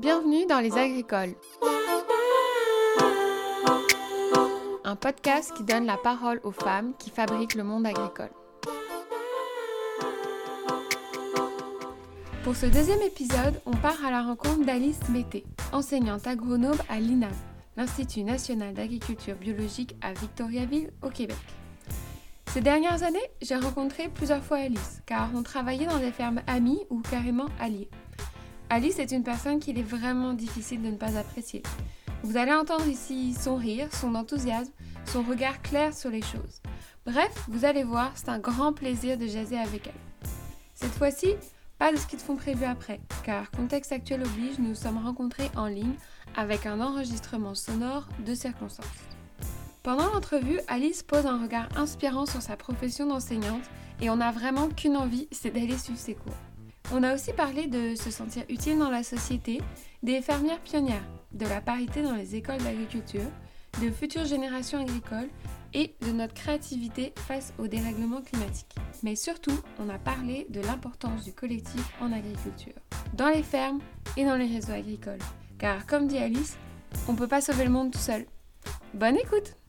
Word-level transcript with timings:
Bienvenue 0.00 0.46
dans 0.46 0.60
Les 0.60 0.78
Agricoles. 0.78 1.34
Un 4.82 4.96
podcast 4.96 5.52
qui 5.54 5.62
donne 5.62 5.84
la 5.84 5.98
parole 5.98 6.40
aux 6.42 6.52
femmes 6.52 6.94
qui 6.98 7.10
fabriquent 7.10 7.54
le 7.54 7.64
monde 7.64 7.84
agricole. 7.84 8.30
Pour 12.44 12.56
ce 12.56 12.64
deuxième 12.64 13.02
épisode, 13.02 13.60
on 13.66 13.72
part 13.72 14.02
à 14.02 14.10
la 14.10 14.22
rencontre 14.22 14.64
d'Alice 14.64 15.06
Mété, 15.10 15.44
enseignante 15.70 16.26
agronome 16.26 16.78
à 16.88 16.98
l'INAM, 16.98 17.30
l'Institut 17.76 18.22
national 18.22 18.72
d'agriculture 18.72 19.36
biologique 19.36 19.96
à 20.00 20.14
Victoriaville, 20.14 20.90
au 21.02 21.10
Québec. 21.10 21.36
Ces 22.46 22.62
dernières 22.62 23.02
années, 23.02 23.18
j'ai 23.42 23.56
rencontré 23.56 24.08
plusieurs 24.08 24.42
fois 24.42 24.56
Alice, 24.60 25.02
car 25.04 25.28
on 25.36 25.42
travaillait 25.42 25.86
dans 25.86 25.98
des 25.98 26.10
fermes 26.10 26.40
amies 26.46 26.80
ou 26.88 27.00
carrément 27.00 27.46
alliées. 27.60 27.90
Alice 28.72 29.00
est 29.00 29.10
une 29.10 29.24
personne 29.24 29.58
qu'il 29.58 29.80
est 29.80 29.82
vraiment 29.82 30.32
difficile 30.32 30.80
de 30.80 30.90
ne 30.90 30.96
pas 30.96 31.18
apprécier. 31.18 31.64
Vous 32.22 32.36
allez 32.36 32.52
entendre 32.52 32.86
ici 32.86 33.34
son 33.34 33.56
rire, 33.56 33.88
son 33.92 34.14
enthousiasme, 34.14 34.70
son 35.06 35.24
regard 35.24 35.60
clair 35.60 35.92
sur 35.92 36.08
les 36.08 36.22
choses. 36.22 36.62
Bref, 37.04 37.32
vous 37.48 37.64
allez 37.64 37.82
voir, 37.82 38.12
c'est 38.14 38.28
un 38.28 38.38
grand 38.38 38.72
plaisir 38.72 39.18
de 39.18 39.26
jaser 39.26 39.58
avec 39.58 39.88
elle. 39.88 40.30
Cette 40.74 40.92
fois-ci, 40.92 41.34
pas 41.78 41.90
de 41.90 41.96
ski 41.96 42.14
de 42.14 42.22
fond 42.22 42.36
prévu 42.36 42.64
après, 42.64 43.00
car 43.24 43.50
contexte 43.50 43.90
actuel 43.90 44.22
oblige, 44.22 44.60
nous 44.60 44.68
nous 44.68 44.74
sommes 44.76 45.04
rencontrés 45.04 45.50
en 45.56 45.66
ligne 45.66 45.96
avec 46.36 46.64
un 46.64 46.80
enregistrement 46.80 47.56
sonore 47.56 48.06
de 48.24 48.34
circonstances. 48.36 48.86
Pendant 49.82 50.12
l'entrevue, 50.12 50.60
Alice 50.68 51.02
pose 51.02 51.26
un 51.26 51.42
regard 51.42 51.68
inspirant 51.76 52.26
sur 52.26 52.40
sa 52.40 52.56
profession 52.56 53.06
d'enseignante 53.06 53.64
et 54.00 54.10
on 54.10 54.16
n'a 54.16 54.30
vraiment 54.30 54.68
qu'une 54.68 54.96
envie, 54.96 55.26
c'est 55.32 55.50
d'aller 55.50 55.76
suivre 55.76 55.98
ses 55.98 56.14
cours. 56.14 56.36
On 56.92 57.04
a 57.04 57.14
aussi 57.14 57.32
parlé 57.32 57.68
de 57.68 57.94
se 57.94 58.10
sentir 58.10 58.42
utile 58.48 58.78
dans 58.78 58.90
la 58.90 59.04
société, 59.04 59.60
des 60.02 60.20
fermières 60.20 60.60
pionnières, 60.60 61.04
de 61.30 61.46
la 61.46 61.60
parité 61.60 62.02
dans 62.02 62.16
les 62.16 62.34
écoles 62.34 62.58
d'agriculture, 62.58 63.30
de 63.80 63.90
futures 63.90 64.24
générations 64.24 64.80
agricoles 64.80 65.28
et 65.72 65.94
de 66.04 66.10
notre 66.10 66.34
créativité 66.34 67.12
face 67.28 67.54
au 67.58 67.68
dérèglement 67.68 68.22
climatique. 68.22 68.74
Mais 69.04 69.14
surtout, 69.14 69.56
on 69.78 69.88
a 69.88 69.98
parlé 69.98 70.48
de 70.50 70.60
l'importance 70.60 71.22
du 71.22 71.32
collectif 71.32 71.92
en 72.00 72.12
agriculture, 72.12 72.74
dans 73.14 73.28
les 73.28 73.44
fermes 73.44 73.78
et 74.16 74.24
dans 74.24 74.36
les 74.36 74.48
réseaux 74.48 74.72
agricoles. 74.72 75.22
Car 75.58 75.86
comme 75.86 76.08
dit 76.08 76.18
Alice, 76.18 76.56
on 77.06 77.12
ne 77.12 77.18
peut 77.18 77.28
pas 77.28 77.40
sauver 77.40 77.64
le 77.64 77.70
monde 77.70 77.92
tout 77.92 78.00
seul. 78.00 78.26
Bonne 78.94 79.16
écoute 79.16 79.59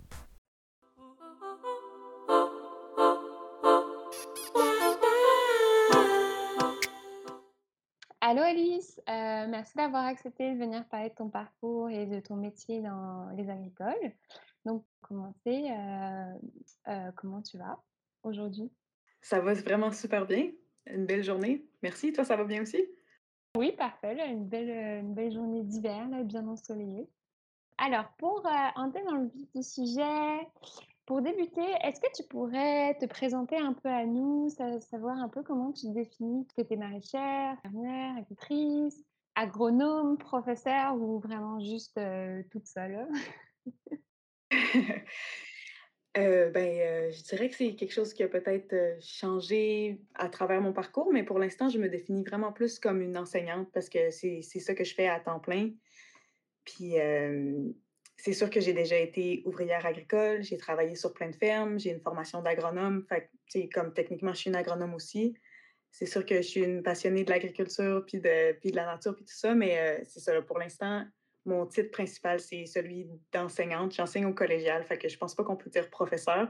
Allô 8.31 8.43
Alice, 8.43 8.97
euh, 9.09 9.45
merci 9.49 9.75
d'avoir 9.75 10.05
accepté 10.05 10.53
de 10.53 10.57
venir 10.57 10.87
parler 10.87 11.09
de 11.09 11.15
ton 11.15 11.29
parcours 11.29 11.89
et 11.89 12.05
de 12.05 12.21
ton 12.21 12.37
métier 12.37 12.79
dans 12.81 13.29
les 13.35 13.49
agricoles. 13.49 14.13
Donc, 14.63 14.85
pour 14.85 15.09
commencer, 15.09 15.69
euh, 15.69 16.33
euh, 16.87 17.11
comment 17.17 17.41
tu 17.41 17.57
vas 17.57 17.77
aujourd'hui? 18.23 18.71
Ça 19.19 19.41
va 19.41 19.53
vraiment 19.53 19.91
super 19.91 20.25
bien. 20.25 20.49
Une 20.85 21.05
belle 21.05 21.25
journée. 21.25 21.65
Merci. 21.83 22.13
Toi, 22.13 22.23
ça 22.23 22.37
va 22.37 22.45
bien 22.45 22.61
aussi? 22.61 22.81
Oui, 23.57 23.73
parfait. 23.73 24.15
Une 24.29 24.47
belle, 24.47 25.01
une 25.01 25.13
belle 25.13 25.33
journée 25.33 25.63
d'hiver, 25.63 26.07
bien 26.23 26.47
ensoleillée. 26.47 27.09
Alors, 27.79 28.13
pour 28.17 28.45
entrer 28.77 29.03
dans 29.03 29.15
le 29.15 29.27
vif 29.27 29.51
du 29.53 29.61
sujet, 29.61 30.47
pour 31.05 31.21
débuter, 31.21 31.65
est-ce 31.83 31.99
que 31.99 32.11
tu 32.15 32.23
pourrais 32.27 32.95
te 32.99 33.05
présenter 33.05 33.57
un 33.57 33.73
peu 33.73 33.89
à 33.89 34.05
nous, 34.05 34.49
savoir 34.79 35.17
un 35.17 35.29
peu 35.29 35.43
comment 35.43 35.71
tu 35.71 35.87
te 35.87 35.93
définis? 35.93 36.47
Que 36.55 36.61
tu 36.61 36.73
es 36.73 36.77
maraîchère, 36.77 37.57
fermière, 37.61 38.15
agricultrice, 38.17 39.03
agronome, 39.35 40.17
professeur 40.17 40.95
ou 40.95 41.19
vraiment 41.19 41.59
juste 41.59 41.99
toute 42.51 42.67
seule? 42.67 43.07
Euh, 46.17 46.49
ben, 46.49 47.09
je 47.09 47.23
dirais 47.23 47.47
que 47.47 47.55
c'est 47.55 47.73
quelque 47.75 47.93
chose 47.93 48.13
qui 48.13 48.21
a 48.21 48.27
peut-être 48.27 49.01
changé 49.01 50.01
à 50.15 50.27
travers 50.27 50.59
mon 50.59 50.73
parcours, 50.73 51.09
mais 51.13 51.23
pour 51.23 51.39
l'instant, 51.39 51.69
je 51.69 51.77
me 51.77 51.87
définis 51.87 52.25
vraiment 52.25 52.51
plus 52.51 52.79
comme 52.79 53.01
une 53.01 53.17
enseignante 53.17 53.71
parce 53.71 53.87
que 53.87 54.11
c'est 54.11 54.41
ça 54.41 54.75
que 54.75 54.83
je 54.83 54.93
fais 54.93 55.07
à 55.07 55.21
temps 55.21 55.39
plein. 55.39 55.71
Puis, 56.65 56.95
c'est 58.21 58.33
sûr 58.33 58.51
que 58.51 58.61
j'ai 58.61 58.73
déjà 58.73 58.97
été 58.97 59.41
ouvrière 59.45 59.83
agricole, 59.83 60.43
j'ai 60.43 60.57
travaillé 60.57 60.95
sur 60.95 61.11
plein 61.11 61.29
de 61.29 61.35
fermes, 61.35 61.79
j'ai 61.79 61.89
une 61.89 61.99
formation 61.99 62.39
d'agronome, 62.43 63.03
fait 63.07 63.31
comme 63.69 63.93
techniquement, 63.93 64.31
je 64.33 64.41
suis 64.41 64.49
une 64.51 64.55
agronome 64.55 64.93
aussi. 64.93 65.33
C'est 65.89 66.05
sûr 66.05 66.23
que 66.23 66.35
je 66.35 66.47
suis 66.47 66.61
une 66.61 66.83
passionnée 66.83 67.23
de 67.23 67.31
l'agriculture, 67.31 68.03
puis 68.05 68.19
de, 68.19 68.53
puis 68.59 68.69
de 68.69 68.75
la 68.75 68.85
nature, 68.85 69.15
puis 69.15 69.25
tout 69.25 69.33
ça, 69.33 69.55
mais 69.55 69.77
euh, 69.79 70.03
c'est 70.03 70.19
ça, 70.19 70.39
pour 70.43 70.59
l'instant, 70.59 71.03
mon 71.45 71.65
titre 71.65 71.89
principal, 71.89 72.39
c'est 72.39 72.67
celui 72.67 73.07
d'enseignante. 73.33 73.95
J'enseigne 73.95 74.27
au 74.27 74.33
collégial, 74.35 74.83
fait 74.83 74.99
que 74.99 75.09
je 75.09 75.17
pense 75.17 75.33
pas 75.33 75.43
qu'on 75.43 75.57
peut 75.57 75.71
dire 75.71 75.89
professeur. 75.89 76.47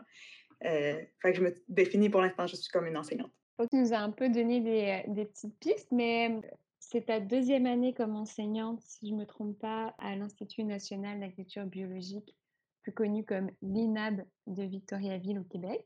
Euh, 0.66 1.02
que 1.24 1.34
je 1.34 1.42
me 1.42 1.56
définis 1.70 2.10
pour 2.10 2.22
l'instant, 2.22 2.48
je 2.48 2.58
suis 2.58 2.70
comme 2.70 2.86
une 2.86 2.98
enseignante. 2.98 3.32
Tu 3.72 3.78
nous 3.78 3.94
as 3.94 4.00
un 4.00 4.12
peu 4.12 4.28
donné 4.28 4.60
des, 4.60 5.04
des 5.08 5.26
petites 5.26 5.58
pistes, 5.60 5.92
mais 5.92 6.42
c'est 6.82 7.06
ta 7.06 7.20
deuxième 7.20 7.68
année 7.68 7.94
comme 7.94 8.16
enseignante, 8.16 8.82
si 8.82 9.08
je 9.08 9.14
ne 9.14 9.20
me 9.20 9.26
trompe 9.26 9.58
pas, 9.60 9.96
à 10.00 10.16
l'Institut 10.16 10.64
national 10.64 11.20
d'agriculture 11.20 11.66
biologique, 11.66 12.36
plus 12.82 12.92
connu 12.92 13.24
comme 13.24 13.52
l'INAB 13.62 14.26
de 14.48 14.64
Victoriaville 14.64 15.40
au 15.40 15.44
Québec? 15.44 15.86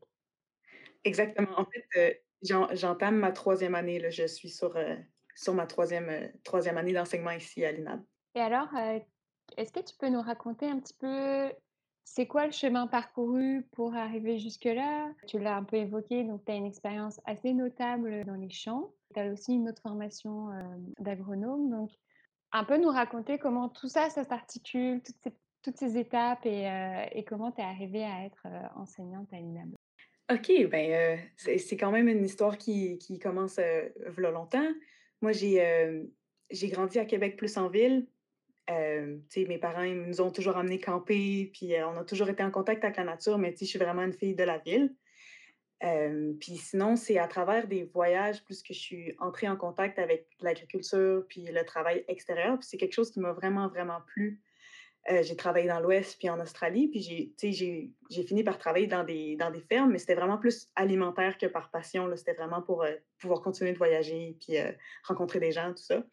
Exactement. 1.04 1.60
En 1.60 1.66
fait, 1.66 1.86
euh, 1.98 2.74
j'entame 2.74 3.18
ma 3.18 3.34
troisième 3.34 3.76
année. 3.76 4.00
Là. 4.00 4.10
Je 4.10 4.26
suis 4.26 4.50
sur, 4.50 4.76
euh, 4.78 4.96
sur 5.36 5.54
ma 5.54 5.68
troisième, 5.68 6.10
euh, 6.10 6.28
troisième 6.46 6.78
année 6.78 6.94
d'enseignement 6.94 7.32
ici 7.32 7.66
à 7.66 7.74
l'INAB. 7.74 8.02
Et 8.34 8.40
alors, 8.40 8.70
est-ce 9.58 9.74
que 9.74 9.82
tu 9.82 9.96
peux 9.98 10.10
nous 10.10 10.22
raconter 10.22 10.66
un 10.68 10.80
petit 10.80 10.96
peu 10.98 11.52
c'est 12.06 12.28
quoi 12.28 12.46
le 12.46 12.52
chemin 12.52 12.86
parcouru 12.86 13.64
pour 13.72 13.96
arriver 13.96 14.38
jusque-là? 14.38 15.12
Tu 15.28 15.40
l'as 15.40 15.58
un 15.58 15.64
peu 15.64 15.78
évoqué, 15.78 16.24
donc 16.24 16.46
tu 16.46 16.52
as 16.52 16.56
une 16.56 16.68
expérience 16.68 17.20
assez 17.26 17.52
notable 17.52 18.24
dans 18.26 18.36
les 18.36 18.52
champs. 18.52 18.94
Tu 19.14 19.20
as 19.20 19.32
aussi 19.32 19.54
une 19.54 19.68
autre 19.68 19.82
formation 19.82 20.50
d'agronome. 21.00 21.70
Donc, 21.72 21.90
un 22.52 22.64
peu 22.64 22.78
nous 22.78 22.90
raconter 22.90 23.40
comment 23.40 23.70
tout 23.70 23.90
ça, 23.90 24.10
ça 24.12 24.24
s'articule, 24.24 25.02
toutes 25.64 25.78
ces, 25.78 25.98
étapes 25.98 26.46
et, 26.46 27.26
comment 27.28 27.52
tu 27.52 27.62
es 27.62 27.64
arrivée 27.64 28.04
à 28.04 28.24
être 28.26 28.48
enseignante 28.76 29.34
à 29.34 29.38
l'INAB. 29.38 29.74
OK, 30.32 30.70
ben 30.70 31.20
c'est 31.38 31.78
quand 31.78 31.92
même 31.92 32.08
une 32.08 32.24
histoire 32.24 32.58
qui, 32.58 33.20
commence 33.22 33.58
euh, 33.58 33.90
longtemps. 34.18 34.68
Moi, 35.22 35.32
j'ai 35.32 36.06
j'ai 36.52 36.70
grandi 36.70 37.00
à 37.00 37.06
Québec 37.06 37.38
plus 37.38 37.58
en 37.58 37.68
ville. 37.68 38.08
Euh, 38.70 39.18
mes 39.38 39.58
parents 39.60 39.84
ils 39.84 40.02
nous 40.02 40.22
ont 40.22 40.32
toujours 40.32 40.58
amenés 40.58 40.80
camper, 40.80 41.52
puis 41.54 41.74
on 41.84 41.98
a 41.98 42.04
toujours 42.04 42.30
été 42.30 42.44
en 42.44 42.52
contact 42.52 42.84
avec 42.84 42.98
la 42.98 43.04
nature, 43.04 43.38
mais 43.38 43.54
je 43.60 43.66
suis 43.66 43.80
vraiment 43.80 44.04
une 44.04 44.14
fille 44.14 44.36
de 44.36 44.44
la 44.44 44.58
ville. 44.58 44.94
Puis 46.40 46.58
sinon, 46.58 46.96
c'est 46.96 47.20
à 47.20 47.28
travers 47.28 47.68
des 47.68 47.84
voyages 47.84 48.44
plus 48.44 48.64
que 48.64 48.74
je 48.74 48.80
suis 48.80 49.16
entrée 49.20 49.48
en 49.48 49.56
contact 49.56 50.00
avec 50.00 50.28
l'agriculture, 50.40 51.26
puis 51.30 51.46
le 51.46 51.64
travail 51.64 52.04
extérieur. 52.08 52.58
Puis 52.58 52.68
c'est 52.68 52.78
quelque 52.78 52.94
chose 52.94 53.12
qui 53.12 53.20
m'a 53.20 53.34
vraiment, 53.34 53.68
vraiment 53.68 54.00
plu. 54.08 54.42
j'ai 55.08 55.36
travaillé 55.36 55.68
dans 55.68 55.80
l'Ouest, 55.80 56.18
puis 56.18 56.28
en 56.32 56.40
Australie, 56.40 56.88
puis 56.88 57.02
j'ai 58.10 58.24
fini 58.24 58.44
par 58.44 58.58
travailler 58.58 58.88
dans 58.88 59.04
des, 59.04 59.36
dans 59.36 59.52
des 59.52 59.62
fermes, 59.62 59.92
mais 59.92 60.00
c'était 60.00 60.16
vraiment 60.16 60.40
plus 60.40 60.70
alimentaire 60.76 61.38
que 61.38 61.46
par 61.46 61.70
passion. 61.70 62.10
C'était 62.16 62.34
vraiment 62.34 62.64
pour 62.64 62.84
pouvoir 63.20 63.42
continuer 63.42 63.74
de 63.74 63.78
voyager, 63.78 64.38
puis 64.40 64.58
rencontrer 65.04 65.40
des 65.40 65.52
gens, 65.52 65.70
tout 65.70 65.84
ça. 65.84 66.04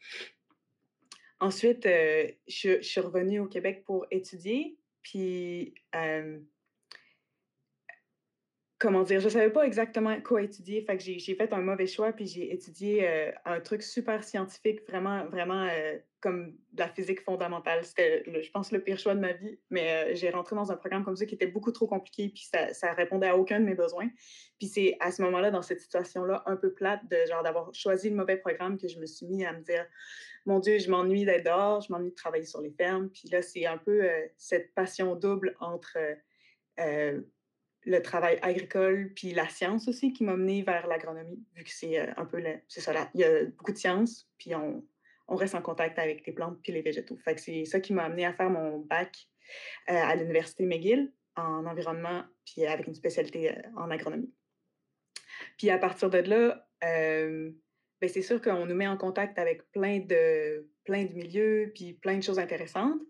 Ensuite, 1.42 1.86
euh, 1.86 2.30
je, 2.46 2.80
suis 2.82 3.00
revenue 3.00 3.40
au 3.40 3.46
Québec 3.46 3.82
pour 3.84 4.06
étudier. 4.12 4.78
Puis, 5.02 5.74
comment 8.82 9.04
dire, 9.04 9.20
je 9.20 9.26
ne 9.26 9.30
savais 9.30 9.50
pas 9.50 9.64
exactement 9.64 10.20
quoi 10.20 10.42
étudier. 10.42 10.82
Fait 10.82 10.98
j'ai 10.98 11.34
fait 11.34 11.52
un 11.52 11.60
mauvais 11.60 11.86
choix, 11.86 12.12
puis 12.12 12.26
j'ai 12.26 12.52
étudié 12.52 13.08
euh, 13.08 13.30
un 13.44 13.60
truc 13.60 13.82
super 13.82 14.24
scientifique, 14.24 14.80
vraiment, 14.88 15.24
vraiment 15.26 15.68
comme 16.20 16.56
de 16.72 16.80
la 16.80 16.88
physique 16.88 17.22
fondamentale. 17.22 17.84
C'était, 17.84 18.24
je 18.26 18.50
pense, 18.50 18.72
le 18.72 18.80
pire 18.80 18.98
choix 18.98 19.14
de 19.14 19.20
ma 19.20 19.32
vie. 19.32 19.58
Mais 19.70 20.14
j'ai 20.16 20.30
rentré 20.30 20.56
dans 20.56 20.72
un 20.72 20.76
programme 20.76 21.04
comme 21.04 21.16
ça 21.16 21.26
qui 21.26 21.34
était 21.36 21.46
beaucoup 21.46 21.72
trop 21.72 21.86
compliqué, 21.86 22.28
puis 22.28 22.44
ça, 22.44 22.74
ça 22.74 22.92
répondait 22.92 23.28
à 23.28 23.36
aucun 23.36 23.60
de 23.60 23.64
mes 23.64 23.74
besoins. 23.74 24.08
Puis 24.58 24.66
c'est 24.66 24.96
à 25.00 25.12
ce 25.12 25.22
moment-là, 25.22 25.50
dans 25.52 25.62
cette 25.62 25.80
situation-là, 25.80 26.42
un 26.46 26.56
peu 26.56 26.74
plate, 26.74 27.00
de 27.08 27.16
genre 27.28 27.42
d'avoir 27.42 27.72
choisi 27.72 28.10
le 28.10 28.16
mauvais 28.16 28.36
programme, 28.36 28.78
que 28.78 28.88
je 28.88 28.98
me 28.98 29.06
suis 29.06 29.26
mis 29.26 29.44
à 29.44 29.52
me 29.52 29.62
dire 29.62 29.86
mon 30.44 30.58
Dieu, 30.58 30.78
je 30.78 30.90
m'ennuie 30.90 31.24
d'être 31.24 31.44
dehors, 31.44 31.80
je 31.82 31.92
m'ennuie 31.92 32.10
de 32.10 32.14
travailler 32.14 32.44
sur 32.44 32.60
les 32.60 32.72
fermes. 32.72 33.08
Puis 33.10 33.28
là, 33.28 33.42
c'est 33.42 33.66
un 33.66 33.78
peu 33.78 34.04
euh, 34.04 34.26
cette 34.36 34.74
passion 34.74 35.14
double 35.14 35.56
entre 35.60 35.96
euh, 35.96 36.14
euh, 36.80 37.20
le 37.84 38.00
travail 38.00 38.38
agricole 38.42 39.12
puis 39.14 39.32
la 39.32 39.48
science 39.48 39.88
aussi 39.88 40.12
qui 40.12 40.24
m'a 40.24 40.36
menée 40.36 40.62
vers 40.62 40.86
l'agronomie, 40.86 41.44
vu 41.54 41.64
que 41.64 41.70
c'est 41.70 41.98
un 41.98 42.24
peu, 42.24 42.42
c'est 42.68 42.80
ça, 42.80 42.92
là, 42.92 43.10
il 43.14 43.20
y 43.20 43.24
a 43.24 43.44
beaucoup 43.46 43.72
de 43.72 43.78
science, 43.78 44.28
puis 44.38 44.54
on, 44.54 44.84
on, 45.28 45.36
reste 45.36 45.54
en 45.54 45.62
contact 45.62 45.98
avec 45.98 46.26
les 46.26 46.32
plantes 46.32 46.58
puis 46.62 46.72
les 46.72 46.82
végétaux. 46.82 47.18
C'est 47.36 47.64
ça 47.64 47.80
qui 47.80 47.92
m'a 47.92 48.04
amené 48.04 48.24
à 48.24 48.32
faire 48.32 48.50
mon 48.50 48.78
bac 48.78 49.28
à 49.86 50.14
l'Université 50.14 50.64
McGill 50.64 51.12
en 51.36 51.66
environnement, 51.66 52.22
puis 52.44 52.66
avec 52.66 52.86
une 52.86 52.94
spécialité 52.94 53.54
en 53.76 53.90
agronomie. 53.90 54.32
Puis 55.58 55.70
à 55.70 55.78
partir 55.78 56.10
de 56.10 56.18
là, 56.18 56.68
ben, 56.80 58.08
c'est 58.08 58.22
sûr 58.22 58.40
qu'on 58.40 58.66
nous 58.66 58.74
met 58.74 58.88
en 58.88 58.96
contact 58.96 59.38
avec 59.38 59.70
plein 59.72 60.00
de 60.00 60.68
plein 60.84 61.04
de 61.04 61.12
milieux, 61.12 61.72
puis 61.74 61.94
plein 61.94 62.16
de 62.16 62.22
choses 62.22 62.38
intéressantes. 62.38 63.00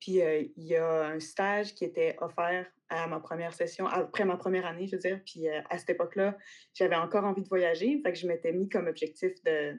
Puis, 0.00 0.20
euh, 0.20 0.42
il 0.56 0.64
y 0.64 0.76
a 0.76 1.06
un 1.06 1.20
stage 1.20 1.74
qui 1.74 1.84
était 1.84 2.16
offert 2.20 2.66
à 2.92 3.06
ma 3.06 3.20
première 3.20 3.54
session, 3.54 3.86
après 3.86 4.24
ma 4.24 4.36
première 4.36 4.66
année, 4.66 4.86
je 4.86 4.96
veux 4.96 5.00
dire. 5.00 5.20
Puis, 5.24 5.48
euh, 5.48 5.60
à 5.70 5.78
cette 5.78 5.90
époque-là, 5.90 6.36
j'avais 6.74 6.96
encore 6.96 7.24
envie 7.24 7.42
de 7.42 7.48
voyager. 7.48 8.00
Fait 8.02 8.12
que 8.12 8.18
je 8.18 8.26
m'étais 8.26 8.52
mis 8.52 8.68
comme 8.68 8.86
objectif 8.86 9.32
de, 9.44 9.78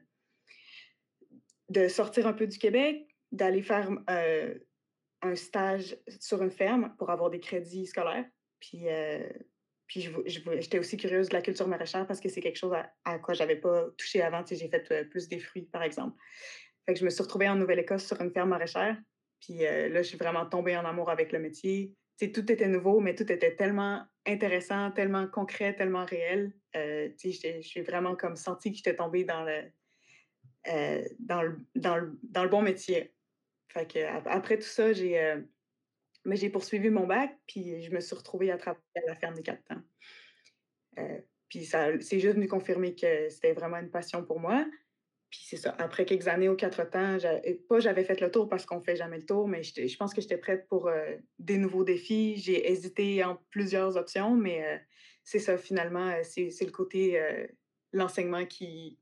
de 1.69 1.88
sortir 1.88 2.27
un 2.27 2.33
peu 2.33 2.48
du 2.48 2.57
Québec, 2.57 3.07
d'aller 3.31 3.62
faire 3.62 3.89
euh, 4.10 4.56
un 5.21 5.36
stage 5.36 5.98
sur 6.19 6.42
une 6.42 6.51
ferme 6.51 6.94
pour 6.98 7.10
avoir 7.10 7.30
des 7.30 7.39
crédits 7.39 7.86
scolaires. 7.86 8.25
Puis, 8.60 8.86
puis 9.88 10.10
j'étais 10.25 10.80
aussi 10.80 10.95
curieuse 10.95 11.27
de 11.27 11.33
la 11.33 11.42
culture 11.42 11.68
maraîchère 11.68 12.07
parce 12.07 12.21
que 12.21 12.30
c'est 12.30 12.39
quelque 12.39 12.57
chose 12.57 12.74
à, 12.74 12.94
à 13.04 13.19
quoi 13.19 13.33
j'avais 13.33 13.57
pas 13.57 13.88
touché 13.98 14.21
avant. 14.21 14.44
J'ai 14.45 14.69
fait 14.69 15.10
plus 15.10 15.27
des 15.27 15.39
fruits, 15.39 15.63
par 15.63 15.83
exemple. 15.83 16.15
Fait 16.86 16.94
que 16.94 17.00
je 17.00 17.06
me 17.06 17.10
suis 17.10 17.24
retrouvée 17.24 17.50
en 17.50 17.56
Nouvelle-Écosse 17.56 18.06
sur 18.06 18.19
une 18.21 18.31
ferme 18.31 18.50
maraîchère. 18.50 18.98
Puis 19.39 19.65
euh, 19.65 19.89
là, 19.89 20.01
je 20.01 20.07
suis 20.07 20.18
vraiment 20.18 20.45
tombée 20.45 20.77
en 20.77 20.86
amour 20.86 21.10
avec 21.10 21.31
le 21.31 21.39
métier. 21.39 21.94
Tout 22.31 22.52
était 22.52 22.68
nouveau, 22.68 23.00
mais 23.00 23.16
tout 23.16 23.30
était 23.31 23.56
tellement 23.56 24.06
intéressant, 24.25 24.92
tellement 24.92 25.28
concret, 25.28 25.75
tellement 25.75 26.06
réel. 26.06 26.54
Euh, 26.75 27.10
je 27.22 27.62
suis 27.62 27.81
vraiment 27.81 28.16
comme 28.16 28.36
sentie 28.36 28.72
que 28.72 28.78
j'étais 28.78 28.96
tombée 28.96 29.24
dans 29.24 29.44
le, 29.44 29.64
euh, 30.68 31.04
dans, 31.20 31.42
le, 31.42 31.58
dans, 31.75 31.98
le, 31.98 32.18
dans, 32.24 32.44
le, 32.44 32.50
bon 32.50 32.62
métier. 32.62 33.14
Fait 33.70 34.04
après 34.28 34.58
tout 34.58 34.68
ça, 34.68 34.94
j'ai 34.94 35.20
euh, 35.20 35.42
poursuivi 36.52 36.90
mon 36.90 37.08
bac, 37.08 37.38
puis 37.48 37.81
je 37.81 37.92
me 37.92 38.00
suis 38.00 38.16
retrouvée 38.16 38.52
à 38.52 38.58
la 39.08 39.16
ferme 39.16 39.36
des 39.36 39.44
quatre 39.44 39.64
temps. 39.64 39.81
puis 41.50 41.66
ça, 41.66 42.00
c'est 42.00 42.20
juste 42.20 42.36
venu 42.36 42.48
confirmer 42.48 42.96
que 42.96 43.30
c'était 43.30 43.54
vraiment 43.54 43.78
une 43.78 43.90
passion 43.90 44.24
pour 44.24 44.40
moi. 44.40 44.66
Puis 45.34 45.42
c'est 45.46 45.58
ça, 45.58 45.74
après 45.80 46.06
quelques 46.06 46.28
années 46.28 46.48
aux 46.48 46.56
quatre 46.56 46.88
temps, 46.92 47.18
pas 47.68 47.80
j'avais 47.80 48.04
fait 48.04 48.22
le 48.22 48.30
tour 48.30 48.48
parce 48.48 48.68
qu'on 48.68 48.82
fait 48.82 48.96
jamais 48.96 49.18
le 49.18 49.26
tour, 49.26 49.48
mais 49.48 49.64
je 49.64 49.98
pense 49.98 50.14
que 50.14 50.22
j'étais 50.22 50.38
prête 50.38 50.68
pour 50.68 50.88
euh, 50.88 51.16
des 51.40 51.58
nouveaux 51.58 51.84
défis. 51.84 52.36
J'ai 52.38 52.70
hésité 52.70 53.24
en 53.24 53.40
plusieurs 53.50 53.98
options, 53.98 54.36
mais 54.36 54.64
euh, 54.64 54.78
c'est 55.24 55.40
ça, 55.40 55.58
finalement, 55.58 56.08
euh, 56.10 56.22
c'est 56.22 56.64
le 56.64 56.70
côté 56.70 57.20
l'enseignement 57.94 58.46
qui. 58.46 59.00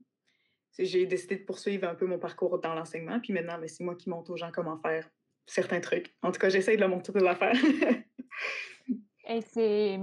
J'ai 0.79 1.05
décidé 1.05 1.35
de 1.35 1.43
poursuivre 1.43 1.85
un 1.85 1.95
peu 1.95 2.05
mon 2.05 2.17
parcours 2.17 2.59
dans 2.59 2.75
l'enseignement, 2.75 3.19
puis 3.19 3.33
maintenant, 3.33 3.59
ben, 3.59 3.67
c'est 3.67 3.83
moi 3.83 3.95
qui 3.95 4.09
montre 4.09 4.31
aux 4.31 4.37
gens 4.37 4.51
comment 4.53 4.77
faire 4.77 5.09
certains 5.45 5.81
trucs. 5.81 6.15
En 6.21 6.31
tout 6.31 6.39
cas, 6.39 6.47
j'essaie 6.47 6.77
de 6.77 6.81
le 6.81 6.87
montrer 6.87 7.11
de 7.11 7.25
l'affaire. 7.25 7.57
Et 9.27 9.41
c'est 9.41 9.99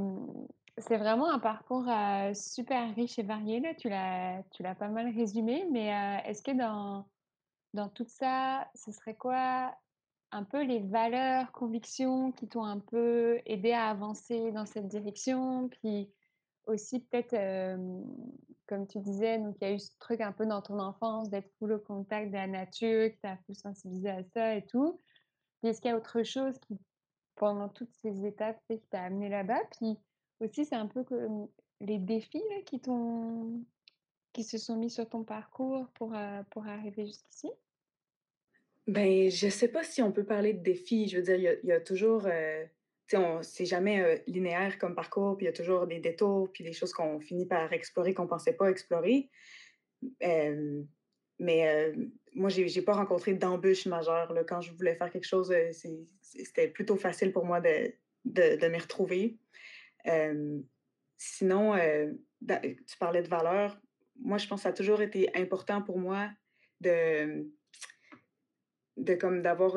c'est 0.80 0.96
vraiment 0.96 1.30
un 1.30 1.38
parcours 1.38 1.86
super 2.34 2.94
riche 2.94 3.18
et 3.18 3.22
varié, 3.22 3.60
là. 3.60 3.74
Tu 3.74 3.88
l'as, 3.88 4.42
tu 4.50 4.62
l'as 4.62 4.74
pas 4.74 4.88
mal 4.88 5.12
résumé, 5.14 5.66
mais 5.70 5.88
est-ce 6.24 6.42
que 6.42 6.52
dans, 6.52 7.06
dans 7.74 7.88
tout 7.88 8.06
ça, 8.06 8.68
ce 8.74 8.92
serait 8.92 9.16
quoi 9.16 9.74
un 10.30 10.44
peu 10.44 10.62
les 10.62 10.80
valeurs, 10.80 11.52
convictions 11.52 12.32
qui 12.32 12.48
t'ont 12.48 12.64
un 12.64 12.80
peu 12.80 13.40
aidé 13.46 13.72
à 13.72 13.88
avancer 13.88 14.52
dans 14.52 14.66
cette 14.66 14.88
direction? 14.88 15.68
Puis 15.68 16.12
aussi, 16.66 17.00
peut-être, 17.00 17.34
comme 18.66 18.86
tu 18.86 18.98
disais, 18.98 19.38
donc 19.38 19.56
il 19.60 19.68
y 19.68 19.70
a 19.70 19.74
eu 19.74 19.78
ce 19.78 19.90
truc 19.98 20.20
un 20.20 20.32
peu 20.32 20.44
dans 20.46 20.60
ton 20.60 20.78
enfance 20.78 21.30
d'être 21.30 21.50
full 21.58 21.72
au 21.72 21.78
contact 21.78 22.28
de 22.28 22.34
la 22.34 22.46
nature, 22.46 23.10
qui 23.10 23.18
t'a 23.18 23.36
full 23.46 23.54
sensibilisé 23.54 24.10
à 24.10 24.22
ça 24.34 24.54
et 24.54 24.66
tout. 24.66 25.00
Puis 25.60 25.70
est-ce 25.70 25.80
qu'il 25.80 25.90
y 25.90 25.94
a 25.94 25.96
autre 25.96 26.22
chose 26.22 26.58
qui, 26.60 26.78
pendant 27.36 27.68
toutes 27.68 27.94
ces 28.02 28.26
étapes, 28.26 28.60
qui 28.68 28.80
t'a 28.90 29.04
amené 29.04 29.28
là-bas? 29.28 29.60
Puis 29.78 29.98
aussi, 30.40 30.64
c'est 30.64 30.74
un 30.74 30.86
peu 30.86 31.04
les 31.80 31.98
défis 31.98 32.42
qui 32.66 32.80
qui 34.32 34.44
se 34.44 34.58
sont 34.58 34.76
mis 34.76 34.90
sur 34.90 35.08
ton 35.08 35.24
parcours 35.24 35.88
pour, 35.94 36.14
pour 36.50 36.66
arriver 36.66 37.06
jusqu'ici? 37.06 37.50
Ben, 38.86 39.30
je 39.30 39.48
sais 39.48 39.68
pas 39.68 39.82
si 39.82 40.00
on 40.00 40.12
peut 40.12 40.24
parler 40.24 40.52
de 40.52 40.62
défis. 40.62 41.08
Je 41.08 41.16
veux 41.16 41.22
dire, 41.22 41.58
il 41.62 41.68
y 41.68 41.72
a, 41.72 41.80
toujours, 41.80 42.28
c'est 43.42 43.64
jamais 43.64 44.22
linéaire 44.26 44.78
comme 44.78 44.94
parcours, 44.94 45.36
puis 45.36 45.46
il 45.46 45.48
y 45.48 45.50
a 45.50 45.54
toujours 45.54 45.86
des 45.86 45.98
détours, 45.98 46.52
puis 46.52 46.62
des 46.62 46.72
choses 46.72 46.92
qu'on 46.92 47.20
finit 47.20 47.46
par 47.46 47.72
explorer 47.72 48.14
qu'on 48.14 48.26
pensait 48.26 48.52
pas 48.52 48.70
explorer. 48.70 49.28
mais 51.40 51.92
moi, 52.34 52.48
j'ai 52.48 52.64
n'ai 52.64 52.82
pas 52.82 52.94
rencontré 52.94 53.34
d'embûches 53.34 53.86
majeures. 53.86 54.32
Là. 54.32 54.44
Quand 54.44 54.60
je 54.60 54.72
voulais 54.72 54.94
faire 54.94 55.10
quelque 55.10 55.26
chose, 55.26 55.52
c'était 56.20 56.68
plutôt 56.68 56.96
facile 56.96 57.32
pour 57.32 57.44
moi 57.44 57.60
de, 57.60 57.92
de 58.24 58.68
m'y 58.68 58.78
retrouver 58.78 59.38
sinon, 61.16 61.74
tu 62.46 62.98
parlais 62.98 63.22
de 63.22 63.28
valeurs. 63.28 63.78
Moi, 64.20 64.38
je 64.38 64.46
pense 64.48 64.60
que 64.60 64.62
ça 64.64 64.68
a 64.70 64.72
toujours 64.72 65.00
été 65.00 65.30
important 65.36 65.82
pour 65.82 65.98
moi 65.98 66.30
de, 66.80 67.46
de 68.96 69.14
comme 69.14 69.42
d'avoir 69.42 69.76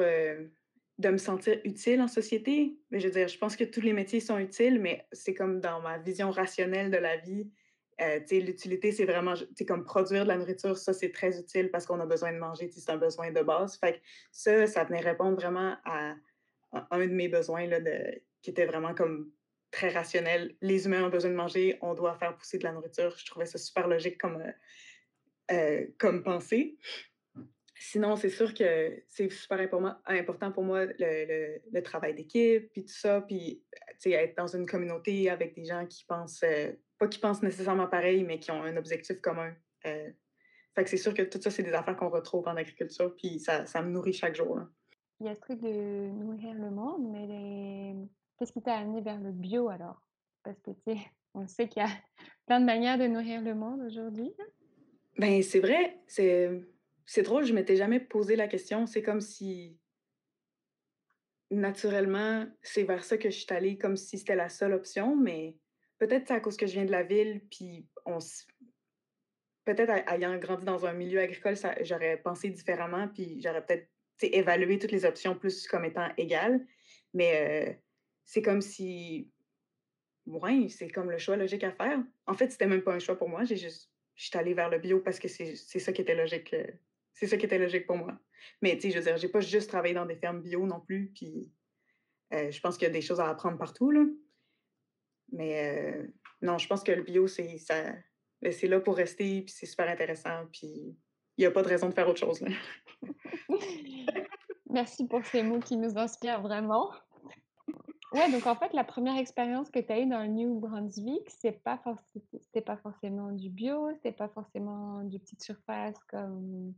de 1.02 1.10
me 1.10 1.18
sentir 1.18 1.60
utile 1.64 2.02
en 2.02 2.08
société. 2.08 2.78
Mais 2.92 3.00
je 3.00 3.08
veux 3.08 3.14
dire, 3.14 3.28
je 3.28 3.38
pense 3.38 3.56
que 3.56 3.64
tous 3.64 3.82
les 3.82 3.94
métiers 3.94 4.20
sont 4.20 4.38
utiles, 4.38 4.80
mais 4.80 5.08
c'est 5.12 5.34
comme 5.34 5.60
dans 5.60 5.82
ma 5.82 5.98
vision 5.98 6.32
rationnelle 6.32 6.92
de 6.92 6.98
la 6.98 7.18
vie. 7.18 7.52
Euh, 8.00 8.20
l'utilité, 8.32 8.92
c'est 8.92 9.06
vraiment 9.06 9.34
comme 9.68 9.84
produire 9.84 10.24
de 10.24 10.30
la 10.30 10.38
nourriture, 10.38 10.76
ça 10.76 10.92
c'est 10.92 11.12
très 11.12 11.40
utile 11.40 11.70
parce 11.70 11.86
qu'on 11.86 12.00
a 12.00 12.06
besoin 12.06 12.34
de 12.34 12.40
manger, 12.40 12.68
c'est 12.72 12.90
un 12.90 12.98
besoin 12.98 13.32
de 13.32 13.42
base. 13.42 13.78
Fait 13.78 13.94
que 13.94 14.00
ça, 14.32 14.66
ça 14.66 14.84
venait 14.86 15.02
répondre 15.02 15.36
vraiment 15.36 15.76
à, 15.86 16.16
à 16.72 16.88
un 16.92 17.06
de 17.06 17.14
mes 17.14 17.28
besoins 17.28 17.68
là, 17.68 17.80
de, 17.80 18.22
qui 18.42 18.50
était 18.50 18.66
vraiment 18.66 18.96
comme 18.96 19.32
très 19.72 19.90
rationnel. 19.90 20.56
Les 20.62 20.86
humains 20.86 21.06
ont 21.06 21.10
besoin 21.10 21.32
de 21.32 21.36
manger, 21.36 21.78
on 21.82 21.94
doit 21.94 22.16
faire 22.16 22.36
pousser 22.36 22.58
de 22.58 22.64
la 22.64 22.74
nourriture. 22.74 23.16
Je 23.18 23.26
trouvais 23.26 23.46
ça 23.46 23.58
super 23.58 23.88
logique 23.88 24.20
comme, 24.20 24.42
euh, 24.42 24.52
euh, 25.52 25.88
comme 25.98 26.24
pensée. 26.24 26.78
Sinon, 27.76 28.16
c'est 28.16 28.30
sûr 28.30 28.54
que 28.54 29.02
c'est 29.08 29.32
super 29.32 29.60
important 29.60 30.52
pour 30.52 30.64
moi 30.64 30.86
le, 30.86 31.60
le, 31.72 31.82
travail 31.82 32.14
d'équipe, 32.14 32.72
puis 32.72 32.86
tout 32.86 32.94
ça, 32.94 33.22
puis 33.22 33.64
être 34.06 34.38
dans 34.38 34.56
une 34.56 34.68
communauté 34.68 35.32
avec 35.32 35.56
des 35.56 35.66
gens 35.66 35.88
qui 35.88 36.06
pensent, 36.06 36.44
euh, 36.44 36.74
pas 37.00 37.08
qui 37.08 37.18
pensent 37.18 37.42
nécessairement 37.42 37.88
pareil, 37.88 38.24
mais 38.24 38.40
qui 38.40 38.52
ont 38.52 38.62
un 38.62 38.78
objectif 38.78 39.20
commun. 39.20 39.56
fait 39.84 40.14
que 40.76 40.90
c'est 40.90 40.98
sûr 40.98 41.16
que 41.16 41.24
tout 41.24 41.42
ça, 41.42 41.50
c'est 41.50 41.64
des 41.64 41.74
affaires 41.74 41.96
qu'on 41.96 42.10
retrouve 42.10 42.48
en 42.48 42.56
agriculture, 42.56 43.16
puis 43.16 43.40
ça, 43.40 43.66
ça 43.66 43.82
me 43.82 43.90
nourrit 43.90 44.14
chaque 44.14 44.36
jour. 44.36 44.60
Il 45.20 45.26
y 45.26 45.30
a 45.30 45.36
ce 45.36 45.40
truc 45.40 45.60
de 45.62 46.12
nourrir 46.12 46.54
le 46.54 46.70
monde, 46.70 47.12
mais 47.12 47.26
les 47.26 47.96
Qu'est-ce 48.42 48.54
qui 48.54 48.64
t'a 48.64 48.78
amené 48.78 49.02
vers 49.02 49.20
le 49.20 49.32
bio 49.32 49.70
alors? 49.70 50.02
Parce 50.42 50.60
que, 50.62 50.72
tu 50.72 50.82
sais, 50.88 50.98
on 51.36 51.46
sait 51.46 51.68
qu'il 51.68 51.84
y 51.84 51.86
a 51.86 51.90
plein 52.48 52.60
de 52.60 52.66
manières 52.66 52.98
de 52.98 53.06
nourrir 53.06 53.40
le 53.40 53.54
monde 53.54 53.82
aujourd'hui. 53.82 54.34
Ben, 55.20 55.44
c'est 55.44 55.60
vrai. 55.60 56.00
C'est, 56.08 56.50
c'est 57.06 57.22
drôle, 57.22 57.46
je 57.46 57.54
m'étais 57.54 57.76
jamais 57.76 58.00
posé 58.00 58.36
la 58.36 58.48
question. 58.48 58.88
C'est 58.88 59.04
comme 59.04 59.22
si, 59.22 59.78
naturellement, 61.52 62.48
c'est 62.64 62.82
vers 62.82 63.04
ça 63.04 63.16
que 63.20 63.30
je 63.30 63.38
suis 63.38 63.54
allée, 63.54 63.78
comme 63.78 63.96
si 63.96 64.18
c'était 64.18 64.36
la 64.36 64.50
seule 64.50 64.74
option, 64.74 65.16
mais 65.16 65.56
peut-être 66.00 66.30
c'est 66.30 66.34
à 66.34 66.40
cause 66.40 66.58
que 66.58 66.66
je 66.66 66.74
viens 66.74 66.86
de 66.86 66.92
la 66.92 67.04
ville, 67.04 67.42
puis 67.52 67.86
on 68.08 68.18
peut-être 69.66 69.92
ayant 70.12 70.36
grandi 70.38 70.66
dans 70.66 70.88
un 70.88 70.94
milieu 70.94 71.20
agricole, 71.20 71.58
j'aurais 71.84 72.18
pensé 72.18 72.50
différemment, 72.50 73.08
puis 73.08 73.40
j'aurais 73.40 73.64
peut-être 73.64 73.88
évalué 74.24 74.80
toutes 74.80 74.94
les 74.94 75.06
options 75.06 75.36
plus 75.36 75.68
comme 75.68 75.86
étant 75.86 76.10
égales. 76.18 76.66
Mais 77.14 77.70
euh, 77.70 77.74
c'est 78.26 78.42
comme 78.42 78.62
si. 78.62 79.32
Ouais, 80.26 80.68
c'est 80.70 80.90
comme 80.90 81.10
le 81.10 81.18
choix 81.18 81.36
logique 81.36 81.64
à 81.64 81.72
faire. 81.72 82.00
En 82.28 82.34
fait, 82.34 82.52
c'était 82.52 82.68
même 82.68 82.84
pas 82.84 82.94
un 82.94 83.00
choix 83.00 83.18
pour 83.18 83.30
moi. 83.30 83.44
J'ai 83.44 83.58
juste. 83.58 83.92
Je 84.16 84.28
suis 84.28 84.38
allée 84.38 84.54
vers 84.54 84.70
le 84.70 84.78
bio 84.78 85.00
parce 85.00 85.20
que 85.20 85.28
c'est 85.28 85.56
ça 85.56 85.92
qui 85.92 86.02
était 86.02 86.16
logique. 86.16 86.54
Euh, 86.54 86.68
c'est 87.14 87.28
ça 87.28 87.38
qui 87.38 87.46
était 87.46 87.58
logique 87.58 87.88
pour 87.88 87.98
moi. 87.98 88.20
Mais 88.62 88.76
tu 88.76 88.82
sais, 88.82 88.92
je 88.92 88.98
veux 88.98 89.04
dire, 89.04 89.18
j'ai 89.18 89.30
pas 89.30 89.40
juste 89.40 89.70
travaillé 89.70 89.94
dans 89.94 90.06
des 90.06 90.16
fermes 90.16 90.42
bio 90.42 90.66
non 90.66 90.80
plus. 90.80 91.12
Puis 91.16 91.52
euh, 92.34 92.52
je 92.52 92.60
pense 92.60 92.78
qu'il 92.78 92.88
y 92.88 92.92
a 92.92 92.94
des 92.94 93.02
choses 93.02 93.20
à 93.20 93.30
apprendre 93.30 93.58
partout. 93.58 93.92
Mais 95.32 95.96
euh, 95.96 96.08
non, 96.42 96.58
je 96.58 96.68
pense 96.68 96.84
que 96.84 96.92
le 96.92 97.04
bio. 97.04 97.28
Ben, 98.42 98.52
c'est 98.52 98.68
là 98.68 98.80
pour 98.80 98.96
rester, 98.96 99.42
puis 99.42 99.54
c'est 99.56 99.68
super 99.68 99.88
intéressant, 99.88 100.48
puis 100.52 100.98
il 101.38 101.42
n'y 101.42 101.46
a 101.46 101.52
pas 101.52 101.62
de 101.62 101.68
raison 101.68 101.90
de 101.90 101.94
faire 101.94 102.10
autre 102.10 102.20
chose. 102.20 102.44
Merci 104.70 105.06
pour 105.08 105.24
ces 105.26 105.44
mots 105.44 105.60
qui 105.60 105.78
nous 105.78 105.98
inspirent 105.98 106.42
vraiment. 106.42 106.92
Ouais, 108.12 108.30
donc 108.30 108.46
en 108.46 108.56
fait, 108.56 108.74
la 108.74 108.84
première 108.84 109.18
expérience 109.18 109.70
que 109.70 109.80
tu 109.80 109.92
as 109.92 110.00
eue 110.00 110.06
dans 110.06 110.22
le 110.22 110.28
New 110.28 110.60
Brunswick, 110.60 111.30
c'est 111.30 111.64
pas 111.64 111.82
pas 112.66 112.78
forcément 112.78 113.32
du 113.32 113.50
bio, 113.50 113.90
c'était 113.94 114.12
pas 114.12 114.28
forcément 114.28 115.04
du 115.04 115.18
petite 115.18 115.42
surface 115.42 115.98
comme 116.10 116.74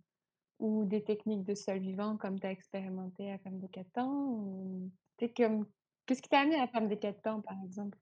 ou 0.60 0.86
des 0.86 1.04
techniques 1.04 1.44
de 1.44 1.56
sol 1.56 1.80
vivant 1.80 2.18
comme 2.18 2.40
tu 2.40 2.46
as 2.46 2.52
expérimenté 2.52 3.32
à 3.32 3.40
Femme 3.40 3.60
des 3.60 3.68
Quatre 3.68 3.90
Ou... 3.98 4.92
comme 5.36 5.66
qu'est-ce 6.06 6.22
qui 6.22 6.30
t'a 6.30 6.42
amené 6.42 6.60
à 6.60 6.68
Femme 6.68 6.88
des 6.88 7.00
Quatre 7.00 7.22
par 7.22 7.58
exemple? 7.66 7.98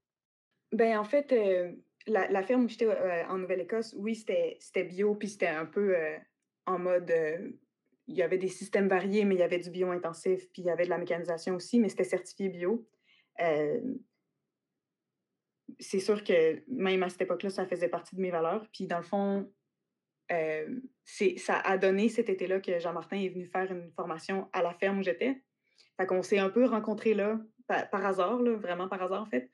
Ben 0.74 0.98
en 0.98 1.06
fait, 1.06 1.32
euh, 1.32 1.74
la, 2.08 2.44
ferme 2.44 2.66
où 2.66 2.68
j'étais 2.68 2.86
euh, 2.86 3.26
en 3.28 3.38
Nouvelle-Écosse, 3.38 3.96
oui, 3.98 4.16
c'était 4.16 4.58
c'était 4.60 4.84
bio, 4.84 5.16
puis 5.16 5.30
c'était 5.30 5.48
un 5.48 5.66
peu 5.66 5.96
euh, 5.96 6.18
en 6.66 6.80
mode 6.80 7.14
il 8.08 8.18
y 8.18 8.24
avait 8.24 8.38
des 8.38 8.50
systèmes 8.50 8.90
variés, 8.90 9.24
mais 9.24 9.36
il 9.36 9.40
y 9.40 9.44
avait 9.44 9.60
du 9.60 9.70
bio 9.70 9.90
intensif, 9.90 10.52
puis 10.52 10.64
il 10.64 10.66
y 10.66 10.70
avait 10.70 10.84
de 10.84 10.90
la 10.90 10.98
mécanisation 10.98 11.56
aussi, 11.56 11.80
mais 11.80 11.88
c'était 11.88 12.04
certifié 12.04 12.50
bio 12.50 12.86
c'est 15.80 16.00
sûr 16.00 16.24
que 16.24 16.62
même 16.68 17.04
à 17.04 17.10
cette 17.10 17.22
époque-là, 17.22 17.50
ça 17.50 17.66
faisait 17.66 17.90
partie 17.90 18.16
de 18.16 18.22
mes 18.22 18.32
valeurs. 18.32 18.68
Puis 18.74 18.88
dans 18.88 18.98
le 18.98 19.04
fond, 19.04 19.52
c'est 21.04 21.38
ça 21.38 21.60
a 21.60 21.78
donné 21.78 22.10
cet 22.10 22.30
été-là 22.30 22.60
que 22.60 22.80
Jean-Martin 22.80 23.18
est 23.18 23.30
venu 23.30 23.46
faire 23.46 23.72
une 23.72 23.92
formation 23.92 24.50
à 24.54 24.62
la 24.62 24.74
ferme 24.74 25.00
où 25.00 25.04
j'étais. 25.04 25.42
Fait 25.98 26.06
qu'on 26.06 26.24
s'est 26.24 26.40
un 26.40 26.50
peu 26.50 26.66
rencontrés 26.66 27.14
là, 27.14 27.40
pa 27.68 27.86
par 27.86 28.06
hasard 28.06 28.42
là, 28.42 28.56
vraiment 28.56 28.88
par 28.88 29.02
hasard 29.02 29.22
en 29.22 29.26
fait. 29.26 29.50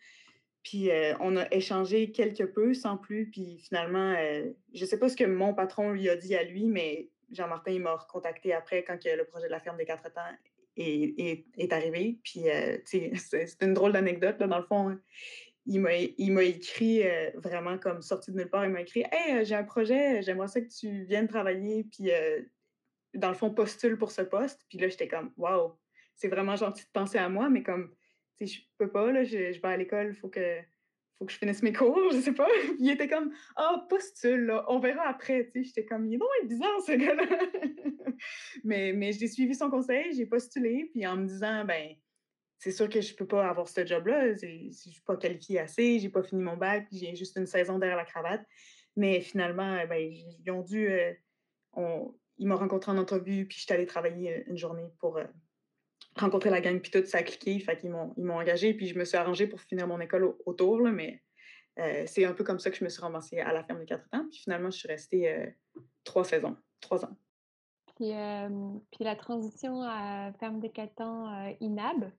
Puis, 0.64 0.90
on 1.22 1.38
a 1.38 1.50
échangé 1.54 2.12
quelque 2.12 2.44
peu 2.44 2.74
sans 2.74 2.98
plus, 2.98 3.30
puis 3.30 3.58
finalement, 3.60 4.14
heu, 4.20 4.54
je 4.74 4.84
sais 4.84 5.00
pas 5.00 5.08
ce 5.08 5.16
que 5.16 5.24
mon 5.24 5.54
patron 5.54 5.92
lui 5.92 6.10
a 6.10 6.18
dit 6.18 6.36
à 6.36 6.44
lui, 6.44 6.68
mais 6.68 7.10
Jean-Martin, 7.32 7.72
il 7.72 7.82
m'a 7.82 7.96
recontacté 7.96 8.52
après 8.52 8.84
quand 8.84 9.02
que 9.02 9.08
le 9.08 9.24
projet 9.24 9.46
de 9.46 9.52
la 9.52 9.62
ferme 9.62 9.78
des 9.78 9.86
4 9.86 10.12
temps 10.12 10.22
est 10.78 11.46
est 11.58 11.74
arrivé. 11.74 12.20
Puis, 12.24 12.42
sais, 12.86 13.12
c'est 13.16 13.62
une 13.64 13.74
drôle 13.74 13.94
d'anecdote 13.94 14.38
dans 14.40 14.58
le 14.60 14.64
fond, 14.66 14.90
hein. 14.90 15.02
Il 15.66 15.82
m'a 15.82 16.44
écrit, 16.44 17.04
heu, 17.04 17.32
vraiment 17.36 17.78
comme 17.78 18.02
sorti 18.02 18.32
de 18.32 18.38
nulle 18.38 18.50
part, 18.50 18.66
il 18.66 18.72
m'a 18.72 18.82
écrit: 18.82 19.04
«Hey, 19.12 19.40
heu, 19.42 19.44
j'ai 19.44 19.56
un 19.56 19.64
projet, 19.66 20.22
j'aimerais 20.22 20.48
ça 20.48 20.62
que 20.62 20.68
tu 20.70 21.04
viennes 21.06 21.28
travailler, 21.28 21.84
puis, 21.86 22.10
heu, 22.12 22.50
dans 23.16 23.30
le 23.30 23.36
fond, 23.36 23.54
postule 23.54 23.98
pour 23.98 24.12
ce 24.12 24.22
poste». 24.24 24.66
Puis 24.70 24.80
là, 24.80 24.90
j'étais 24.90 25.08
comme: 25.10 25.34
«Waouh, 25.38 25.78
c'est 26.16 26.30
vraiment 26.30 26.56
gentil 26.58 26.86
de 26.86 26.90
penser 26.94 27.18
à 27.20 27.30
moi, 27.30 27.50
mais 27.50 27.64
comme, 27.64 27.96
tu 28.40 28.48
sais, 28.48 28.54
je 28.56 28.62
peux 28.78 28.92
pas 28.92 29.12
là, 29.12 29.24
je 29.26 29.54
je 29.54 29.62
vais 29.62 29.68
à 29.70 29.78
l'école, 29.78 30.10
il 30.10 30.16
faut 30.16 30.30
que 30.30 30.60
faut 31.20 31.26
que 31.26 31.32
je 31.32 31.38
finisse 31.38 31.64
mes 31.64 31.74
cours, 31.74 32.12
je 32.12 32.20
sais 32.20 32.34
pas». 32.34 32.48
Il 32.80 32.90
était 32.90 33.08
comme: 33.08 33.34
«Ah, 33.56 33.86
postule 33.90 34.46
là, 34.46 34.66
on 34.70 34.80
verra 34.80 35.08
après». 35.08 35.52
J'étais 35.56 35.86
comme: 35.86 36.06
«Il 36.08 36.16
est 36.16 36.46
bizarre 36.48 36.82
ce 36.86 36.94
gars-là». 36.94 37.26
Mais 38.64 38.94
mais 38.94 39.12
j'ai 39.14 39.28
suivi 39.28 39.54
son 39.56 39.70
conseil, 39.70 40.14
j'ai 40.16 40.26
postulé, 40.26 40.90
puis 40.94 41.06
en 41.08 41.18
me 41.18 41.28
disant: 41.28 41.66
«Ben, 41.66 41.96
c'est 42.60 42.72
sûr 42.72 42.90
que 42.90 43.02
je 43.02 43.16
peux 43.16 43.28
pas 43.28 43.48
avoir 43.50 43.68
ce 43.70 43.86
job-là, 43.86 44.34
je 44.36 44.70
suis 44.72 45.02
pas 45.06 45.18
qualifiée 45.18 45.60
assez, 45.60 46.00
j'ai 46.00 46.10
pas 46.10 46.24
fini 46.24 46.42
mon 46.44 46.58
bac, 46.58 46.88
j'ai 46.92 47.16
juste 47.16 47.38
une 47.38 47.46
saison 47.48 47.80
derrière 47.80 47.98
la 47.98 48.06
cravate». 48.06 48.46
Mais 48.96 49.22
finalement, 49.22 49.76
euh, 49.76 49.86
ben, 49.88 49.98
ils 50.02 50.52
ont 50.52 50.62
dû, 50.64 50.88
heu, 50.90 51.16
on 51.74 52.16
il 52.40 52.48
m'a 52.48 52.56
rencontré 52.56 52.92
en 52.92 52.98
entrevue, 53.00 53.48
puis 53.48 53.60
j'étais 53.60 53.74
allée 53.76 53.86
travailler, 53.88 54.40
heu, 54.40 54.50
une 54.50 54.58
journée 54.58 54.94
pour, 55.00 55.18
heu, 55.20 55.28
rencontrer 56.18 56.50
la 56.50 56.62
gang, 56.62 56.80
puis 56.80 56.92
tout, 56.92 57.06
ça 57.06 57.20
a 57.20 57.24
cliqué. 57.24 57.60
Fait 57.60 57.78
qu'ils 57.78 57.92
m'ont 57.92 58.14
ils 58.18 58.24
m'ont 58.24 58.40
engagée, 58.40 58.74
puis 58.74 58.88
je 58.88 58.98
me 58.98 59.06
suis 59.06 59.18
arrangée 59.18 59.48
pour 59.48 59.62
finir 59.62 59.88
mon 59.88 60.00
école 60.00 60.24
au 60.24 60.38
autour, 60.46 60.82
là, 60.82 60.92
mais 60.92 61.22
heu, 61.80 62.06
c'est 62.06 62.26
un 62.26 62.34
peu 62.34 62.44
comme 62.44 62.60
ça 62.60 62.70
que 62.72 62.78
je 62.78 62.84
me 62.84 62.90
suis 62.90 63.02
ramassée 63.02 63.40
à 63.40 63.54
la 63.54 63.64
ferme 63.64 63.80
des 63.80 63.86
4 63.86 64.10
temps. 64.10 64.26
Puis 64.30 64.40
finalement, 64.40 64.72
je 64.72 64.78
suis 64.78 64.88
restée, 64.88 65.32
heu, 65.34 65.54
3 66.04 66.24
saisons, 66.24 66.56
3 66.82 67.06
ans. 67.06 67.16
Puis, 67.96 68.10
hem, 68.10 68.80
puis 68.92 69.04
la 69.04 69.16
transition 69.16 69.82
à 69.82 70.32
ferme 70.40 70.60
des 70.60 70.70
4 70.70 71.02
ans, 71.02 71.56
INAB, 71.60 72.12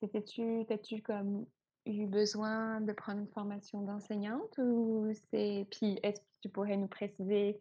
c'était-tu 0.00 0.64
t'as-tu 0.66 1.02
comme 1.02 1.46
eu 1.86 2.06
besoin 2.06 2.80
de 2.80 2.92
prendre 2.92 3.20
une 3.20 3.28
formation 3.28 3.82
d'enseignante 3.82 4.56
ou 4.58 5.10
c'est 5.30 5.66
puis 5.70 5.98
est-ce 6.02 6.20
que 6.20 6.26
tu 6.42 6.48
pourrais 6.48 6.76
nous 6.76 6.86
préciser 6.88 7.60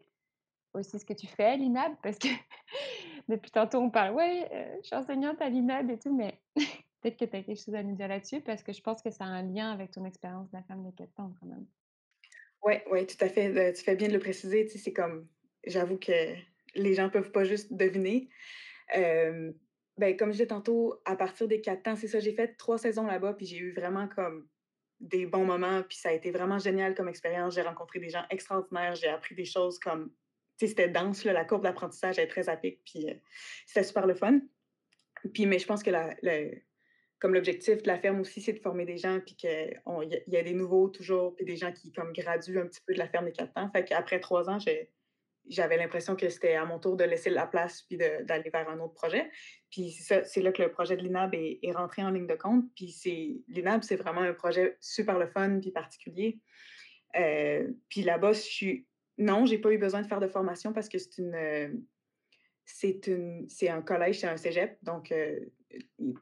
aussi 0.73 0.99
ce 0.99 1.05
que 1.05 1.13
tu 1.13 1.27
fais 1.27 1.45
à 1.45 1.55
l'INAB? 1.55 1.93
Parce 2.01 2.17
que 2.17 2.27
depuis 3.27 3.51
tantôt 3.51 3.79
on 3.79 3.89
parle: 3.89 4.15
«Ouais, 4.15 4.49
heu, 4.53 4.79
je 4.81 4.87
suis 4.87 4.95
enseignante 4.95 5.41
à 5.41 5.49
l'INAB 5.49 5.91
et 5.91 5.99
tout», 5.99 6.15
mais 6.15 6.41
peut-être 7.01 7.17
que 7.17 7.25
tu 7.25 7.35
as 7.35 7.43
quelque 7.43 7.63
chose 7.63 7.75
à 7.75 7.83
nous 7.83 7.95
dire 7.95 8.07
là-dessus 8.07 8.41
parce 8.41 8.63
que 8.63 8.73
je 8.73 8.81
pense 8.81 9.01
que 9.01 9.11
ça 9.11 9.25
a 9.25 9.27
un 9.27 9.43
lien 9.43 9.71
avec 9.71 9.91
ton 9.91 10.05
expérience 10.05 10.49
de 10.51 10.57
la 10.57 10.63
ferme 10.63 10.83
des 10.83 10.93
4 10.93 11.19
ans 11.19 11.33
quand 11.39 11.47
même. 11.47 11.65
Ouais, 12.63 12.83
ouais, 12.91 13.05
tout 13.07 13.17
à 13.21 13.29
fait, 13.29 13.73
tu 13.73 13.83
fais 13.83 13.95
bien 13.95 14.07
de 14.07 14.13
le 14.13 14.19
préciser, 14.19 14.67
c'est 14.67 14.93
comme 14.93 15.27
j'avoue 15.65 15.97
que 15.97 16.11
les 16.75 16.93
gens 16.93 17.09
peuvent 17.09 17.31
pas 17.31 17.43
juste 17.43 17.73
deviner. 17.73 18.29
Ben, 19.97 20.17
comme 20.17 20.29
je 20.29 20.33
disais 20.33 20.47
tantôt, 20.47 21.01
à 21.05 21.15
partir 21.15 21.47
des 21.47 21.61
4 21.61 21.87
ans, 21.87 21.95
c'est 21.95 22.07
ça, 22.07 22.19
j'ai 22.19 22.33
fait 22.33 22.55
3 22.57 22.77
saisons 22.77 23.05
là-bas, 23.05 23.33
puis 23.33 23.45
j'ai 23.45 23.57
eu 23.57 23.73
vraiment 23.73 24.07
comme 24.07 24.47
des 24.99 25.25
bons 25.25 25.45
moments, 25.45 25.83
puis 25.83 25.97
ça 25.97 26.09
a 26.09 26.13
été 26.13 26.31
vraiment 26.31 26.59
génial 26.59 26.95
comme 26.95 27.09
expérience. 27.09 27.55
J'ai 27.55 27.61
rencontré 27.61 27.99
des 27.99 28.09
gens 28.09 28.23
extraordinaires, 28.29 28.95
j'ai 28.95 29.09
appris 29.09 29.35
des 29.35 29.45
choses 29.45 29.79
comme 29.79 30.13
c'était 30.67 30.89
dense, 30.89 31.23
la 31.25 31.45
courbe 31.45 31.63
d'apprentissage 31.63 32.19
est 32.19 32.27
très 32.27 32.49
à 32.49 32.57
pic, 32.57 32.81
puis, 32.85 33.09
heu, 33.09 33.15
c'était 33.65 33.83
super 33.83 34.07
le 34.07 34.15
fun. 34.15 34.39
Puis 35.33 35.45
mais 35.45 35.59
je 35.59 35.67
pense 35.67 35.83
que 35.83 35.91
la 35.91 36.15
comme 37.21 37.35
l'objectif 37.35 37.83
de 37.83 37.87
la 37.87 37.99
ferme 37.99 38.19
aussi, 38.19 38.41
c'est 38.41 38.53
de 38.53 38.59
former 38.59 38.83
des 38.83 38.97
gens, 38.97 39.19
puis 39.23 39.35
qu'il 39.35 39.79
y, 39.85 40.31
y 40.31 40.37
a 40.37 40.43
des 40.43 40.53
nouveaux 40.53 40.89
toujours, 40.89 41.35
puis 41.35 41.45
des 41.45 41.55
gens 41.55 41.71
qui 41.71 41.91
comme 41.91 42.11
graduent 42.13 42.57
un 42.57 42.65
petit 42.65 42.81
peu 42.85 42.93
de 42.93 42.99
la 42.99 43.07
ferme 43.07 43.25
des 43.25 43.31
4 43.31 43.51
ans. 43.57 43.69
Fait 43.71 43.85
qu'après 43.85 44.19
3 44.19 44.49
ans, 44.49 44.57
j'avais 45.47 45.77
l'impression 45.77 46.15
que 46.15 46.27
c'était 46.29 46.55
à 46.55 46.65
mon 46.65 46.79
tour 46.79 46.97
de 46.97 47.03
laisser 47.03 47.29
la 47.29 47.45
place 47.45 47.83
puis 47.83 47.97
d'aller 47.97 48.49
vers 48.49 48.67
un 48.69 48.79
autre 48.79 48.95
projet. 48.95 49.29
Puis 49.69 49.91
c'est 49.91 50.41
là 50.41 50.51
que 50.51 50.63
le 50.63 50.71
projet 50.71 50.97
de 50.97 51.03
l'INAB 51.03 51.35
est 51.35 51.59
est 51.61 51.71
rentré 51.71 52.01
en 52.01 52.09
ligne 52.09 52.25
de 52.25 52.33
compte. 52.33 52.65
Puis 52.75 53.45
l'INAB, 53.47 53.83
c'est 53.83 53.97
vraiment 53.97 54.21
un 54.21 54.33
projet 54.33 54.77
super 54.79 55.19
le 55.19 55.27
fun 55.27 55.59
puis 55.59 55.71
particulier. 55.71 56.39
Heu, 57.15 57.77
puis 57.87 58.01
là-bas, 58.01 58.33
je 58.33 58.41
suis 58.41 58.87
non, 59.17 59.45
j'ai 59.45 59.57
pas 59.59 59.71
eu 59.71 59.77
besoin 59.77 60.01
de 60.01 60.07
faire 60.07 60.19
de 60.19 60.27
formation 60.27 60.73
parce 60.73 60.89
que 60.89 60.97
c'est 60.97 61.17
une, 61.19 61.35
heu, 61.35 61.83
c'est 62.65 63.07
une 63.07 63.47
c'est 63.49 63.69
un 63.69 63.81
collège, 63.81 64.19
c'est 64.21 64.27
un 64.27 64.37
cégep, 64.37 64.77
donc 64.83 65.11
heu, 65.11 65.51
i 65.99 66.13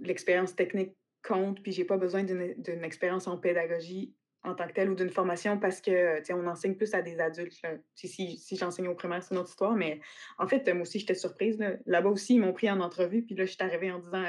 l'expérience 0.00 0.56
technique 0.56 0.96
compte, 1.22 1.62
puis 1.62 1.72
j'ai 1.72 1.84
pas 1.84 1.96
besoin 1.96 2.24
d'une 2.24 2.84
expérience 2.84 3.28
en 3.28 3.38
pédagogie 3.38 4.16
en 4.44 4.54
tant 4.56 4.66
que 4.66 4.72
telle 4.72 4.90
ou 4.90 4.96
d'une 4.96 5.10
formation 5.10 5.58
parce 5.58 5.80
que, 5.80 6.18
tu 6.18 6.24
sais, 6.24 6.32
on 6.32 6.46
enseigne 6.48 6.74
plus 6.76 6.94
à 6.94 7.02
des 7.02 7.20
adultes. 7.20 7.54
Si 7.94 8.08
si 8.38 8.56
j'enseigne 8.56 8.88
au 8.88 8.94
primaire, 8.96 9.22
c'est 9.22 9.34
une 9.34 9.40
autre 9.40 9.50
histoire, 9.50 9.76
mais 9.76 10.00
en 10.38 10.48
fait, 10.48 10.68
moi 10.72 10.82
aussi, 10.82 10.98
j'étais 10.98 11.14
surprise, 11.14 11.58
là. 11.58 11.76
Là-bas 11.86 12.10
aussi, 12.10 12.34
ils 12.34 12.40
m'ont 12.40 12.52
pris 12.52 12.68
en 12.70 12.80
entrevue, 12.80 13.22
puis 13.24 13.36
là, 13.36 13.44
je 13.44 13.52
suis 13.52 13.62
arrivée 13.62 13.92
en 13.92 14.00
disant, 14.00 14.24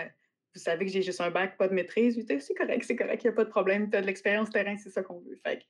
«Vous 0.55 0.62
savez 0.62 0.86
que 0.86 0.91
j'ai 0.91 1.01
juste 1.01 1.22
un 1.22 1.31
bac, 1.31 1.57
pas 1.57 1.67
de 1.67 1.74
maîtrise?» 1.74 2.24
«C'est 2.39 2.53
correct, 2.55 2.83
c'est 2.86 2.95
correct, 2.95 3.24
il 3.24 3.27
y 3.27 3.29
a 3.29 3.33
pas 3.33 3.45
de 3.45 3.50
problème, 3.50 3.89
tu 3.89 3.98
as 3.98 4.01
de 4.01 4.07
l'expérience 4.07 4.50
terrain, 4.51 4.77
c'est 4.77 4.89
ça 4.91 5.03
qu'on 5.03 5.19
veut». 5.22 5.36
Fait 5.45 5.60
que 5.60 5.63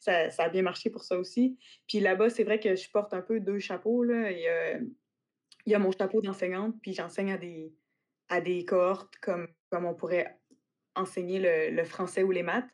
ça 0.00 0.28
a 0.44 0.48
bien 0.48 0.62
marché 0.62 0.90
pour 0.90 1.04
ça 1.04 1.18
aussi. 1.18 1.58
Puis 1.88 2.00
là-bas, 2.00 2.30
c'est 2.30 2.44
vrai 2.44 2.60
que 2.60 2.76
je 2.76 2.90
porte 2.90 3.14
un 3.14 3.22
peu 3.22 3.40
2 3.40 3.58
chapeaux, 3.58 4.04
là. 4.04 4.30
Il 4.32 5.72
y 5.72 5.74
a 5.74 5.78
mon 5.78 5.92
chapeau 5.92 6.20
d'enseignante, 6.22 6.76
puis 6.82 6.94
j'enseigne 6.94 7.32
à 7.32 7.38
des 7.38 7.74
à 8.30 8.40
des 8.40 8.64
cohortes 8.64 9.16
comme 9.22 9.48
comme 9.70 9.84
on 9.86 9.94
pourrait 9.94 10.38
enseigner 10.96 11.40
le 11.70 11.84
français 11.84 12.22
ou 12.24 12.30
les 12.32 12.42
maths. 12.44 12.68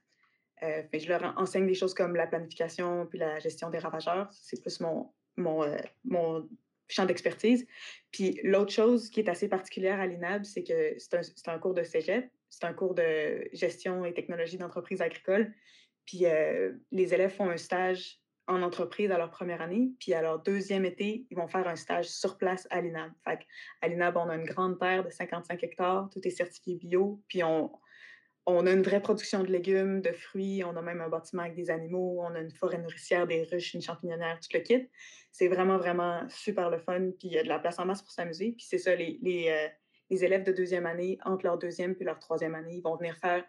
Heu, 0.63 0.85
fait 0.91 1.01
je 1.01 1.09
leur 1.09 1.23
en 1.25 1.43
enseigne 1.43 1.67
des 1.67 1.75
choses 1.75 1.95
comme 1.95 2.17
la 2.17 2.27
planification, 2.29 3.07
puis 3.09 3.19
la 3.19 3.39
gestion 3.41 3.71
des 3.71 3.79
ravageurs. 3.79 4.29
C'est 4.33 4.61
plus 4.63 4.81
mon 4.81 5.13
mon, 5.37 5.65
heu, 5.65 5.77
mon 6.05 6.49
champ 6.89 7.07
d'expertise. 7.07 7.67
Puis 8.11 8.41
l'autre 8.45 8.73
chose 8.73 9.11
qui 9.11 9.21
est 9.21 9.29
assez 9.29 9.49
particulière 9.49 10.01
à 10.01 10.07
l'INAB, 10.07 10.45
c'est 10.45 10.63
que 10.63 10.95
c'est 10.99 11.15
un 11.49 11.55
un 11.55 11.59
cours 11.59 11.75
de 11.75 11.85
cégep, 11.85 12.31
c'est 12.51 12.65
un 12.65 12.73
cours 12.73 12.95
de 12.95 13.49
gestion 13.53 14.05
et 14.05 14.13
technologie 14.13 14.59
d'entreprise 14.59 15.01
agricole. 15.01 15.53
Puis, 16.07 16.27
heu, 16.27 16.81
les 16.93 17.15
élèves 17.15 17.33
font 17.33 17.49
un 17.49 17.57
stage 17.57 18.19
en 18.47 18.63
entreprise 18.63 19.11
à 19.11 19.17
leur 19.17 19.31
première 19.31 19.63
année, 19.63 19.93
puis 19.99 20.13
à 20.13 20.21
leur 20.21 20.43
deuxième 20.43 20.85
été, 20.85 21.27
ils 21.31 21.37
vont 21.37 21.49
faire 21.49 21.67
un 21.67 21.77
stage 21.77 22.09
sur 22.09 22.37
place 22.37 22.69
à 22.71 22.83
l'INAB. 22.83 23.11
Fait 23.25 23.39
qu'à 23.39 23.89
l'INAB, 23.89 24.17
on 24.19 24.29
a 24.29 24.37
une 24.37 24.45
grande 24.45 24.79
terre 24.79 25.03
de 25.03 25.11
55 25.11 25.63
hectares, 25.63 26.11
tout 26.13 26.21
est 26.27 26.31
certifié 26.31 26.77
bio, 26.77 27.23
puis 27.27 27.43
on 27.43 27.73
on 28.47 28.67
a 28.67 28.73
une 28.73 28.83
vraie 28.83 29.01
production 29.01 29.43
de 29.43 29.51
légumes, 29.51 30.01
de 30.03 30.13
fruits, 30.13 30.63
on 30.65 30.77
a 30.77 30.83
même 30.83 31.01
un 31.01 31.09
bâtiment 31.09 31.43
avec 31.43 31.55
des 31.55 31.71
animaux, 31.71 32.21
on 32.21 32.35
a 32.35 32.41
une 32.41 32.51
forêt 32.51 32.79
nourricière, 32.79 33.27
des 33.27 33.45
ruches, 33.45 33.75
une 33.75 33.83
champignonnière, 33.83 34.39
tout 34.41 34.51
le 34.53 34.61
kit. 34.61 34.89
C'est 35.33 35.49
vraiment, 35.49 35.79
vraiment 35.79 36.29
super 36.29 36.71
le 36.71 36.79
fun, 36.79 37.11
puis 37.19 37.29
il 37.29 37.33
y 37.33 37.39
a 37.39 37.43
de 37.43 37.49
la 37.49 37.59
place 37.59 37.79
en 37.79 37.87
masse 37.87 38.03
pour 38.03 38.13
s'amuser. 38.13 38.53
Puis 38.53 38.67
c'est 38.69 38.79
ça, 38.79 38.95
les, 38.95 39.19
les, 39.23 39.49
euh, 39.49 39.69
élèves 40.17 40.45
de 40.45 40.53
deuxième 40.53 40.87
année, 40.87 41.19
entre 41.25 41.45
leur 41.45 41.59
deuxième 41.59 41.95
puis 41.95 42.05
leur 42.05 42.19
troisième 42.19 42.55
année, 42.55 42.77
ils 42.77 42.83
vont 42.83 42.97
venir 42.97 43.17
faire, 43.17 43.45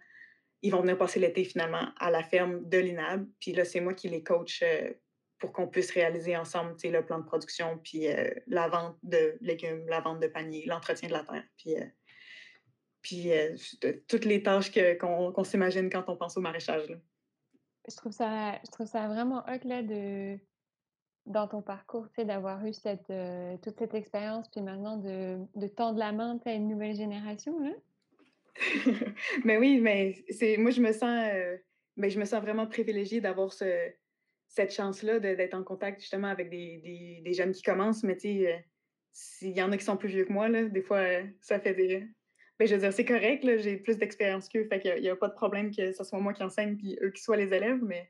ils 0.61 0.71
vont 0.71 0.81
venir 0.81 0.97
passer 0.97 1.19
l'été 1.19 1.43
finalement 1.43 1.89
à 1.99 2.09
la 2.09 2.23
ferme 2.23 2.67
de 2.67 2.77
l'INAB. 2.77 3.27
Puis 3.39 3.51
là, 3.51 3.65
c'est 3.65 3.81
moi 3.81 3.93
qui 3.93 4.07
les 4.07 4.23
coach 4.23 4.63
euh, 4.63 4.93
pour 5.39 5.51
qu'on 5.51 5.67
puisse 5.67 5.91
réaliser 5.91 6.37
ensemble 6.37 6.75
le 6.83 7.05
plan 7.05 7.19
de 7.19 7.25
production, 7.25 7.77
puis 7.83 8.07
euh, 8.07 8.29
la 8.47 8.69
vente 8.69 8.97
de 9.03 9.37
légumes, 9.41 9.85
la 9.89 9.99
vente 9.99 10.21
de 10.21 10.27
paniers, 10.27 10.63
l'entretien 10.65 11.09
de 11.09 11.13
la 11.13 11.23
terre. 11.23 11.43
Puis 11.57 11.75
puis 13.05 13.31
euh, 13.31 13.55
toutes 14.07 14.25
les 14.25 14.41
tâches 14.41 14.71
que, 14.71 14.97
qu'on, 14.97 15.31
qu'on 15.31 15.43
s'imagine 15.43 15.91
quand 15.91 16.05
on 16.07 16.17
pense 16.17 16.37
au 16.37 16.41
maraîchage. 16.41 16.89
Là. 16.89 16.97
Je 17.87 17.95
trouve 17.95 18.11
ça 18.11 18.59
je 18.65 18.71
trouve 18.71 18.87
ça 18.87 19.07
vraiment 19.07 19.43
hot 19.47 19.63
là 19.63 19.83
de 19.83 20.39
dans 21.27 21.47
ton 21.47 21.61
parcours, 21.61 22.07
tu 22.09 22.21
sais, 22.21 22.25
d'avoir 22.25 22.63
eu 22.65 22.73
cette, 22.73 23.09
heu, 23.09 23.57
toute 23.63 23.79
cette 23.79 23.93
expérience, 23.93 24.47
puis 24.49 24.61
maintenant 24.61 24.97
de 24.97 25.37
de 25.55 25.67
tendre 25.67 25.99
la 25.99 26.11
main, 26.11 26.39
à 26.45 26.53
une 26.53 26.67
nouvelle 26.67 26.95
génération 26.95 27.59
là. 27.59 27.73
mais 29.43 29.57
oui, 29.59 29.79
mais 29.79 30.25
c'est 30.31 30.57
moi 30.57 30.71
je 30.71 30.81
me 30.81 30.91
sens 30.91 31.29
euh, 31.31 31.57
mais 31.97 32.09
je 32.09 32.19
me 32.19 32.25
sens 32.25 32.41
vraiment 32.41 32.65
privilégiée 32.65 33.21
d'avoir 33.21 33.53
ce, 33.53 33.91
cette 34.47 34.73
chance-là 34.73 35.19
de, 35.19 35.35
d'être 35.35 35.53
en 35.53 35.63
contact 35.63 36.01
justement 36.01 36.29
avec 36.29 36.49
des, 36.49 36.79
des, 36.79 37.21
des 37.23 37.33
jeunes 37.33 37.51
qui 37.51 37.61
commencent, 37.61 38.01
mais 38.01 38.15
tu 38.15 38.21
sais, 38.21 38.51
euh, 38.51 38.57
s'il 39.13 39.55
y 39.55 39.61
en 39.61 39.71
a 39.71 39.77
qui 39.77 39.85
sont 39.85 39.95
plus 39.95 40.09
vieux 40.09 40.25
que 40.25 40.33
moi, 40.33 40.49
là, 40.49 40.63
des 40.63 40.81
fois, 40.81 40.97
euh, 40.97 41.23
ça 41.39 41.59
fait 41.59 41.75
des, 41.75 42.07
je 42.59 42.73
veux 42.73 42.79
dire, 42.79 42.93
c'est 42.93 43.05
correct, 43.05 43.45
j'ai 43.59 43.77
plus 43.77 43.97
d'expérience 43.97 44.49
qu'eux, 44.49 44.65
fait 44.65 44.79
qu'il 44.79 45.03
y 45.03 45.09
a 45.09 45.15
pas 45.15 45.27
de 45.27 45.33
problème 45.33 45.75
que 45.75 45.91
ce 45.91 46.03
soit 46.03 46.19
moi 46.19 46.33
qui 46.33 46.43
enseigne 46.43 46.77
puis 46.77 46.97
eux 47.01 47.11
qui 47.11 47.21
soient 47.21 47.37
les 47.37 47.53
élèves, 47.53 47.81
mais 47.83 48.09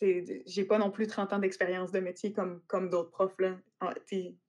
j'ai 0.00 0.64
pas 0.64 0.78
non 0.78 0.90
plus 0.90 1.06
30 1.06 1.32
ans 1.32 1.38
d'expérience 1.38 1.92
de 1.92 2.00
métier 2.00 2.32
comme 2.32 2.60
comme 2.66 2.90
d'autres 2.90 3.10
profs, 3.10 3.38
là. 3.38 3.56
Ah, 3.80 3.94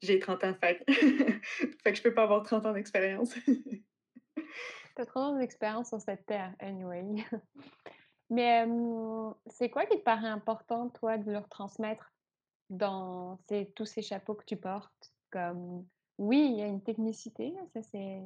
j'ai 0.01 0.19
30 0.19 0.43
ans, 0.43 0.55
fait 0.59 0.83
fait 1.83 1.91
que 1.91 1.95
je 1.95 2.01
peux 2.01 2.13
pas 2.13 2.23
avoir 2.23 2.43
30 2.43 2.65
ans 2.65 2.73
d'expérience. 2.73 3.33
Tu 3.45 5.01
as 5.01 5.05
30 5.05 5.35
ans 5.35 5.39
d'expérience 5.39 5.89
sur 5.89 6.01
cette 6.01 6.25
terre, 6.25 6.53
anyway. 6.59 7.03
Mais, 8.31 8.65
c'est 9.47 9.69
quoi 9.69 9.85
qui 9.85 9.99
te 9.99 10.03
paraît 10.03 10.27
important, 10.27 10.89
toi, 10.89 11.17
de 11.17 11.31
leur 11.31 11.47
transmettre? 11.47 12.11
dans 12.69 13.37
ces 13.47 13.71
tous 13.75 13.85
ces 13.85 14.01
chapeaux 14.01 14.35
que 14.35 14.45
tu 14.45 14.57
portes? 14.57 15.13
Comme 15.31 15.85
oui, 16.17 16.49
il 16.51 16.59
y 16.59 16.61
a 16.61 16.67
une 16.67 16.81
technicité, 16.81 17.53
ça 17.73 17.81
c'est 17.83 18.21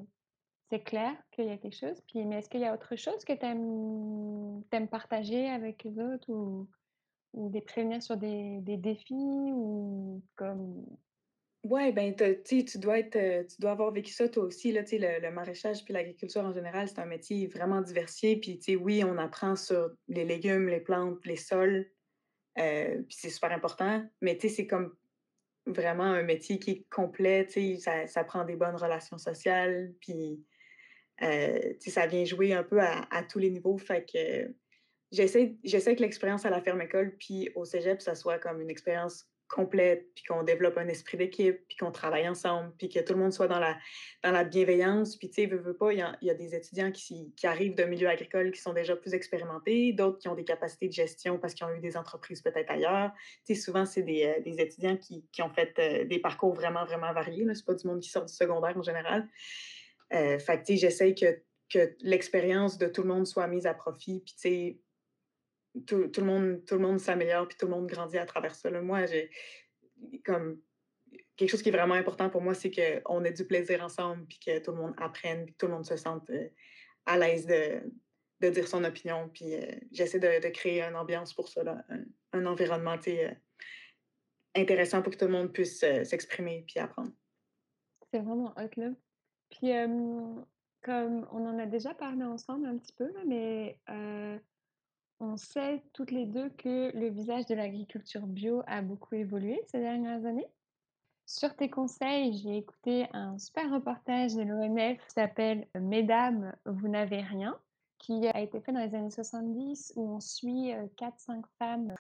c'est 0.72 0.84
clair 0.84 1.16
qu'il 1.32 1.46
y 1.46 1.50
a 1.50 1.58
quelque 1.58 1.76
chose, 1.76 2.02
puis 2.08 2.26
mais 2.26 2.38
est-ce 2.40 2.50
qu'il 2.50 2.62
y 2.62 2.66
a 2.66 2.74
autre 2.74 2.96
chose 2.96 3.26
que 3.26 3.34
tu 3.34 3.46
aimes 3.46 4.88
partager 4.90 5.50
avec 5.50 5.84
les 5.84 6.00
autres 6.00 6.30
ou 6.32 6.70
ou 7.34 7.50
les 7.52 7.62
prévenir 7.62 8.04
sur 8.04 8.18
des 8.18 8.62
des 8.62 8.78
défis 8.78 9.16
ou 9.16 10.24
comme? 10.36 10.86
Ouais, 11.66 11.92
ben, 11.92 12.16
tu 12.16 12.64
dois 12.80 13.00
être, 13.00 13.18
heu, 13.18 13.46
tu 13.46 13.60
dois 13.60 13.72
avoir 13.72 13.92
vécu 13.92 14.14
ça 14.14 14.30
toi 14.30 14.46
aussi, 14.46 14.72
là, 14.72 14.82
le 14.90 15.20
le 15.22 15.30
maraîchage 15.32 15.84
puis 15.84 15.94
l'agriculture 15.94 16.42
en 16.42 16.54
général, 16.54 16.88
c'est 16.88 17.00
un 17.00 17.06
métier 17.06 17.48
vraiment 17.48 17.82
diversifié. 17.82 18.38
Puis, 18.40 18.76
oui, 18.78 19.04
on 19.04 19.18
apprend 19.18 19.58
sur 19.58 19.90
les 20.08 20.24
légumes, 20.24 20.70
les 20.70 20.80
plantes, 20.80 21.26
les 21.26 21.36
sols, 21.36 21.92
heu, 22.60 23.06
puis 23.10 23.18
c'est 23.20 23.30
super 23.30 23.52
important. 23.54 24.06
Mais, 24.22 24.38
tu 24.38 24.50
c'est 24.50 24.68
comme 24.68 24.96
vraiment 25.68 26.04
un 26.06 26.24
métier 26.24 26.60
qui 26.60 26.72
est 26.72 26.88
complet, 26.92 27.48
ça 27.80 28.08
ça 28.08 28.24
prend 28.26 28.46
des 28.46 28.56
bonnes 28.58 28.76
relations 28.78 29.18
sociales, 29.20 29.94
puis, 30.02 30.46
sais, 31.20 31.90
ça 31.90 32.08
vient 32.08 32.26
jouer 32.26 32.54
un 32.54 32.64
peu 32.64 32.80
à 32.82 33.24
tous 33.30 33.40
les 33.40 33.50
niveaux. 33.50 33.78
Fait 33.78 34.06
J'essaie 35.12 35.56
que 35.96 36.02
l'expérience 36.02 36.46
à 36.46 36.52
la 36.52 36.62
ferme 36.62 36.82
école 36.82 37.16
puis 37.18 37.50
au 37.56 37.66
cégep, 37.66 38.02
ça 38.02 38.14
soit 38.14 38.38
comme 38.38 38.62
une 38.62 38.70
expérience 38.70 39.26
complète, 39.50 40.06
puis 40.14 40.24
qu'on 40.26 40.44
développe 40.44 40.78
un 40.78 40.88
esprit 40.88 41.18
d'équipe, 41.18 41.60
puis 41.68 41.76
qu'on 41.76 41.92
travaille 41.92 42.30
ensemble, 42.30 42.72
puis 42.78 42.88
que 42.88 43.00
tout 43.00 43.14
le 43.14 43.20
monde 43.20 43.34
soit 43.34 43.48
dans 43.48 43.60
la 43.60 44.44
bienveillance. 44.44 45.18
Puis, 45.18 45.30
tu 45.30 45.42
sais, 45.42 45.46
veux, 45.48 45.58
veux 45.58 45.76
pas, 45.76 45.92
il 45.92 46.06
y 46.22 46.30
a 46.30 46.34
des 46.36 46.54
étudiants 46.54 46.92
qui 46.92 47.34
arrivent 47.44 47.74
d'un 47.74 47.88
milieu 47.88 48.08
agricole 48.08 48.52
qui 48.52 48.62
sont 48.62 48.74
déjà 48.74 48.96
plus 48.96 49.16
expérimentés, 49.16 49.92
d'autres 49.92 50.20
qui 50.20 50.28
ont 50.28 50.36
des 50.36 50.44
capacités 50.44 50.88
de 50.88 50.94
gestion 50.94 51.40
parce 51.40 51.56
qu'ils 51.56 51.66
ont 51.66 51.74
eu 51.74 51.80
des 51.80 51.98
entreprises 51.98 52.44
peut-être 52.44 52.70
ailleurs. 52.70 53.12
Tu 53.48 53.56
sais, 53.56 53.62
souvent, 53.62 53.86
c'est 53.86 54.04
des, 54.04 54.36
des 54.46 54.62
étudiants 54.62 54.98
qui 54.98 55.42
ont 55.42 55.50
fait, 55.50 55.74
heu, 55.80 56.06
des 56.06 56.20
parcours 56.20 56.54
vraiment, 56.54 56.86
vraiment 56.86 57.12
variés. 57.12 57.48
C'est 57.56 57.66
pas 57.66 57.74
du 57.74 57.88
monde 57.88 58.02
qui 58.02 58.10
sort 58.10 58.26
du 58.26 58.34
secondaire 58.34 58.78
en 58.78 58.84
général. 58.84 59.28
Heu, 60.14 60.40
fait 60.40 60.64
que, 60.66 60.76
j'essaie 60.76 61.16
que 61.16 61.42
que 61.72 61.96
l'expérience 62.02 62.80
de 62.80 62.88
tout 62.88 63.04
le 63.04 63.10
monde 63.10 63.28
soit 63.28 63.48
mise 63.48 63.68
à 63.68 63.76
profit, 63.76 64.22
puis, 64.26 64.36
tu 64.42 64.82
tout 65.86 66.08
tout 66.10 66.22
le 66.22 66.28
monde 66.28 66.62
monde 66.80 67.00
s'améliore, 67.00 67.48
puis 67.48 67.58
tout 67.58 67.66
le 67.68 67.72
monde 67.72 67.88
grandit 67.88 68.18
à 68.18 68.26
travers 68.26 68.56
ça, 68.56 68.70
là. 68.70 68.82
Moi, 68.82 69.06
j'ai 69.06 69.30
comme 70.26 70.62
quelque 71.38 71.50
chose 71.52 71.64
qui 71.64 71.70
est 71.70 71.74
vraiment 71.74 71.96
important 71.96 72.30
pour 72.30 72.42
moi, 72.42 72.54
c'est 72.56 72.72
qu'on 72.72 73.24
ait 73.26 73.34
du 73.34 73.46
plaisir 73.46 73.84
ensemble, 73.84 74.26
puis 74.28 74.40
que 74.46 74.60
tout 74.60 74.72
le 74.72 74.78
monde 74.78 74.94
apprenne, 74.98 75.46
puis 75.46 75.54
que 75.54 75.60
tout 75.60 75.68
le 75.68 75.74
monde 75.74 75.86
se 75.86 75.98
sente, 75.98 76.30
heu, 76.32 76.52
à 77.06 77.18
l'aise 77.18 77.48
de 77.48 77.82
de 78.42 78.50
dire 78.50 78.68
son 78.70 78.84
opinion. 78.86 79.30
Puis, 79.34 79.56
heu, 79.56 79.62
j'essaie 79.92 80.20
de 80.20 80.50
créer 80.50 80.82
une 80.84 80.96
ambiance 80.98 81.34
pour 81.34 81.50
ça, 81.50 81.64
là, 81.64 81.84
un 81.90 82.04
un 82.34 82.46
environnement, 82.48 82.98
heu, 83.08 83.30
intéressant 84.56 85.02
pour 85.02 85.12
que 85.14 85.18
tout 85.18 85.26
le 85.26 85.32
monde 85.32 85.52
puisse, 85.54 85.84
heu, 85.84 86.04
s'exprimer 86.04 86.64
puis 86.68 86.80
apprendre. 86.80 87.14
c'est 88.12 88.20
vraiment 88.20 88.54
hot 88.58 88.70
là. 88.78 88.92
Puis, 89.52 89.72
comme 90.82 91.28
on 91.32 91.46
en 91.46 91.60
a 91.60 91.66
déjà 91.66 91.94
parlé 91.94 92.24
ensemble 92.24 92.66
un 92.68 92.78
petit 92.78 92.94
peu 92.94 93.12
mais, 93.26 93.80
on 95.20 95.36
sait 95.36 95.84
toutes 95.94 96.12
les 96.12 96.26
2 96.26 96.50
que 96.52 96.96
le 96.98 97.10
visage 97.10 97.46
de 97.48 97.56
l'agriculture 97.56 98.26
bio 98.26 98.64
a 98.68 98.82
beaucoup 98.82 99.16
évolué 99.16 99.62
ces 99.68 99.80
dernières 99.80 100.26
années. 100.26 100.48
Sur 101.26 101.56
tes 101.56 101.70
conseils, 101.70 102.34
j'ai 102.38 102.58
écouté 102.58 103.08
un 103.14 103.38
super 103.38 103.72
reportage 103.72 104.34
de 104.36 104.42
l'ONF 104.42 104.98
qui 105.06 105.14
s'appelle 105.14 105.68
«Mesdames, 105.80 106.56
vous 106.66 106.88
n'avez 106.88 107.22
rien», 107.22 107.60
qui 108.00 108.28
a 108.28 108.40
été 108.40 108.62
fait 108.62 108.72
dans 108.72 108.80
les 108.80 108.96
années 108.96 109.12
70 109.12 109.94
où 109.98 110.10
on 110.10 110.22
suit, 110.22 110.74
heu, 110.74 110.90
4-5 110.98 111.44
femmes 111.60 111.94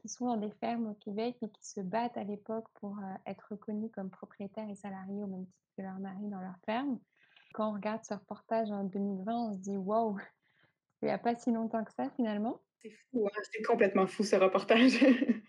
qui 0.00 0.08
sont 0.08 0.26
dans 0.26 0.36
des 0.38 0.50
fermes 0.52 0.88
au 0.88 0.94
Québec 0.94 1.36
et 1.42 1.50
qui 1.50 1.66
se 1.68 1.80
battent 1.80 2.16
à 2.18 2.24
l'époque 2.24 2.66
pour, 2.74 2.98
heu, 2.98 3.14
être 3.26 3.46
reconnues 3.50 3.90
comme 3.90 4.10
propriétaires 4.10 4.68
et 4.70 4.76
salariées 4.76 5.22
au 5.24 5.28
même 5.28 5.46
titre 5.46 5.68
que 5.76 5.82
leurs 5.82 6.00
maris 6.00 6.28
dans 6.28 6.40
leur 6.40 6.58
ferme. 6.66 6.98
Quand 7.54 7.70
on 7.70 7.74
regarde 7.74 8.04
ce 8.04 8.14
reportage 8.14 8.70
en 8.72 8.84
2020, 8.84 9.36
on 9.50 9.54
se 9.54 9.60
dit: 9.60 9.76
«Waouh, 9.78 10.18
il 11.02 11.08
y 11.08 11.12
a 11.12 11.18
pas 11.18 11.36
si 11.36 11.52
longtemps 11.52 11.84
que 11.84 11.92
ça 11.94 12.10
finalement». 12.10 12.60
C'est 12.82 12.90
fou, 13.10 13.26
hein, 13.26 13.40
c'est 13.52 13.62
complètement 13.62 14.06
fou 14.06 14.22
ce 14.24 14.36
reportage. 14.36 14.98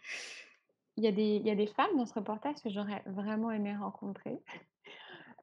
Il 0.97 1.03
y 1.03 1.07
a 1.07 1.11
des 1.11 1.35
il 1.37 1.45
y 1.45 1.49
a 1.51 1.55
des 1.55 1.67
femmes 1.67 1.97
dans 1.97 2.05
ce 2.05 2.13
reportage 2.13 2.61
que 2.61 2.69
j'aurais 2.69 3.01
vraiment 3.05 3.51
aimé 3.51 3.75
rencontrer. 3.75 4.41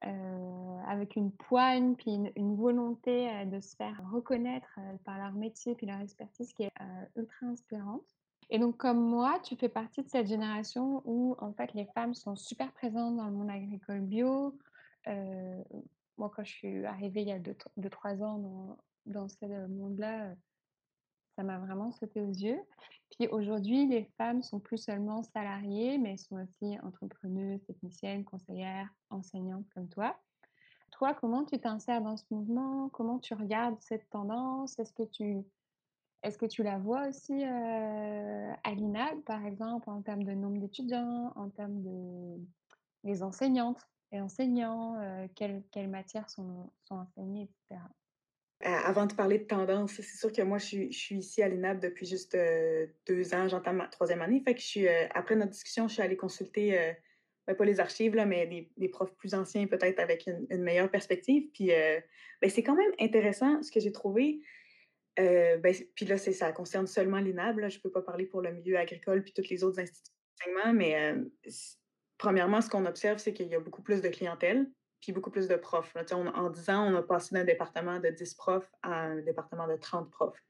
Heu, 0.04 0.80
avec 0.86 1.16
une 1.16 1.32
poigne, 1.32 1.96
puis 1.96 2.12
une 2.12 2.32
une 2.36 2.56
volonté, 2.56 3.28
heu, 3.30 3.46
de 3.46 3.60
se 3.60 3.76
faire 3.76 4.00
reconnaître, 4.12 4.78
par 5.04 5.18
leur 5.18 5.32
métier, 5.32 5.74
puis 5.74 5.86
leur 5.86 6.00
expertise 6.00 6.52
qui 6.54 6.64
est, 6.64 6.72
ultra 7.16 7.46
inspirante. 7.46 8.17
Et 8.50 8.58
donc 8.58 8.76
comme 8.76 9.00
moi, 9.00 9.38
tu 9.42 9.56
fais 9.56 9.68
partie 9.68 10.02
de 10.02 10.08
cette 10.08 10.26
génération 10.26 11.02
où, 11.04 11.36
en 11.38 11.52
fait, 11.52 11.74
les 11.74 11.86
femmes 11.94 12.14
sont 12.14 12.36
super 12.36 12.72
présentes 12.72 13.16
dans 13.16 13.26
le 13.26 13.32
monde 13.32 13.50
agricole 13.50 14.00
bio. 14.00 14.58
Heu, 15.06 15.64
moi, 16.16 16.30
quand 16.34 16.44
je 16.44 16.52
suis 16.52 16.84
arrivée 16.84 17.22
il 17.22 17.28
y 17.28 17.32
a 17.32 17.38
deux 17.38 17.56
2-3 17.76 18.22
ans 18.22 18.38
dans 18.38 18.78
dans 19.08 19.28
ce 19.28 19.66
monde-là, 19.68 20.34
ça 21.36 21.42
m'a 21.42 21.58
vraiment 21.58 21.92
sauté 21.92 22.20
aux 22.20 22.30
yeux. 22.30 22.60
Puis 23.10 23.28
aujourd'hui, 23.28 23.86
les 23.86 24.04
femmes 24.16 24.42
sont 24.42 24.60
plus 24.60 24.78
seulement 24.78 25.22
salariées, 25.22 25.98
mais 25.98 26.12
elles 26.12 26.18
sont 26.18 26.36
aussi 26.36 26.78
entrepreneuses, 26.80 27.64
techniciennes, 27.64 28.24
conseillères, 28.24 28.88
enseignantes 29.10 29.66
comme 29.74 29.88
toi. 29.88 30.18
Toi, 30.90 31.14
comment 31.14 31.44
tu 31.44 31.58
t'insères 31.58 32.02
dans 32.02 32.16
ce 32.16 32.24
mouvement? 32.30 32.88
Comment 32.90 33.18
tu 33.18 33.34
regardes 33.34 33.80
cette 33.80 34.08
tendance? 34.10 34.78
Est-ce 34.78 34.92
que 34.92 35.04
tu 35.04 35.44
est-ce 36.22 36.38
que 36.38 36.46
tu 36.46 36.62
la 36.62 36.78
vois 36.78 37.08
aussi, 37.08 37.32
heu, 37.44 37.46
à 38.64 38.74
l'INAL, 38.74 39.22
par 39.22 39.44
exemple, 39.46 39.88
en 39.90 40.02
termes 40.02 40.24
de 40.24 40.32
nombre 40.32 40.58
d'étudiants, 40.60 41.32
en 41.36 41.50
termes 41.50 41.82
de 41.82 42.38
les 43.04 43.22
enseignantes 43.22 43.82
et 44.12 44.20
enseignants, 44.20 45.00
heu, 45.02 45.28
quelles 45.36 45.90
matières 45.90 46.30
sont 46.30 46.72
enseignées 46.90 47.44
et 47.44 47.50
cetera? 47.70 47.90
Heu, 48.64 48.66
avant 48.84 49.06
de 49.06 49.14
parler 49.14 49.38
de 49.38 49.44
tendance, 49.44 49.92
c'est 49.92 50.02
sûr 50.02 50.32
que 50.32 50.42
moi, 50.42 50.58
je 50.58 50.90
suis 50.90 51.16
ici 51.16 51.42
à 51.42 51.48
l'INAP 51.48 51.80
depuis 51.80 52.06
juste, 52.06 52.34
heu, 52.34 52.92
2 53.06 53.32
ans, 53.34 53.46
j'entame 53.48 53.76
ma 53.76 53.86
troisième 53.88 54.20
année. 54.22 54.42
Fait 54.44 54.54
que 54.54 54.60
je 54.60 54.66
suis, 54.66 54.88
après 54.88 55.36
notre 55.36 55.52
discussion, 55.52 55.86
je 55.88 55.94
suis 55.94 56.02
allée 56.02 56.16
consulter, 56.16 56.94
ben, 57.46 57.54
pas 57.56 57.64
les 57.64 57.78
archives 57.80 58.14
là, 58.16 58.26
mais 58.26 58.46
des 58.46 58.72
des 58.76 58.88
profs 58.88 59.14
plus 59.16 59.34
anciens 59.34 59.66
peut-être 59.68 60.00
avec 60.00 60.26
une 60.26 60.62
meilleure 60.62 60.90
perspective. 60.90 61.50
Puis, 61.54 61.68
ben, 61.68 62.50
c'est 62.50 62.62
quand 62.64 62.74
même 62.76 62.90
intéressant 63.00 63.62
ce 63.62 63.70
que 63.72 63.78
j'ai 63.80 63.92
trouvé. 63.92 64.40
Heu, 65.18 65.58
ben, 65.58 65.74
puis 65.94 66.06
là, 66.06 66.18
ça 66.18 66.52
concerne 66.52 66.86
seulement 66.86 67.18
l'INAB, 67.18 67.68
je 67.68 67.80
peux 67.80 67.90
pas 67.90 68.02
parler 68.02 68.26
pour 68.26 68.42
le 68.42 68.52
milieu 68.52 68.78
agricole 68.78 69.22
puis 69.24 69.32
toutes 69.32 69.48
les 69.50 69.64
autres 69.64 69.80
instituts 69.80 70.12
d'enseignement, 70.40 70.72
mais, 70.74 71.14
c 71.48 71.76
premièrement, 72.18 72.60
ce 72.60 72.68
qu'on 72.70 72.86
observe, 72.86 73.18
c'est 73.18 73.32
qu'il 73.34 73.48
y 73.48 73.54
a 73.54 73.60
beaucoup 73.60 73.82
plus 73.82 74.02
de 74.02 74.08
clientèle, 74.08 74.66
puis 75.00 75.12
beaucoup 75.12 75.30
plus 75.30 75.48
de 75.48 75.56
profs, 75.56 75.94
là. 75.94 76.04
On 76.12 76.26
en 76.28 76.50
10 76.50 76.68
ans, 76.70 76.92
on 76.92 76.96
a 76.96 77.02
passé 77.02 77.34
d'un 77.34 77.44
département 77.44 78.00
de 78.00 78.08
10 78.10 78.34
profs 78.34 78.70
à 78.82 79.02
un 79.02 79.16
département 79.22 79.68
de 79.68 79.76
30 79.76 80.10
profs. 80.10 80.42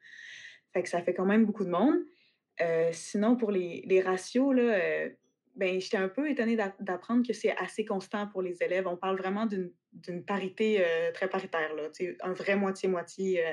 Fait 0.73 0.85
ça 0.87 1.03
fait 1.03 1.15
quand 1.15 1.27
même 1.27 1.45
beaucoup 1.47 1.65
de 1.65 1.71
monde. 1.71 1.97
Heu, 2.63 2.91
sinon 2.93 3.37
pour 3.37 3.51
les 3.53 4.03
ratios 4.05 4.55
heu, 4.59 5.17
ben, 5.57 5.81
j'étais 5.81 5.97
un 5.99 6.09
peu 6.09 6.31
étonnée 6.31 6.57
d'a 6.57 6.75
d'apprendre 6.81 7.27
que 7.27 7.33
c'est 7.35 7.57
assez 7.59 7.85
constant 7.85 8.29
pour 8.29 8.43
les 8.43 8.63
élèves. 8.63 8.87
On 8.89 8.97
parle 8.97 9.19
vraiment 9.19 9.47
d'une 9.47 10.25
parité, 10.27 10.85
très 11.15 11.29
paritaire, 11.29 11.75
là, 11.75 11.91
un 12.23 12.33
vrai 12.33 12.57
moitié-moitié, 12.57 13.45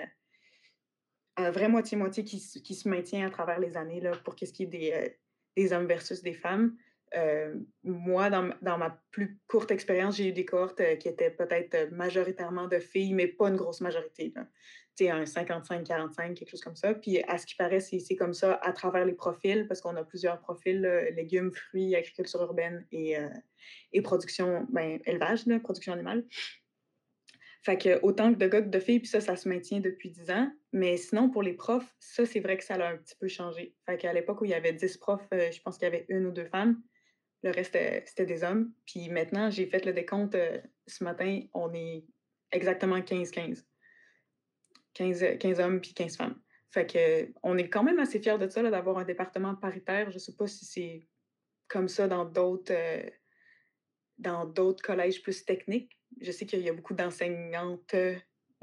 un 1.37 1.51
vrai 1.51 1.67
moitié-moitié 1.69 2.23
qui 2.23 2.39
qui 2.63 2.75
se 2.75 2.87
maintient 2.89 3.27
à 3.27 3.29
travers 3.29 3.59
les 3.59 3.77
années 3.77 4.01
là, 4.01 4.11
pour 4.23 4.35
qu'est-ce 4.35 4.53
qui 4.53 4.63
est 4.63 4.67
des, 4.67 4.91
heu, 4.93 5.11
des 5.57 5.73
hommes 5.73 5.87
versus 5.87 6.21
des 6.21 6.33
femmes. 6.33 6.77
Heu, 7.15 7.67
moi, 7.83 8.29
dans 8.29 8.49
dans 8.61 8.77
ma 8.77 9.01
plus 9.11 9.39
courte 9.47 9.71
expérience, 9.71 10.17
j'ai 10.17 10.29
eu 10.29 10.33
des 10.33 10.45
cohortes, 10.45 10.81
heu, 10.81 10.95
qui 10.97 11.07
étaient 11.09 11.31
peut-être, 11.31 11.91
majoritairement 11.91 12.67
de 12.67 12.79
filles, 12.79 13.13
mais 13.13 13.27
pas 13.27 13.49
une 13.49 13.55
grosse 13.57 13.81
majorité. 13.81 14.33
Tu 14.97 15.07
un 15.09 15.25
55-45, 15.25 16.35
quelque 16.35 16.49
chose 16.49 16.61
comme 16.61 16.75
ça. 16.75 16.93
Puis 16.93 17.21
à 17.27 17.37
ce 17.37 17.45
qui 17.45 17.55
paraît, 17.55 17.81
c'est 17.81 18.15
comme 18.15 18.33
ça 18.33 18.53
à 18.61 18.71
travers 18.73 19.05
les 19.05 19.13
profils, 19.13 19.67
parce 19.67 19.81
qu'on 19.81 19.95
a 19.97 20.03
plusieurs 20.05 20.39
profils, 20.39 20.81
légumes, 21.15 21.51
fruits, 21.53 21.95
agriculture 21.95 22.41
urbaine 22.41 22.85
et 22.91 23.17
et 23.93 24.01
production, 24.01 24.65
ben, 24.71 24.99
élevage, 25.05 25.45
production 25.63 25.93
animale. 25.93 26.25
Fait 27.65 27.77
que 27.79 27.99
autant 28.03 28.31
que 28.33 28.37
de 28.37 28.47
gars 28.47 28.61
que 28.61 28.69
de 28.69 28.79
filles, 28.79 28.99
puis 28.99 29.07
ça, 29.09 29.21
ça 29.21 29.35
se 29.35 29.49
maintient 29.49 29.79
depuis 29.79 30.11
10 30.11 30.29
ans. 30.29 30.51
Mais 30.71 30.97
sinon, 30.97 31.31
pour 31.31 31.41
les 31.43 31.53
profs, 31.53 31.95
ça, 31.99 32.25
c'est 32.25 32.39
vrai 32.39 32.57
que 32.57 32.63
ça 32.63 32.77
l'a 32.77 32.89
un 32.89 32.97
petit 32.97 33.15
peu 33.19 33.27
changé. 33.27 33.75
Fait 33.87 33.97
qu'à 33.97 34.13
l'époque 34.13 34.41
où 34.41 34.45
il 34.45 34.51
y 34.51 34.53
avait 34.53 34.73
10 34.73 34.97
profs, 34.97 35.27
heu, 35.33 35.51
je 35.51 35.61
pense 35.61 35.77
qu'il 35.77 35.85
y 35.85 35.87
avait 35.87 36.05
une 36.09 36.27
ou 36.27 36.31
2 36.31 36.45
femmes. 36.45 36.83
Le 37.43 37.51
reste, 37.51 37.75
heu, 37.75 38.01
c'était 38.05 38.25
des 38.25 38.43
hommes. 38.43 38.73
Puis 38.85 39.09
maintenant, 39.09 39.49
j'ai 39.51 39.67
fait 39.67 39.85
le 39.85 39.93
décompte, 39.93 40.35
heu, 40.35 40.61
ce 40.87 41.03
matin, 41.03 41.41
on 41.53 41.73
est 41.73 42.05
exactement 42.51 43.01
15-15. 43.01 43.65
15, 44.93 45.23
heu, 45.23 45.37
15 45.37 45.59
hommes 45.59 45.81
puis 45.81 45.93
15 45.93 46.17
femmes. 46.17 46.39
Fait 46.71 46.87
que 46.87 47.33
on 47.43 47.57
est 47.57 47.69
quand 47.69 47.83
même 47.83 47.99
assez 47.99 48.19
fiers 48.19 48.37
de 48.37 48.47
ça, 48.49 48.61
d'avoir 48.63 48.97
un 48.97 49.05
département 49.05 49.55
paritaire. 49.55 50.11
Je 50.11 50.17
sais 50.19 50.35
pas 50.35 50.47
si 50.47 50.65
c'est 50.65 51.07
comme 51.67 51.87
ça 51.89 52.07
dans 52.07 52.25
d'autres, 52.25 52.73
dans 54.17 54.45
d'autres 54.45 54.83
collèges 54.83 55.21
plus 55.21 55.45
techniques. 55.45 55.94
Je 56.21 56.31
sais 56.31 56.45
qu'il 56.45 56.61
y 56.61 56.69
a 56.69 56.73
beaucoup 56.73 56.93
d'enseignantes, 56.93 57.95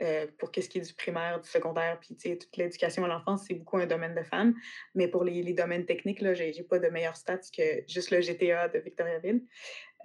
euh, 0.01 0.27
pour 0.39 0.51
qu'est-ce 0.51 0.69
qui 0.69 0.79
est 0.79 0.87
du 0.87 0.95
primaire, 0.95 1.41
du 1.41 1.49
secondaire, 1.49 2.01
puis 2.01 2.17
toute 2.17 2.57
l'éducation 2.57 3.05
à 3.05 3.09
l'enfance, 3.09 3.45
c'est 3.47 3.55
beaucoup 3.55 3.77
un 3.77 3.87
domaine 3.87 4.15
de 4.15 4.23
femmes. 4.23 4.55
Mais 4.95 5.07
pour 5.07 5.23
les, 5.23 5.43
les 5.43 5.53
domaines 5.53 5.85
techniques, 5.85 6.21
là, 6.21 6.35
j'ai, 6.35 6.53
pas 6.63 6.79
de 6.79 6.89
meilleurs 6.89 7.17
stats 7.17 7.39
que 7.57 7.85
juste 7.87 8.11
le 8.11 8.21
GTA 8.21 8.69
de 8.69 8.79
Victoriaville. 8.79 9.45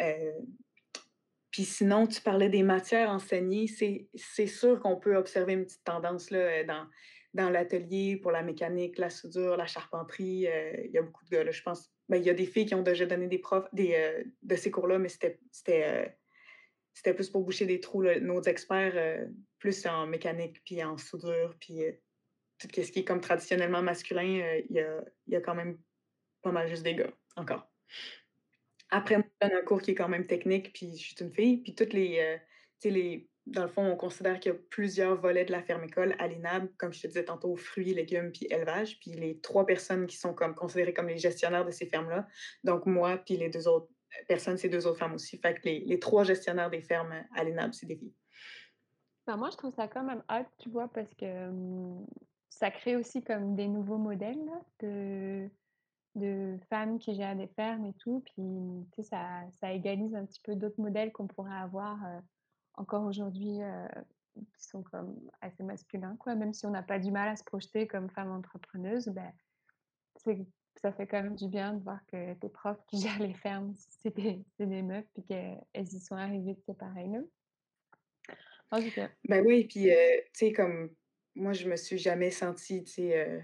Euh, 0.02 0.32
puis 1.52 1.64
sinon, 1.64 2.06
tu 2.06 2.22
parlais 2.22 2.50
des 2.50 2.64
matières 2.64 3.10
enseignées. 3.10 3.68
C'est, 3.68 4.48
sûr 4.48 4.80
qu'on 4.80 4.98
peut 4.98 5.16
observer 5.16 5.54
une 5.54 5.66
petite 5.66 5.84
tendance 5.84 6.30
là, 6.32 6.64
dans, 6.66 6.86
dans 7.34 7.50
l'atelier 7.50 8.18
pour 8.18 8.32
la 8.32 8.44
mécanique, 8.44 8.98
la 9.00 9.10
soudure, 9.10 9.58
la 9.58 9.68
charpenterie. 9.68 10.48
Euh, 10.48 10.74
il 10.86 10.92
y 10.92 10.98
a 10.98 11.02
beaucoup 11.02 11.24
de 11.26 11.30
gars, 11.30 11.50
je 11.50 11.64
pense. 11.64 11.90
Ben, 12.10 12.18
il 12.18 12.26
y 12.26 12.30
a 12.30 12.34
des 12.34 12.46
filles 12.46 12.66
qui 12.68 12.76
ont 12.76 12.84
déjà 12.84 13.06
donné 13.06 13.28
des 13.28 13.40
profs 13.40 13.68
des, 13.74 14.26
de 14.44 14.56
ces 14.56 14.70
cours-là, 14.70 15.00
mais 15.00 15.10
c'était 15.10 16.18
c'était 16.98 17.14
plus 17.14 17.30
pour 17.30 17.44
boucher 17.44 17.68
des 17.68 17.80
trous. 17.80 18.04
Nos 18.22 18.42
experts, 18.42 18.94
euh, 18.96 19.28
plus 19.60 19.86
en 19.86 20.08
mécanique, 20.08 20.64
puis 20.66 20.84
en 20.84 20.98
soudure, 20.98 21.56
puis 21.60 21.84
euh, 21.84 21.92
tout 22.58 22.68
ce 22.74 22.92
qui 22.92 23.00
est 23.00 23.06
comme 23.06 23.22
traditionnellement 23.22 23.84
masculin, 23.84 24.42
euh, 24.42 24.62
il 24.68 24.78
y, 24.78 24.80
a, 24.80 25.06
y, 25.28 25.36
a, 25.36 25.42
quand 25.42 25.54
même 25.54 25.78
pas 26.42 26.52
mal 26.52 26.68
juste 26.68 26.82
des 26.82 26.96
gars, 26.96 27.12
encore. 27.36 27.72
Après, 28.90 29.16
je 29.16 29.48
donne 29.48 29.58
un 29.60 29.62
cours 29.62 29.80
qui 29.80 29.92
est 29.92 29.96
quand 29.96 30.10
même 30.10 30.26
technique, 30.26 30.74
puis 30.74 30.98
je 30.98 31.14
suis 31.14 31.16
une 31.20 31.32
fille, 31.32 31.58
puis 31.58 31.76
toutes 31.76 31.94
les, 31.94 32.40
les... 32.84 33.30
Dans 33.46 33.62
le 33.62 33.70
fond, 33.70 33.86
on 33.86 33.96
considère 33.96 34.40
qu'il 34.40 34.52
y 34.52 34.56
a 34.56 34.58
plusieurs 34.72 35.22
volets 35.22 35.46
de 35.46 35.52
la 35.52 35.62
ferme-école 35.62 36.16
à 36.18 36.28
l'INAB, 36.28 36.68
comme 36.78 36.94
je 36.94 37.02
te 37.02 37.08
disais 37.08 37.26
tantôt, 37.26 37.56
fruits, 37.56 37.94
légumes, 37.94 38.32
puis 38.32 38.48
élevage, 38.50 39.00
puis 39.00 39.12
les 39.12 39.40
trois 39.40 39.68
personnes 39.68 40.08
qui 40.08 40.18
sont 40.18 40.34
comme 40.34 40.56
considérées 40.56 40.94
comme 40.94 41.08
les 41.08 41.18
gestionnaires 41.18 41.64
de 41.64 41.72
ces 41.72 41.86
fermes-là, 41.86 42.28
donc 42.64 42.88
moi, 42.88 43.18
puis 43.18 43.38
les 43.38 43.50
deux 43.50 43.68
autres 43.68 43.88
personne, 44.28 44.58
c'est 44.58 44.70
deux 44.70 44.88
autres 44.88 45.00
femmes 45.00 45.14
aussi. 45.14 45.38
Fait 45.38 45.56
que 45.56 45.62
les, 45.64 45.80
les 45.80 46.00
trois 46.00 46.24
gestionnaires 46.24 46.70
des 46.70 46.82
fermes 46.82 47.14
à 47.36 47.44
l'ENAB, 47.44 47.74
c'est 47.74 47.86
des 47.86 47.96
filles. 47.96 48.14
Ben, 49.26 49.36
moi, 49.38 49.50
je 49.52 49.58
trouve 49.58 49.74
ça 49.74 49.88
quand 49.88 50.04
même 50.04 50.24
hot, 50.30 50.46
tu 50.58 50.70
vois, 50.70 50.88
parce 50.88 51.14
que 51.16 51.52
ça 52.50 52.72
crée 52.72 52.96
aussi 52.96 53.24
comme 53.24 53.56
des 53.56 53.68
nouveaux 53.68 53.98
modèles 53.98 54.50
de, 54.80 55.50
de 56.16 56.58
femmes 56.70 56.98
qui 56.98 57.14
gèrent 57.14 57.36
des 57.36 57.48
fermes 57.48 57.86
et 57.86 57.94
tout. 57.94 58.24
Puis, 58.26 58.88
tu 58.94 59.04
sais, 59.04 59.10
ça, 59.10 59.42
ça 59.60 59.72
égalise 59.74 60.16
un 60.16 60.26
petit 60.26 60.42
peu 60.42 60.56
d'autres 60.56 60.80
modèles 60.80 61.12
qu'on 61.12 61.28
pourrait 61.28 61.58
avoir 61.58 61.98
encore 62.76 63.06
aujourd'hui 63.06 63.60
qui 64.56 64.64
sont 64.64 64.84
comme 64.84 65.20
assez 65.42 65.64
masculins, 65.64 66.16
quoi. 66.18 66.36
Même 66.36 66.54
si 66.54 66.66
on 66.66 66.72
n'a 66.72 66.84
pas 66.84 67.00
du 67.00 67.12
mal 67.12 67.28
à 67.30 67.36
se 67.36 67.44
projeter 67.44 67.88
comme 67.88 68.10
femme 68.10 68.32
entrepreneuse, 68.32 69.08
ben, 69.08 69.32
c'est 70.16 70.46
ça 70.82 70.92
fait 70.92 71.08
quand 71.08 71.24
même 71.24 71.36
du 71.36 71.48
bien 71.48 71.74
de 71.74 71.84
voir 71.84 72.00
que 72.08 72.34
tes 72.36 72.50
profs 72.50 72.84
qui 72.88 73.02
gèrent 73.02 73.20
les 73.20 73.34
fermes, 73.34 73.74
c'est 74.02 74.16
des, 74.16 74.82
meufs, 74.82 75.06
puis 75.13 75.24
qu'elles 75.24 75.63
y 75.76 76.00
sont 76.00 76.16
arrivées 76.16 76.58
de 76.68 76.74
pareil, 76.74 77.10
là. 77.10 77.20
Ben 79.30 79.46
oui, 79.46 79.63
puis, 79.66 79.90
euh, 79.90 80.18
tu 80.34 80.48
sais, 80.48 80.52
comme 80.52 80.94
moi, 81.36 81.54
je 81.54 81.70
me 81.70 81.76
suis 81.76 81.98
jamais 81.98 82.32
sentie, 82.32 82.84
tu 82.84 82.92
sais, 82.92 83.18
euh, 83.18 83.40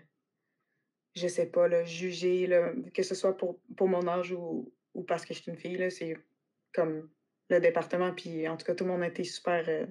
je 1.15 1.28
sais 1.28 1.46
pas, 1.46 1.67
là, 1.67 1.84
jugée, 1.86 2.48
là, 2.48 2.74
que 2.93 3.04
ce 3.04 3.15
soit 3.15 3.38
pour, 3.38 3.60
pour 3.78 3.88
mon 3.88 4.08
âge 4.08 4.32
ou, 4.32 4.74
ou 4.93 5.04
parce 5.04 5.26
que 5.26 5.34
je 5.34 5.41
suis 5.41 5.52
une 5.52 5.58
fille, 5.58 5.91
c'est 5.91 6.17
comme 6.74 7.10
le 7.50 7.60
département, 7.60 8.13
puis 8.13 8.48
en 8.48 8.58
tout 8.58 8.65
cas, 8.65 8.76
tout 8.76 8.84
le 8.84 8.91
monde 8.91 9.04
a 9.04 9.08
été 9.08 9.24
super, 9.24 9.63
euh, 9.69 9.86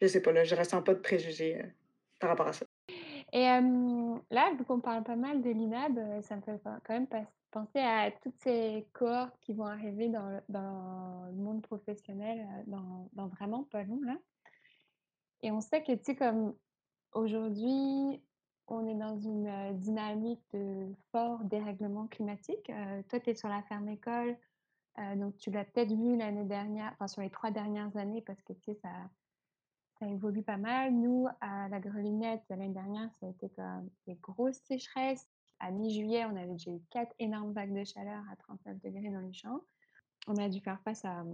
je 0.00 0.06
sais 0.06 0.22
pas, 0.22 0.32
là, 0.32 0.44
je 0.44 0.54
ressens 0.54 0.82
pas 0.82 0.94
de 0.94 1.00
préjugés 1.00 1.62
par 2.18 2.30
rapport 2.30 2.48
à 2.48 2.52
ça. 2.52 2.66
Et 3.32 3.44
là, 4.30 4.52
vu 4.54 4.64
qu'on 4.64 4.80
parle 4.80 5.02
pas 5.02 5.16
mal 5.16 5.42
de 5.42 5.50
l'INAB, 5.50 6.22
ça 6.22 6.36
me 6.36 6.40
fait 6.42 6.60
quand 6.64 6.94
même 6.94 7.06
penser 7.50 7.80
à 7.80 8.10
toutes 8.10 8.38
ces 8.38 8.86
cohortes 8.92 9.36
qui 9.40 9.52
vont 9.52 9.66
arriver 9.66 10.08
dans 10.08 10.40
le, 10.48 11.32
monde 11.36 11.62
professionnel 11.62 12.46
dans, 12.66 13.08
dans, 13.12 13.28
vraiment 13.28 13.64
pas 13.64 13.82
long. 13.84 14.00
Et 15.42 15.50
on 15.50 15.60
sait 15.60 15.82
que, 15.82 15.92
tu 15.92 16.04
sais, 16.04 16.16
comme 16.16 16.54
aujourd'hui, 17.12 18.22
on 18.66 18.86
est 18.86 18.94
dans 18.94 19.18
une 19.18 19.78
dynamique 19.78 20.42
de 20.52 20.94
fort 21.12 21.44
dérèglement 21.44 22.06
climatique. 22.06 22.70
toi, 23.08 23.20
tu 23.20 23.30
es 23.30 23.34
sur 23.34 23.48
la 23.48 23.62
ferme 23.62 23.88
école, 23.88 24.36
donc 25.16 25.36
tu 25.36 25.50
l'as 25.50 25.64
peut-être 25.64 25.92
vu 25.92 26.16
l'année 26.16 26.44
dernière, 26.44 26.92
enfin 26.94 27.08
sur 27.08 27.22
les 27.22 27.30
trois 27.30 27.50
dernières 27.50 27.96
années, 27.96 28.22
parce 28.22 28.42
que, 28.42 28.52
tu 28.54 28.72
sais, 28.72 28.74
ça 28.82 28.90
ça 29.98 30.06
évolue 30.06 30.42
pas 30.42 30.56
mal. 30.56 30.92
Nous, 30.94 31.26
à 31.40 31.68
la 31.68 31.80
Grelinette, 31.80 32.42
l'année 32.48 32.68
dernière, 32.68 33.10
ça 33.20 33.26
a 33.26 33.30
été 33.30 33.48
comme 33.50 33.88
des 34.06 34.14
grosses 34.16 34.60
sécheresses. 34.64 35.26
À 35.60 35.70
mi-juillet, 35.70 36.24
on 36.26 36.36
avait 36.36 36.52
déjà 36.52 36.70
eu 36.70 36.80
quatre 36.90 37.14
énormes 37.18 37.52
vagues 37.52 37.74
de 37.74 37.84
chaleur 37.84 38.22
à 38.30 38.36
39 38.36 38.80
degrés 38.80 39.10
dans 39.10 39.20
les 39.20 39.32
champs. 39.32 39.60
On 40.28 40.36
a 40.36 40.48
dû 40.48 40.60
faire 40.60 40.80
face 40.82 41.04
à, 41.04 41.24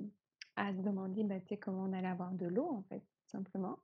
se 0.56 0.82
demander 0.82 1.24
bah, 1.24 1.36
comment 1.60 1.84
on 1.84 1.92
allait 1.92 2.08
avoir 2.08 2.32
de 2.32 2.46
l'eau, 2.46 2.70
en 2.70 2.82
fait, 2.88 3.00
tout 3.00 3.28
simplement. 3.28 3.78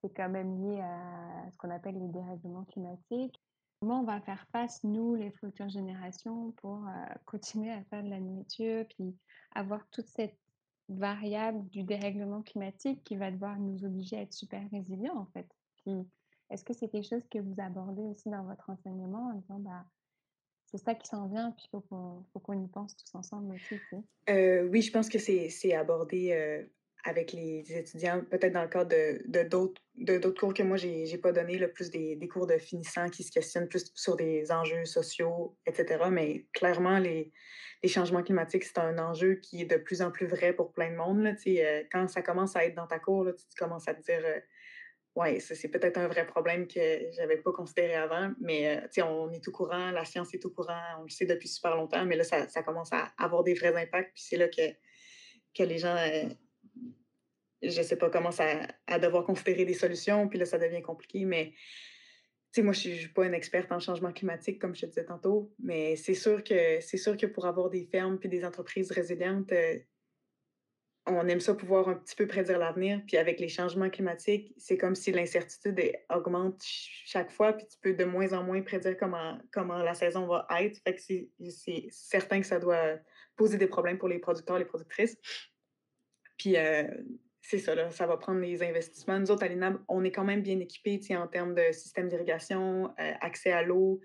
C'est 0.00 0.10
quand 0.10 0.28
même 0.28 0.62
lié 0.62 0.80
à 0.80 1.50
ce 1.50 1.56
qu'on 1.58 1.70
appelle 1.70 1.98
les 1.98 2.08
dérèglements 2.08 2.64
climatiques. 2.64 3.40
Comment 3.80 4.00
on 4.00 4.04
va 4.04 4.20
faire 4.20 4.46
face, 4.52 4.82
nous, 4.84 5.14
les 5.14 5.30
futures 5.32 5.68
générations, 5.68 6.52
pour 6.52 6.86
euh, 6.86 7.04
continuer 7.26 7.72
à 7.72 7.82
faire 7.84 8.02
de 8.02 8.08
la 8.08 8.20
nourriture, 8.20 8.86
puis 8.88 9.14
avoir 9.54 9.86
toute 9.90 10.06
cette 10.06 10.38
variable 10.88 11.66
du 11.68 11.82
dérèglement 11.82 12.42
climatique 12.42 13.02
qui 13.04 13.16
va 13.16 13.30
devoir 13.30 13.58
nous 13.58 13.84
obliger 13.84 14.16
à 14.16 14.20
être 14.22 14.32
super 14.32 14.62
résilients, 14.70 15.16
en 15.16 15.26
fait. 15.26 15.46
Est-ce 16.50 16.64
que 16.64 16.72
c'est 16.72 16.88
quelque 16.88 17.08
chose 17.08 17.26
que 17.30 17.38
vous 17.38 17.54
abordez 17.58 18.02
aussi 18.02 18.30
dans 18.30 18.44
votre 18.44 18.68
enseignement 18.70 19.30
en 19.30 19.34
disant, 19.34 19.58
bah, 19.60 19.84
c'est 20.66 20.78
ça 20.78 20.94
qui 20.94 21.06
s'en 21.06 21.28
vient, 21.28 21.52
puis 21.52 21.66
il 21.72 21.80
faut 21.88 22.40
qu'on 22.40 22.64
y 22.64 22.68
pense 22.68 22.96
tous 22.96 23.14
ensemble 23.14 23.54
aussi, 23.54 23.78
euh, 24.28 24.66
oui, 24.68 24.82
je 24.82 24.90
pense 24.90 25.08
que 25.08 25.18
c'est 25.18 25.74
abordé 25.74 26.32
euh, 26.32 26.64
avec 27.04 27.32
les 27.32 27.64
étudiants, 27.70 28.22
peut-être 28.30 28.52
dans 28.52 28.62
le 28.62 28.68
cadre 28.68 28.90
de 28.90 29.42
d'autres 29.42 29.80
de, 29.96 30.18
cours 30.30 30.54
que 30.54 30.62
moi, 30.62 30.76
j'ai 30.76 31.04
n'ai 31.04 31.18
pas 31.18 31.32
donné, 31.32 31.58
le 31.58 31.70
plus 31.70 31.90
des, 31.90 32.16
des, 32.16 32.28
cours 32.28 32.46
de 32.46 32.56
finissants 32.56 33.08
qui 33.10 33.22
se 33.22 33.30
questionnent 33.30 33.68
plus 33.68 33.92
sur 33.94 34.16
des 34.16 34.50
enjeux 34.50 34.86
sociaux, 34.86 35.56
etc. 35.66 36.04
Mais 36.10 36.46
clairement, 36.52 36.98
les, 36.98 37.30
les 37.82 37.88
changements 37.88 38.22
climatiques, 38.22 38.64
c'est 38.64 38.78
un 38.78 38.98
enjeu 38.98 39.34
qui 39.34 39.62
est 39.62 39.66
de 39.66 39.76
plus 39.76 40.02
en 40.02 40.10
plus 40.10 40.26
vrai 40.26 40.54
pour 40.54 40.72
plein 40.72 40.90
de 40.90 40.96
monde. 40.96 41.22
Là, 41.22 41.34
euh, 41.46 41.82
quand 41.92 42.08
ça 42.08 42.22
commence 42.22 42.56
à 42.56 42.64
être 42.64 42.74
dans 42.74 42.86
ta 42.86 42.98
cour, 42.98 43.24
là, 43.24 43.32
tu, 43.32 43.44
commences 43.56 43.86
à 43.86 43.94
te 43.94 44.02
dire 44.02 44.22
euh, 44.24 44.40
Ouais, 45.14 45.38
c'est 45.38 45.68
peut-être 45.68 45.98
un 45.98 46.08
vrai 46.08 46.26
problème 46.26 46.66
que 46.66 46.80
j'avais 47.12 47.36
pas 47.36 47.52
considéré 47.52 47.94
avant, 47.94 48.32
mais 48.40 48.82
euh, 48.98 49.04
on 49.04 49.30
est 49.30 49.44
tout 49.44 49.52
courant, 49.52 49.92
la 49.92 50.04
science 50.04 50.34
est 50.34 50.40
tout 50.40 50.50
courant, 50.50 50.80
on 50.98 51.02
le 51.04 51.08
sait 51.08 51.26
depuis 51.26 51.46
super 51.46 51.76
longtemps, 51.76 52.04
mais 52.04 52.16
là, 52.16 52.24
ça, 52.24 52.48
ça 52.48 52.64
commence 52.64 52.92
à 52.92 53.12
avoir 53.16 53.44
des 53.44 53.54
vrais 53.54 53.76
impacts, 53.80 54.12
puis 54.12 54.24
c'est 54.26 54.36
là 54.36 54.48
que, 54.48 54.72
que 55.56 55.62
les 55.62 55.78
gens 55.78 55.96
je 57.62 57.82
sais 57.82 57.96
pas, 57.96 58.10
commence 58.10 58.40
à, 58.40 58.66
à, 58.86 58.98
devoir 58.98 59.24
considérer 59.24 59.64
des 59.64 59.74
solutions, 59.74 60.28
puis 60.28 60.38
là, 60.38 60.46
ça 60.46 60.58
devient 60.58 60.82
compliqué, 60.82 61.24
mais 61.24 61.52
tu 62.54 62.60
sais, 62.60 62.62
moi, 62.62 62.72
je 62.72 62.88
ne 62.88 62.94
suis 62.94 63.08
pas 63.08 63.26
une 63.26 63.34
experte 63.34 63.72
en 63.72 63.80
changement 63.80 64.12
climatique, 64.12 64.60
comme 64.60 64.76
je 64.76 64.82
te 64.82 64.86
disais 64.86 65.04
tantôt, 65.04 65.52
mais 65.58 65.96
c'est 65.96 66.14
sûr 66.14 66.44
que 66.44 66.80
sûr 66.80 67.16
que 67.16 67.26
pour 67.26 67.46
avoir 67.46 67.68
des 67.68 67.84
fermes 67.84 68.18
puis 68.18 68.28
des 68.28 68.44
entreprises 68.44 68.92
résilientes, 68.92 69.50
euh, 69.50 69.78
on 71.06 71.26
aime 71.28 71.40
ça 71.40 71.54
pouvoir 71.54 71.88
un 71.88 71.94
petit 71.94 72.16
peu 72.16 72.26
prédire 72.26 72.58
l'avenir. 72.58 73.02
Puis 73.06 73.16
avec 73.16 73.40
les 73.40 73.48
changements 73.48 73.90
climatiques, 73.90 74.54
c'est 74.56 74.78
comme 74.78 74.94
si 74.94 75.12
l'incertitude 75.12 75.80
augmente 76.08 76.62
chaque 76.64 77.30
fois, 77.30 77.52
puis 77.52 77.66
tu 77.66 77.76
peux 77.80 77.92
de 77.92 78.04
moins 78.04 78.32
en 78.32 78.42
moins 78.42 78.62
prédire 78.62 78.96
comment, 78.96 79.38
comment 79.52 79.78
la 79.82 79.94
saison 79.94 80.26
va 80.26 80.46
être. 80.60 80.80
Fait 80.82 80.94
que 80.94 81.00
c'est 81.02 81.88
certain 81.90 82.40
que 82.40 82.46
ça 82.46 82.58
doit 82.58 82.98
poser 83.36 83.58
des 83.58 83.66
problèmes 83.66 83.98
pour 83.98 84.08
les 84.08 84.18
producteurs, 84.18 84.58
les 84.58 84.64
productrices. 84.64 85.16
Puis 86.38 86.56
euh, 86.56 86.84
c'est 87.46 87.58
ça, 87.58 87.74
là, 87.74 87.90
ça 87.90 88.06
va 88.06 88.16
prendre 88.16 88.40
des 88.40 88.62
investissements. 88.62 89.20
Nous 89.20 89.30
autres, 89.30 89.44
à 89.44 89.48
l'INAB, 89.48 89.78
on 89.88 90.02
est 90.02 90.10
quand 90.10 90.24
même 90.24 90.40
bien 90.40 90.58
équipés 90.60 90.98
en 91.14 91.28
termes 91.28 91.54
de 91.54 91.72
système 91.72 92.08
d'irrigation, 92.08 92.86
euh, 92.98 93.12
accès 93.20 93.52
à 93.52 93.62
l'eau. 93.62 94.00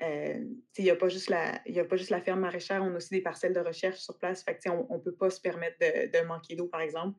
Euh, 0.00 0.44
il 0.78 0.84
n'y 0.84 0.90
a, 0.90 0.94
a 0.94 0.96
pas 0.96 1.08
juste 1.08 1.30
la 1.30 2.20
ferme 2.20 2.40
maraîchère, 2.40 2.82
on 2.82 2.92
a 2.92 2.96
aussi 2.96 3.14
des 3.14 3.20
parcelles 3.20 3.52
de 3.52 3.60
recherche 3.60 4.00
sur 4.00 4.18
place. 4.18 4.42
Fait 4.42 4.58
on 4.68 4.96
ne 4.96 4.98
peut 4.98 5.14
pas 5.14 5.30
se 5.30 5.40
permettre 5.40 5.76
de, 5.78 6.26
manquer 6.26 6.56
d'eau, 6.56 6.66
par 6.66 6.80
exemple. 6.80 7.16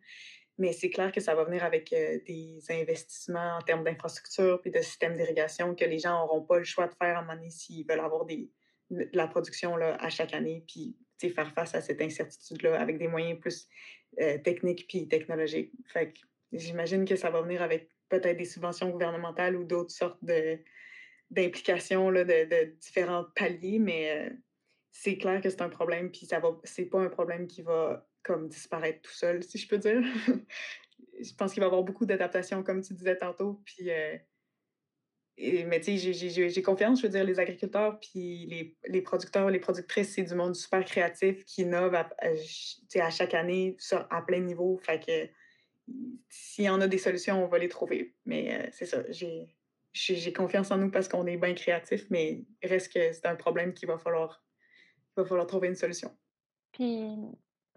Mais 0.58 0.74
c'est 0.74 0.90
clair 0.90 1.14
que 1.14 1.22
ça 1.22 1.34
va 1.34 1.46
venir 1.46 1.64
avec 1.64 1.94
euh, 1.94 2.20
des 2.28 2.60
investissements 2.70 3.56
en 3.58 3.62
termes 3.62 3.86
d'infrastructure 3.86 4.60
et 4.66 4.70
de 4.70 4.82
système 4.82 5.16
d'irrigation 5.16 5.76
que 5.76 5.86
les 5.86 5.98
gens 5.98 6.20
n'auront 6.20 6.44
pas 6.44 6.58
le 6.58 6.66
choix 6.66 6.88
de 6.88 6.94
faire 6.94 7.18
à 7.18 7.22
un 7.22 7.26
moment 7.26 7.50
s'ils 7.50 7.88
veulent 7.88 8.02
avoir 8.02 8.26
de 8.26 8.50
la 9.14 9.28
production 9.28 9.78
là, 9.78 9.96
à 10.02 10.10
chaque 10.10 10.34
année. 10.34 10.66
Puis 10.68 10.98
faire 11.30 11.54
face 11.54 11.76
à 11.76 11.82
cette 11.82 12.02
incertitude-là 12.02 12.80
avec 12.80 12.98
des 12.98 13.08
moyens 13.08 13.40
plus 13.40 13.68
euh, 14.20 14.38
techniques 14.38 14.88
puis 14.88 15.08
technologiques. 15.08 15.72
Fait 15.88 16.14
j'imagine 16.52 17.06
que 17.06 17.16
ça 17.16 17.30
va 17.30 17.42
venir 17.42 17.62
avec 17.62 17.90
peut-être 18.10 18.38
des 18.38 18.46
subventions 18.46 18.90
gouvernementales 18.90 19.56
ou 19.56 19.64
d'autres 19.64 19.92
sortes 19.92 20.24
de, 20.24 20.60
d'implications 21.32 22.12
de, 22.12 22.24
de, 22.24 22.76
différents 22.80 23.26
paliers, 23.36 23.80
mais 23.80 24.12
euh, 24.12 24.30
c'est 24.92 25.18
clair 25.18 25.42
que 25.42 25.50
c'est 25.50 25.62
un 25.62 25.70
problème, 25.70 26.12
puis 26.12 26.26
ça 26.26 26.40
va, 26.40 26.56
c'est 26.64 26.86
pas 26.86 27.00
un 27.00 27.10
problème 27.10 27.48
qui 27.48 27.64
va 27.64 28.08
comme 28.22 28.48
disparaître 28.48 29.02
tout 29.02 29.12
seul, 29.12 29.44
si 29.44 29.58
je 29.58 29.68
peux 29.68 29.78
dire. 29.78 30.02
je 31.22 31.34
pense 31.34 31.54
qu'il 31.54 31.62
va 31.62 31.66
y 31.66 31.70
avoir 31.70 31.84
beaucoup 31.84 32.06
d'adaptations, 32.06 32.64
comme 32.64 32.82
tu 32.82 32.94
disais 32.94 33.18
tantôt, 33.18 33.62
puis 33.66 33.90
euh, 33.90 34.18
mais 35.38 35.80
tu 35.80 35.98
sais, 35.98 36.14
j'ai 36.14 36.62
confiance, 36.62 37.02
je 37.02 37.08
veux 37.08 37.12
dire, 37.12 37.24
les 37.24 37.40
agriculteurs, 37.40 38.00
puis 38.00 38.46
les, 38.46 38.78
les 38.88 39.02
producteurs, 39.02 39.50
les 39.50 39.60
productrices, 39.60 40.14
c'est 40.14 40.24
du 40.24 40.36
monde 40.36 40.56
super 40.56 40.86
créatif 40.86 41.44
qui 41.46 41.64
innove 41.64 41.96
à, 41.96 42.10
à 42.96 43.10
chaque 43.10 43.34
année 43.34 43.76
sur, 43.80 44.06
à 44.12 44.22
plein 44.22 44.40
niveau. 44.40 44.78
Fait 44.78 45.04
que 45.04 45.30
s'il 46.30 46.66
y 46.66 46.70
en 46.70 46.80
a 46.82 46.88
des 46.88 46.98
solutions, 46.98 47.44
on 47.44 47.48
va 47.48 47.58
les 47.58 47.70
trouver. 47.70 48.16
Mais, 48.26 48.68
heu, 48.68 48.70
c'est 48.72 48.86
ça, 48.86 49.04
j'ai 49.10 50.34
confiance 50.34 50.72
en 50.72 50.78
nous 50.78 50.92
parce 50.92 51.08
qu'on 51.08 51.26
est 51.26 51.38
bien 51.38 51.54
créatifs, 51.54 52.06
mais 52.10 52.46
reste 52.64 52.94
que 52.94 53.12
c'est 53.12 53.26
un 53.26 53.36
problème 53.36 53.74
qu'il 53.74 53.88
va 53.88 53.98
falloir 53.98 54.44
il 55.16 55.22
va 55.22 55.26
falloir 55.28 55.46
trouver 55.46 55.68
une 55.68 55.76
solution. 55.76 56.12
Puis, 56.72 57.08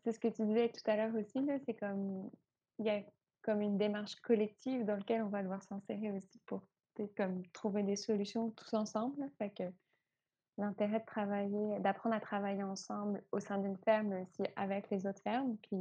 c'est 0.02 0.12
ce 0.12 0.18
que 0.18 0.28
tu 0.28 0.46
disais 0.46 0.70
tout 0.70 0.90
à 0.90 0.96
l'heure 0.96 1.14
aussi, 1.14 1.38
c'est 1.66 1.74
comme 1.74 2.30
il 2.78 2.86
y 2.86 2.90
a 2.90 3.02
comme 3.42 3.60
une 3.60 3.78
démarche 3.78 4.16
collective 4.16 4.84
dans 4.84 4.96
lequel 4.96 5.22
on 5.22 5.28
va 5.28 5.42
devoir 5.42 5.62
s'insérer 5.62 6.10
aussi 6.10 6.40
pour 6.46 6.62
peut-être 6.96 7.14
comme 7.16 7.46
trouver 7.48 7.82
des 7.82 7.96
solutions 7.96 8.50
tous 8.50 8.74
ensemble. 8.74 9.30
Fait 9.38 9.50
que 9.50 9.64
l'intérêt 10.58 11.00
de 11.00 11.04
travailler 11.04 11.78
d'apprendre 11.80 12.16
à 12.16 12.20
travailler 12.20 12.62
ensemble 12.62 13.22
au 13.32 13.40
sein 13.40 13.58
d'une 13.58 13.76
ferme, 13.78 14.08
mais 14.08 14.22
aussi 14.22 14.42
avec 14.56 14.90
les 14.90 15.06
autres 15.06 15.22
fermes. 15.22 15.56
Puis 15.62 15.78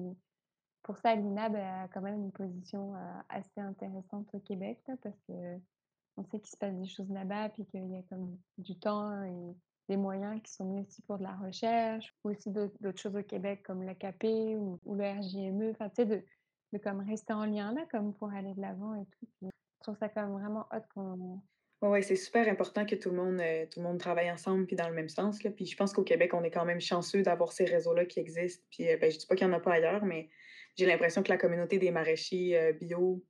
pour 0.83 0.97
ça, 0.97 1.15
l'INAB 1.15 1.55
a 1.55 1.87
quand 1.87 2.01
même 2.01 2.21
une 2.25 2.31
position, 2.31 2.95
heu, 2.95 2.99
assez 3.29 3.59
intéressante 3.59 4.27
au 4.33 4.39
Québec, 4.39 4.79
parce 5.01 5.19
qu'on 5.27 6.23
sait 6.25 6.39
qu'il 6.39 6.49
se 6.49 6.57
passe 6.57 6.75
des 6.75 6.87
choses 6.87 7.09
là-bas, 7.09 7.49
puis 7.49 7.65
qu'il 7.65 7.89
y 7.89 7.97
a 7.97 8.03
comme 8.03 8.37
du 8.57 8.77
temps 8.77 9.23
et 9.23 9.55
des 9.89 9.97
moyens 9.97 10.41
qui 10.43 10.51
sont 10.53 10.65
mis 10.65 10.81
aussi 10.81 11.01
pour 11.03 11.17
de 11.17 11.23
la 11.23 11.35
recherche, 11.37 12.13
ou 12.23 12.29
aussi 12.31 12.51
d'autres 12.51 12.97
choses 12.97 13.15
au 13.15 13.23
Québec 13.23 13.63
comme 13.65 13.83
l'AKP 13.83 14.57
ou 14.57 14.79
ou 14.85 14.95
le 14.95 15.03
RJME, 15.05 15.71
enfin, 15.71 15.89
tu 15.89 15.95
sais, 15.97 16.05
de 16.05 16.23
de 16.73 16.77
comme 16.79 17.01
rester 17.07 17.33
en 17.33 17.45
lien 17.45 17.73
là, 17.73 17.85
comme 17.91 18.13
pour 18.13 18.31
aller 18.33 18.53
de 18.53 18.61
l'avant 18.61 18.95
et 18.95 19.05
tout. 19.05 19.49
Trouve 19.85 19.97
ça 19.97 20.09
comme 20.09 20.33
vraiment 20.33 20.67
hot 20.71 20.81
qu'on 20.93 21.41
Ouais, 21.81 21.89
ouais, 21.89 22.01
c'est 22.01 22.15
super 22.15 22.47
important 22.47 22.85
que 22.85 22.95
tout 22.95 23.09
le 23.09 23.17
monde, 23.17 23.39
heu, 23.41 23.67
tout 23.69 23.79
le 23.79 23.85
monde 23.85 23.99
travaille 23.99 24.31
ensemble 24.31 24.65
puis 24.65 24.77
dans 24.77 24.87
le 24.87 24.95
même 24.95 25.09
sens, 25.09 25.43
là. 25.43 25.51
Puis 25.51 25.65
je 25.65 25.75
pense 25.75 25.91
qu'au 25.91 26.03
Québec, 26.03 26.33
on 26.33 26.43
est 26.43 26.49
quand 26.49 26.63
même 26.65 26.79
chanceux 26.79 27.21
d'avoir 27.21 27.51
ces 27.51 27.65
réseaux-là 27.65 28.05
qui 28.05 28.19
existent. 28.19 28.63
Puis, 28.71 28.89
heu, 28.89 28.97
ben, 28.97 29.11
je 29.11 29.17
dis 29.17 29.27
pas 29.27 29.35
qu'il 29.35 29.45
y 29.45 29.49
en 29.49 29.53
a 29.53 29.59
pas 29.59 29.73
ailleurs, 29.73 30.05
mais 30.05 30.29
j'ai 30.77 30.85
l'impression 30.85 31.21
que 31.21 31.29
la 31.29 31.37
communauté 31.37 31.77
des 31.77 31.91
maraîchers, 31.91 32.57
heu, 32.57 32.73
bio, 32.73 33.23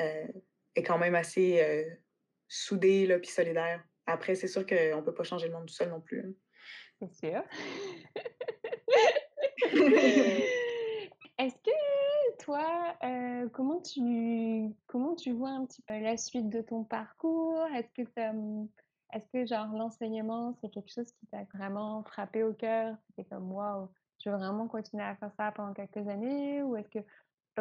heu, 0.00 0.28
est 0.76 0.82
quand 0.82 0.98
même 0.98 1.14
assez, 1.14 1.86
soudée, 2.48 3.06
là, 3.06 3.18
puis 3.18 3.30
solidaire. 3.30 3.82
Après, 4.06 4.34
c'est 4.34 4.48
sûr 4.48 4.66
qu'on 4.66 5.02
peut 5.02 5.14
pas 5.14 5.24
changer 5.24 5.48
le 5.48 5.54
monde 5.54 5.66
tout 5.66 5.74
seul 5.74 5.88
non 5.90 6.00
plus, 6.00 6.20
hein. 6.20 6.32
c'est 7.00 7.30
sûr. 7.30 7.42
Est-ce 11.38 11.54
que 11.54 11.97
toi, 12.48 12.96
heu, 13.04 13.50
comment 13.50 13.82
tu 13.82 14.74
comment 14.86 15.14
tu 15.14 15.32
vois 15.32 15.50
un 15.50 15.66
petit 15.66 15.82
peu 15.82 15.98
la 16.00 16.16
suite 16.16 16.48
de 16.48 16.62
ton 16.62 16.82
parcours? 16.84 17.62
Est-ce 17.74 17.92
que 17.92 18.02
tu 18.08 18.70
est-ce 19.12 19.28
que 19.28 19.44
genre 19.46 19.68
l'enseignement, 19.68 20.54
c'est 20.54 20.70
quelque 20.70 20.90
chose 20.90 21.10
qui 21.12 21.26
t'a 21.26 21.44
vraiment 21.54 22.02
frappé 22.04 22.42
au 22.44 22.54
cœur? 22.54 22.96
C'était 23.08 23.28
comme: 23.28 23.52
«Waouh, 23.52 23.90
je 24.24 24.30
veux 24.30 24.36
vraiment 24.36 24.66
continuer 24.66 25.04
à 25.04 25.14
faire 25.16 25.32
ça 25.38 25.52
pendant 25.52 25.74
quelques 25.74 26.08
années» 26.08 26.62
ou 26.62 26.74
est-ce 26.76 26.88
que 26.88 26.98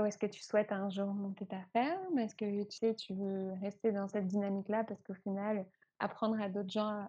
est-ce 0.06 0.18
que 0.20 0.28
tu 0.28 0.42
souhaites 0.44 0.72
un 0.72 0.90
jour 0.90 1.08
monter 1.08 1.48
ta 1.48 1.66
ferme? 1.74 2.18
Est-ce 2.20 2.36
que 2.36 2.64
tu 2.64 2.78
sais, 2.78 2.96
tu 2.96 3.14
veux 3.16 3.54
rester 3.62 3.92
dans 3.92 4.08
cette 4.08 4.28
dynamique-là? 4.28 4.84
Parce 4.86 5.02
qu'au 5.04 5.16
final, 5.16 5.66
apprendre 6.00 6.40
à 6.42 6.50
d'autres 6.50 6.70
gens 6.70 7.08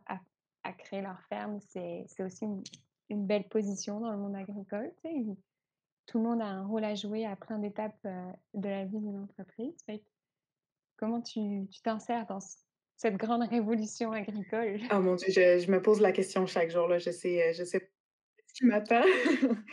à 0.65 0.73
créer 0.73 1.03
leur 1.03 1.21
ferme, 1.29 1.61
c'est 1.61 2.07
aussi 2.21 2.47
une 3.11 3.27
belle 3.27 3.49
position 3.49 4.01
dans 4.01 4.11
le 4.11 4.19
monde 4.19 4.35
agricole, 4.37 4.95
tu? 5.05 5.37
Tout 6.09 6.17
le 6.19 6.25
monde 6.25 6.41
a 6.41 6.47
un 6.47 6.67
rôle 6.67 6.85
à 6.85 6.95
jouer 6.95 7.27
à 7.27 7.37
plein 7.37 7.59
d'étapes, 7.59 7.99
heu, 8.07 8.33
de 8.55 8.69
la 8.69 8.87
vie 8.87 8.99
d'une 8.99 9.19
entreprise. 9.19 9.77
Comment 10.97 11.21
tu 11.21 11.69
t'insères 11.85 12.27
dans 12.27 12.39
cette 12.97 13.17
grande 13.17 13.43
révolution 13.43 14.13
agricole? 14.13 14.81
Oh 14.91 15.01
mon 15.01 15.17
Dieu, 15.17 15.29
je 15.31 15.59
je 15.59 15.71
me 15.71 15.83
pose 15.83 16.01
la 16.01 16.13
question 16.13 16.47
chaque 16.47 16.71
jour, 16.71 16.89
là. 16.89 16.99
Je 16.99 17.11
sais, 17.11 17.53
je 17.53 17.63
sais 17.65 17.91
ce 18.47 18.55
qui 18.55 18.67
m'attend. 18.67 19.03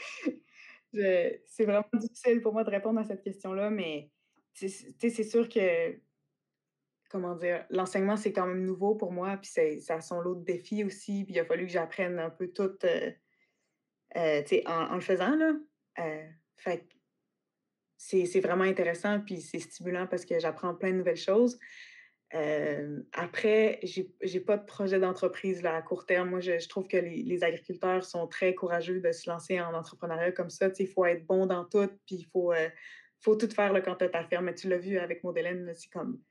C'est 0.93 1.65
vraiment 1.65 1.85
difficile 1.93 2.41
pour 2.41 2.53
moi 2.53 2.63
de 2.63 2.69
répondre 2.71 2.99
à 2.99 3.03
cette 3.03 3.21
question-là, 3.23 3.69
mais 3.69 4.11
c'est 4.53 5.23
sûr 5.23 5.49
que, 5.49 5.99
comment 7.09 7.35
dire? 7.35 7.65
L'enseignement, 7.69 8.17
c'est 8.17 8.33
quand 8.33 8.47
même 8.47 8.63
nouveau 8.65 8.95
pour 8.95 9.11
moi, 9.11 9.37
puis 9.37 9.51
ça 9.81 9.95
a 9.95 10.01
son 10.01 10.21
lot 10.21 10.35
de 10.35 10.45
défis 10.45 10.83
aussi, 10.85 11.25
puis 11.25 11.33
il 11.35 11.39
a 11.39 11.45
fallu 11.45 11.65
que 11.65 11.71
j'apprenne 11.73 12.19
un 12.19 12.29
peu 12.29 12.49
tout, 12.53 12.69
tu 12.79 12.87
sais, 14.15 14.63
en 14.67 14.91
en 14.91 14.95
le 14.95 15.01
faisant, 15.01 15.35
là. 15.35 15.53
Heu, 15.97 16.29
fait 16.57 16.87
c'est 17.97 18.39
vraiment 18.41 18.63
intéressant, 18.63 19.19
puis 19.21 19.41
c'est 19.41 19.59
stimulant 19.59 20.07
parce 20.07 20.25
que 20.25 20.39
j'apprends 20.39 20.75
plein 20.75 20.91
de 20.91 20.97
nouvelles 20.97 21.15
choses. 21.17 21.57
Hem, 22.31 23.05
après, 23.13 23.79
j'ai 23.83 24.39
pas 24.41 24.57
de 24.57 24.65
projet 24.65 24.99
d'entreprise, 24.99 25.65
à 25.65 25.81
court 25.81 26.05
terme. 26.05 26.29
Moi, 26.29 26.39
je 26.41 26.67
trouve 26.67 26.87
que 26.87 26.97
les 26.97 27.43
agriculteurs 27.43 28.03
sont 28.03 28.27
très 28.27 28.53
courageux 28.55 28.99
de 28.99 29.11
se 29.11 29.29
lancer 29.29 29.59
en 29.61 29.73
entrepreneuriat 29.73 30.31
comme 30.31 30.49
ça. 30.49 30.69
Il 30.79 30.87
faut 30.87 31.05
être 31.05 31.25
bon 31.25 31.45
dans 31.45 31.65
tout, 31.65 31.87
puis 32.05 32.15
il 32.17 32.25
faut, 32.25 32.53
heu, 32.53 32.69
faut 33.21 33.35
tout 33.35 33.49
faire, 33.49 33.73
là, 33.73 33.81
quand 33.81 33.95
tu 33.95 34.05
as 34.05 34.09
ta. 34.09 34.41
Mais 34.41 34.55
tu 34.55 34.67
l'as 34.69 34.77
vu 34.77 34.97
avec 34.97 35.23
là, 35.23 35.73
c'est 35.73 35.89
comme 35.91 36.21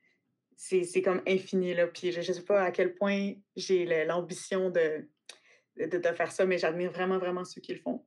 c'est 0.57 1.03
comme 1.03 1.23
infini, 1.27 1.75
là. 1.75 1.87
Puis 1.89 2.13
je 2.13 2.21
je 2.23 2.33
sais 2.33 2.45
pas 2.45 2.63
à 2.63 2.71
quel 2.73 2.95
point 2.95 3.35
j'ai 3.57 3.87
l'ambition 4.05 4.71
de 4.71 5.09
de 5.79 5.99
de 5.99 6.09
faire 6.15 6.33
ça, 6.33 6.47
mais 6.47 6.59
j'admire 6.59 6.93
vraiment, 6.93 7.19
vraiment 7.19 7.45
ceux 7.45 7.61
qui 7.61 7.75
le 7.75 7.81
font. 7.81 8.07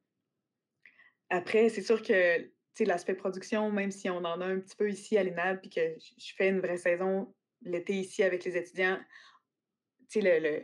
Après, 1.30 1.70
c'est 1.70 1.82
sûr 1.82 2.02
que, 2.02 2.50
l'aspect 2.86 3.16
production, 3.16 3.72
même 3.72 3.90
si 3.90 4.10
on 4.10 4.18
en 4.18 4.40
a 4.40 4.46
un 4.46 4.60
petit 4.60 4.76
peu 4.76 4.90
ici 4.90 5.18
à 5.18 5.24
l'ENAB, 5.24 5.62
puis 5.62 5.70
que 5.72 5.82
je 6.00 6.34
fais 6.36 6.50
une 6.50 6.60
vraie 6.60 6.78
saison 6.78 7.34
l'été 7.64 7.94
ici 7.94 8.22
avec 8.22 8.46
les 8.46 8.56
étudiants, 8.56 9.00
le 10.16 10.40
le 10.40 10.62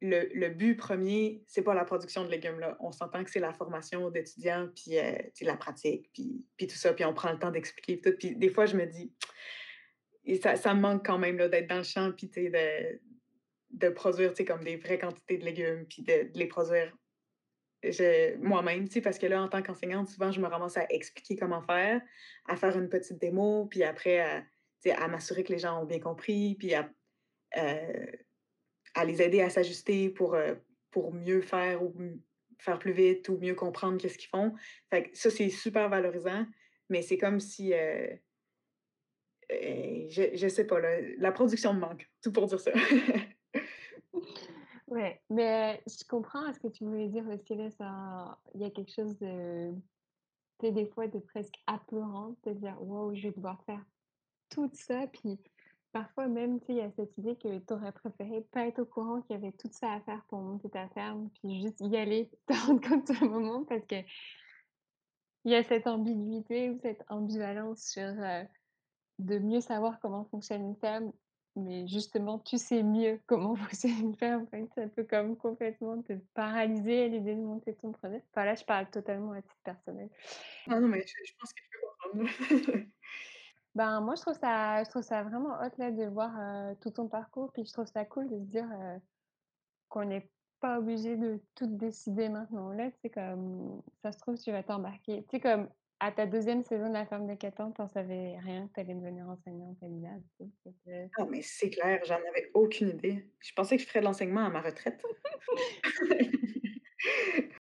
le 0.00 0.28
le 0.32 0.48
but 0.50 0.76
premier, 0.76 1.42
c'est 1.46 1.62
pas 1.62 1.74
la 1.74 1.84
production 1.84 2.24
de 2.24 2.30
légumes, 2.30 2.60
là. 2.60 2.76
On 2.80 2.92
s'entend 2.92 3.24
que 3.24 3.30
c'est 3.30 3.40
la 3.40 3.52
formation 3.52 4.10
d'étudiants, 4.10 4.68
puis, 4.74 4.92
sais, 4.92 5.44
la 5.44 5.56
pratique, 5.56 6.10
puis 6.12 6.66
tout 6.66 6.76
ça, 6.76 6.92
puis 6.92 7.04
on 7.04 7.14
prend 7.14 7.32
le 7.32 7.38
temps 7.38 7.50
d'expliquer 7.50 7.96
puis. 7.96 8.12
Puis 8.12 8.36
des 8.36 8.50
fois, 8.50 8.66
je 8.66 8.76
me 8.76 8.86
dis 8.86 9.12
et 10.26 10.36
ça 10.36 10.74
me 10.74 10.80
manque 10.80 11.04
quand 11.04 11.18
même, 11.18 11.36
d'être 11.36 11.68
dans 11.68 11.78
le 11.78 11.82
champ, 11.82 12.12
puis 12.12 12.28
de 12.28 13.00
de 13.70 13.88
produire, 13.88 14.32
comme 14.46 14.62
des 14.62 14.76
vraies 14.76 14.98
quantités 14.98 15.36
de 15.36 15.44
légumes, 15.44 15.84
puis 15.86 16.02
de 16.02 16.30
les 16.34 16.46
produire 16.46 16.96
moi-même, 18.40 18.88
parce 19.02 19.18
que 19.18 19.26
là, 19.26 19.42
en 19.42 19.48
tant 19.48 19.62
qu'enseignante, 19.62 20.08
souvent, 20.08 20.32
je 20.32 20.40
me 20.40 20.46
ramasse 20.46 20.76
à 20.76 20.86
expliquer 20.90 21.36
comment 21.36 21.62
faire, 21.62 22.00
à 22.46 22.56
faire 22.56 22.76
une 22.78 22.88
petite 22.88 23.18
démo, 23.18 23.66
puis 23.66 23.82
après 23.82 24.20
à, 24.20 25.08
m'assurer 25.08 25.44
que 25.44 25.52
les 25.52 25.58
gens 25.58 25.82
ont 25.82 25.86
bien 25.86 26.00
compris, 26.00 26.56
puis 26.58 26.74
à, 26.74 26.90
heu, 27.56 28.06
à 28.94 29.04
les 29.04 29.22
aider 29.22 29.40
à 29.40 29.50
s'ajuster 29.50 30.10
pour, 30.10 30.34
heu, 30.34 30.60
pour 30.90 31.12
mieux 31.12 31.40
faire 31.40 31.82
ou 31.82 31.94
faire 32.58 32.78
plus 32.78 32.92
vite 32.92 33.28
ou 33.28 33.38
mieux 33.38 33.54
comprendre 33.54 33.98
qu'est-ce 34.00 34.18
qu'ils 34.18 34.28
font. 34.28 34.54
Ça, 35.12 35.30
c'est 35.30 35.50
super 35.50 35.88
valorisant, 35.88 36.46
mais 36.88 37.02
c'est 37.02 37.18
comme 37.18 37.40
si, 37.40 37.72
heu, 37.74 38.18
je 39.50 40.36
je 40.36 40.48
sais 40.48 40.66
pas, 40.66 40.80
là, 40.80 41.00
la 41.18 41.32
production 41.32 41.74
me 41.74 41.80
manque, 41.80 42.08
tout 42.22 42.32
pour 42.32 42.46
dire 42.46 42.60
ça. 42.60 42.72
Ouais, 44.94 45.20
mais 45.28 45.82
je 45.88 46.04
comprends 46.08 46.52
ce 46.52 46.60
que 46.60 46.68
tu 46.68 46.84
voulais 46.84 47.08
dire 47.08 47.26
aussi 47.28 47.56
là, 47.56 47.68
ça 47.72 48.38
il 48.54 48.60
y 48.60 48.64
a 48.64 48.70
quelque 48.70 48.92
chose 48.92 49.18
de 49.18 49.72
tu 50.60 50.66
sais, 50.66 50.72
des 50.72 50.86
fois 50.86 51.08
de 51.08 51.18
presque 51.18 51.56
apeurant 51.66 52.36
de 52.44 52.52
dire: 52.52 52.76
«Waouh, 52.80 53.14
je 53.14 53.28
vais 53.28 53.34
devoir 53.34 53.64
faire 53.64 53.84
tout 54.50 54.70
ça», 54.74 55.06
puis 55.08 55.40
parfois 55.92 56.28
même, 56.28 56.60
tu 56.60 56.66
sais, 56.66 56.72
il 56.74 56.78
y 56.78 56.82
a 56.82 56.92
cette 56.92 57.18
idée 57.18 57.36
que 57.36 57.58
tu 57.58 57.74
aurais 57.74 57.92
préféré 57.92 58.42
pas 58.52 58.66
être 58.68 58.80
au 58.80 58.86
courant 58.86 59.22
qu'il 59.22 59.36
y 59.36 59.38
avait 59.38 59.52
tout 59.52 59.70
ça 59.72 59.94
à 59.94 60.00
faire 60.02 60.24
pour 60.28 60.40
monter 60.42 60.70
ta 60.70 60.88
ferme, 60.90 61.30
puis 61.42 61.62
juste 61.62 61.80
y 61.80 61.96
aller, 61.96 62.30
te 62.46 62.54
rendre 62.66 62.86
compte 62.88 63.06
sur 63.12 63.24
le 63.24 63.30
moment 63.30 63.64
parce 63.64 63.86
qu'il 63.86 64.04
y 65.44 65.54
a 65.54 65.62
cette 65.62 65.86
ambiguïté 65.86 66.70
ou 66.70 66.78
cette 66.78 67.02
ambivalence 67.08 67.82
sur, 67.82 68.02
heu, 68.02 68.44
de 69.20 69.38
mieux 69.38 69.60
savoir 69.60 70.00
comment 70.00 70.24
fonctionne 70.26 70.62
une 70.64 70.76
ferme, 70.76 71.12
mais 71.56 71.86
justement, 71.86 72.38
tu 72.38 72.58
sais 72.58 72.82
mieux 72.82 73.20
comment 73.26 73.54
fonctionne 73.56 73.98
une 74.00 74.16
ferme, 74.16 74.46
fait 74.48 74.66
que 74.66 74.74
ça 74.74 74.88
peut 74.88 75.04
comme 75.04 75.36
complètement 75.36 76.02
te 76.02 76.14
paralyser 76.34 77.04
à 77.04 77.08
l'idée 77.08 77.34
de 77.36 77.40
monter 77.42 77.74
ton 77.76 77.92
projet. 77.92 78.24
Enfin 78.30 78.44
là, 78.44 78.54
je 78.54 78.64
parle 78.64 78.90
totalement 78.90 79.32
à 79.32 79.42
titre 79.42 79.56
personnel. 79.64 80.10
Ah 80.68 80.80
non, 80.80 80.88
mais 80.88 81.02
je 81.06 81.14
je 81.24 81.32
pense 81.38 81.52
que 81.52 81.60
je 81.62 81.70
peux 81.70 81.86
comprendre. 81.86 82.88
Ben, 83.74 84.00
moi, 84.00 84.14
je 84.16 84.22
trouve 84.22 84.34
ça 84.38 84.84
je 84.84 84.90
trouve 84.90 85.02
ça 85.02 85.22
vraiment 85.24 85.54
hot 85.60 85.70
là 85.78 85.90
de 85.90 86.04
voir, 86.06 86.32
heu, 86.38 86.76
tout 86.80 86.90
ton 86.90 87.08
parcours, 87.08 87.52
puis 87.52 87.64
je 87.64 87.72
trouve 87.72 87.86
ça 87.86 88.04
cool 88.04 88.28
de 88.30 88.38
se 88.38 88.44
dire, 88.44 88.66
heu, 88.72 89.00
qu'on 89.88 90.04
n'est 90.06 90.30
pas 90.60 90.78
obligé 90.78 91.16
de 91.16 91.42
tout 91.54 91.66
décider 91.66 92.28
maintenant 92.28 92.70
là, 92.72 92.90
sais 93.02 93.10
comme 93.10 93.82
ça 94.02 94.12
se 94.12 94.18
trouve 94.18 94.36
tu 94.38 94.50
vas 94.52 94.62
t'embarquer 94.62 95.24
tu 95.24 95.36
sais 95.36 95.40
comme 95.40 95.68
à 96.04 96.12
ta 96.12 96.26
deuxième 96.26 96.62
saison 96.62 96.88
de 96.88 96.92
La 96.92 97.06
Ferme 97.06 97.34
4 97.38 97.60
ans, 97.60 97.72
tu 97.72 97.80
en 97.80 97.88
savais 97.88 98.38
rien 98.38 98.68
que 98.68 98.74
tu 98.74 98.80
allais 98.80 98.94
devenir 98.94 99.26
enseignante 99.26 99.78
que 99.80 101.08
Ah, 101.18 101.24
mais 101.30 101.40
c'est 101.40 101.70
clair, 101.70 102.00
j'en 102.04 102.16
avais 102.16 102.50
aucune 102.52 102.90
idée. 102.90 103.30
Je 103.40 103.52
pensais 103.54 103.76
que 103.76 103.82
je 103.82 103.88
ferais 103.88 104.00
de 104.00 104.04
l'enseignement 104.04 104.44
à 104.44 104.50
ma 104.50 104.60
retraite. 104.60 105.02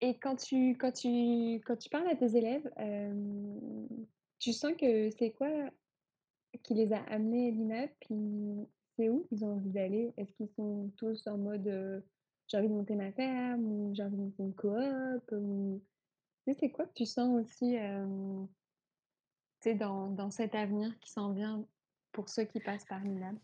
et 0.00 0.18
quand 0.18 0.34
tu 0.34 0.76
quand 0.76 0.92
tu 0.92 1.60
quand 1.64 1.76
tu 1.76 1.88
parles 1.88 2.08
à 2.08 2.16
tes 2.16 2.36
élèves, 2.36 2.68
hem, 2.76 3.86
tu 4.40 4.52
sens 4.52 4.72
que 4.76 5.10
c'est 5.10 5.30
quoi 5.30 5.70
qui 6.64 6.74
les 6.74 6.92
a 6.92 6.98
amenés 7.04 7.48
à 7.48 7.50
l'INAP? 7.52 7.90
Puis 8.00 8.66
c'est 8.96 9.08
où 9.10 9.22
qu'ils 9.24 9.44
ont 9.44 9.52
envie 9.52 9.70
d'aller? 9.70 10.12
Est-ce 10.16 10.32
qu'ils 10.32 10.50
sont 10.56 10.90
tous 10.96 11.26
en 11.28 11.38
mode, 11.38 11.66
heu: 11.68 12.04
«J'ai 12.48 12.58
envie 12.58 12.68
de 12.68 12.74
monter 12.74 12.96
ma 12.96 13.12
ferme» 13.12 13.64
ou 13.64 13.94
«J'ai 13.94 14.02
envie 14.02 14.16
de 14.16 14.22
monter 14.22 14.42
une 14.42 14.54
coop» 14.54 15.30
ou 15.32 15.80
sais, 16.44 16.56
c'est 16.58 16.70
quoi 16.70 16.86
que 16.86 16.94
tu 16.94 17.06
sens 17.06 17.42
aussi, 17.42 17.76
dans, 19.74 20.08
dans 20.08 20.30
cet 20.30 20.54
avenir 20.54 20.98
qui 21.00 21.10
s'en 21.10 21.32
vient 21.32 21.64
pour 22.12 22.28
ceux 22.28 22.44
qui 22.44 22.60
passent 22.60 22.84
par 22.84 23.00
l'INAB? 23.00 23.36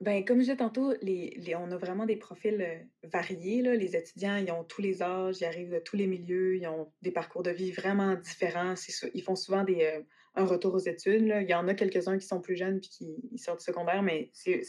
ben, 0.00 0.24
comme 0.24 0.36
je 0.36 0.42
disais 0.42 0.56
tantôt, 0.56 0.94
on 1.02 1.70
a 1.72 1.76
vraiment 1.76 2.06
des 2.06 2.16
profils 2.16 2.88
variés. 3.02 3.62
Là. 3.62 3.74
Les 3.74 3.96
étudiants, 3.96 4.36
ils 4.36 4.50
ont 4.52 4.62
tous 4.62 4.80
les 4.80 5.02
âges, 5.02 5.38
ils 5.40 5.44
arrivent 5.44 5.72
de 5.72 5.80
tous 5.80 5.96
les 5.96 6.06
milieux, 6.06 6.56
ils 6.56 6.68
ont 6.68 6.92
des 7.02 7.10
parcours 7.10 7.42
de 7.42 7.50
vie 7.50 7.72
vraiment 7.72 8.14
différents. 8.14 8.74
Ils 9.12 9.22
font 9.22 9.34
souvent 9.34 9.64
des, 9.64 10.04
un 10.38 10.44
retour 10.44 10.74
aux 10.74 10.78
études. 10.78 11.32
Il 11.40 11.48
y 11.48 11.54
en 11.54 11.66
a 11.68 11.74
quelques-uns 11.74 12.18
qui 12.18 12.26
sont 12.26 12.40
plus 12.40 12.56
jeunes 12.56 12.80
puis 12.80 12.90
qui 12.90 13.38
sortent 13.38 13.58
du 13.58 13.64
secondaire, 13.64 14.02
mais 14.02 14.30
c'est, 14.32 14.62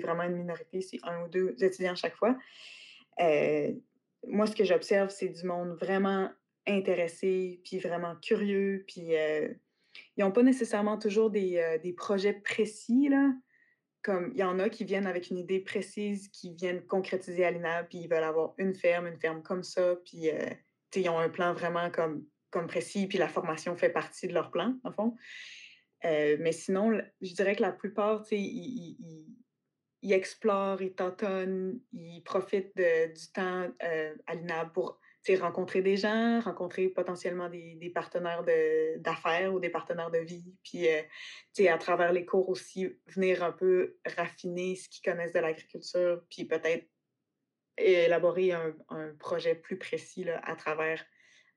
vraiment 0.00 0.22
une 0.24 0.36
minorité, 0.36 0.82
c'est 0.82 0.98
un 1.02 1.24
ou 1.24 1.28
deux 1.28 1.56
étudiants 1.62 1.94
chaque 1.94 2.16
fois. 2.16 2.36
Euh, 3.20 3.72
moi, 4.26 4.46
ce 4.46 4.54
que 4.54 4.64
j'observe, 4.64 5.10
c'est 5.10 5.28
du 5.28 5.44
monde 5.44 5.76
vraiment 5.78 6.30
intéressé, 6.66 7.60
puis 7.64 7.78
vraiment 7.78 8.16
curieux, 8.16 8.84
puis 8.86 9.16
euh, 9.16 9.48
ils 10.16 10.24
n'ont 10.24 10.32
pas 10.32 10.42
nécessairement 10.42 10.98
toujours 10.98 11.30
des, 11.30 11.56
euh, 11.56 11.78
des, 11.78 11.92
projets 11.92 12.34
précis, 12.34 13.08
là. 13.08 13.32
Comme 14.02 14.30
il 14.34 14.40
y 14.40 14.44
en 14.44 14.58
a 14.58 14.70
qui 14.70 14.84
viennent 14.84 15.06
avec 15.06 15.28
une 15.28 15.36
idée 15.36 15.60
précise, 15.60 16.28
qui 16.28 16.54
viennent 16.54 16.82
concrétiser 16.86 17.44
à 17.44 17.50
l'INAB, 17.50 17.88
puis 17.88 17.98
ils 17.98 18.08
veulent 18.08 18.24
avoir 18.24 18.54
une 18.56 18.74
ferme, 18.74 19.06
une 19.06 19.18
ferme 19.18 19.42
comme 19.42 19.62
ça, 19.62 19.96
puis 20.06 20.30
ils 20.96 21.08
ont 21.10 21.18
un 21.18 21.28
plan 21.28 21.52
vraiment 21.52 21.90
comme 21.90 22.24
comme 22.50 22.66
précis, 22.66 23.06
puis 23.06 23.18
la 23.18 23.28
formation 23.28 23.76
fait 23.76 23.90
partie 23.90 24.28
de 24.28 24.34
leur 24.34 24.50
plan, 24.50 24.74
en 24.84 24.92
fond. 24.92 25.16
Euh, 26.04 26.36
mais 26.40 26.52
sinon, 26.52 27.00
je 27.20 27.34
dirais 27.34 27.54
que 27.54 27.62
la 27.62 27.72
plupart, 27.72 28.22
tu 28.22 28.36
sais, 28.36 28.96
ils, 30.02 30.12
explorent, 30.12 30.82
ils 30.82 30.94
tâtonnent, 30.94 31.80
ils 31.92 32.22
profitent 32.22 32.76
du 32.76 33.32
temps 33.32 33.68
euh, 33.82 34.14
à 34.26 34.34
l'INAB 34.34 34.72
pour 34.72 35.00
rencontrer 35.38 35.82
des 35.82 35.96
gens, 35.96 36.40
rencontrer 36.40 36.88
potentiellement 36.88 37.48
des, 37.48 37.74
des 37.76 37.90
partenaires 37.90 38.44
d'affaires 38.98 39.54
ou 39.54 39.60
des 39.60 39.68
partenaires 39.68 40.10
de 40.10 40.18
vie, 40.18 40.54
puis 40.64 40.88
euh, 40.88 41.72
à 41.72 41.78
travers 41.78 42.12
les 42.12 42.24
cours 42.24 42.48
aussi, 42.48 42.88
venir 43.06 43.44
un 43.44 43.52
peu 43.52 43.96
raffiner 44.16 44.74
ce 44.76 44.88
qu'ils 44.88 45.08
connaissent 45.08 45.32
de 45.32 45.38
l'agriculture, 45.38 46.22
puis 46.30 46.46
peut-être 46.46 46.86
élaborer 47.76 48.52
un, 48.52 48.74
un, 48.88 49.14
projet 49.18 49.54
plus 49.54 49.78
précis 49.78 50.24
là, 50.24 50.40
à 50.44 50.56
travers 50.56 51.04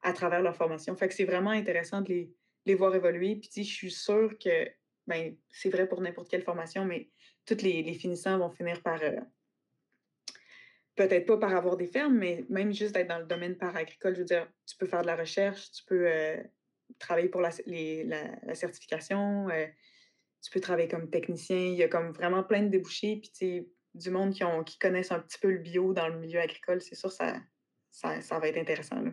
à 0.03 0.13
travers 0.13 0.41
leur 0.41 0.55
formation. 0.55 0.95
Fait 0.95 1.07
que 1.07 1.13
c'est 1.13 1.23
vraiment 1.23 1.51
intéressant 1.51 2.01
de 2.01 2.09
les, 2.09 2.33
les 2.65 2.75
voir 2.75 2.93
évoluer. 2.93 3.37
Puis, 3.37 3.63
je 3.63 3.73
suis 3.73 3.91
sûre 3.91 4.37
que, 4.37 4.69
ben, 5.07 5.35
c'est 5.49 5.69
vrai 5.69 5.87
pour 5.87 6.01
n'importe 6.01 6.29
quelle 6.29 6.43
formation, 6.43 6.85
mais 6.85 7.09
tous 7.45 7.61
les, 7.61 7.93
finissants 7.93 8.37
vont 8.37 8.49
finir 8.49 8.81
par, 8.81 9.01
euh, 9.01 9.19
peut-être 10.95 11.25
pas 11.25 11.37
par 11.37 11.55
avoir 11.55 11.77
des 11.77 11.87
fermes, 11.87 12.17
mais 12.17 12.45
même 12.49 12.73
juste 12.73 12.93
d'être 12.93 13.09
dans 13.09 13.19
le 13.19 13.25
domaine 13.25 13.57
paragricole. 13.57 14.15
Je 14.15 14.19
veux 14.19 14.25
dire, 14.25 14.47
tu 14.65 14.77
peux 14.77 14.85
faire 14.85 15.01
de 15.01 15.07
la 15.07 15.15
recherche, 15.15 15.71
tu 15.71 15.83
peux 15.85 16.07
euh, 16.07 16.37
travailler 16.99 17.29
pour 17.29 17.41
la, 17.41 17.51
certification, 18.53 19.49
euh, 19.49 19.65
tu 20.41 20.51
peux 20.51 20.59
travailler 20.59 20.87
comme 20.87 21.09
technicien. 21.09 21.57
Il 21.57 21.75
y 21.75 21.83
a 21.83 21.87
comme 21.87 22.11
vraiment 22.11 22.43
plein 22.43 22.63
de 22.63 22.69
débouchés. 22.69 23.17
Puis, 23.17 23.31
tu 23.31 23.67
du 23.93 24.09
monde 24.09 24.33
qui, 24.33 24.43
ont, 24.43 24.63
qui 24.63 24.79
connaissent 24.79 25.11
un 25.11 25.19
petit 25.19 25.37
peu 25.39 25.51
le 25.51 25.59
bio 25.59 25.93
dans 25.93 26.07
le 26.07 26.17
milieu 26.17 26.39
agricole, 26.39 26.81
c'est 26.81 26.95
sûr, 26.95 27.11
ça, 27.11 27.39
ça, 27.91 28.39
va 28.39 28.47
être 28.47 28.57
intéressant. 28.57 29.03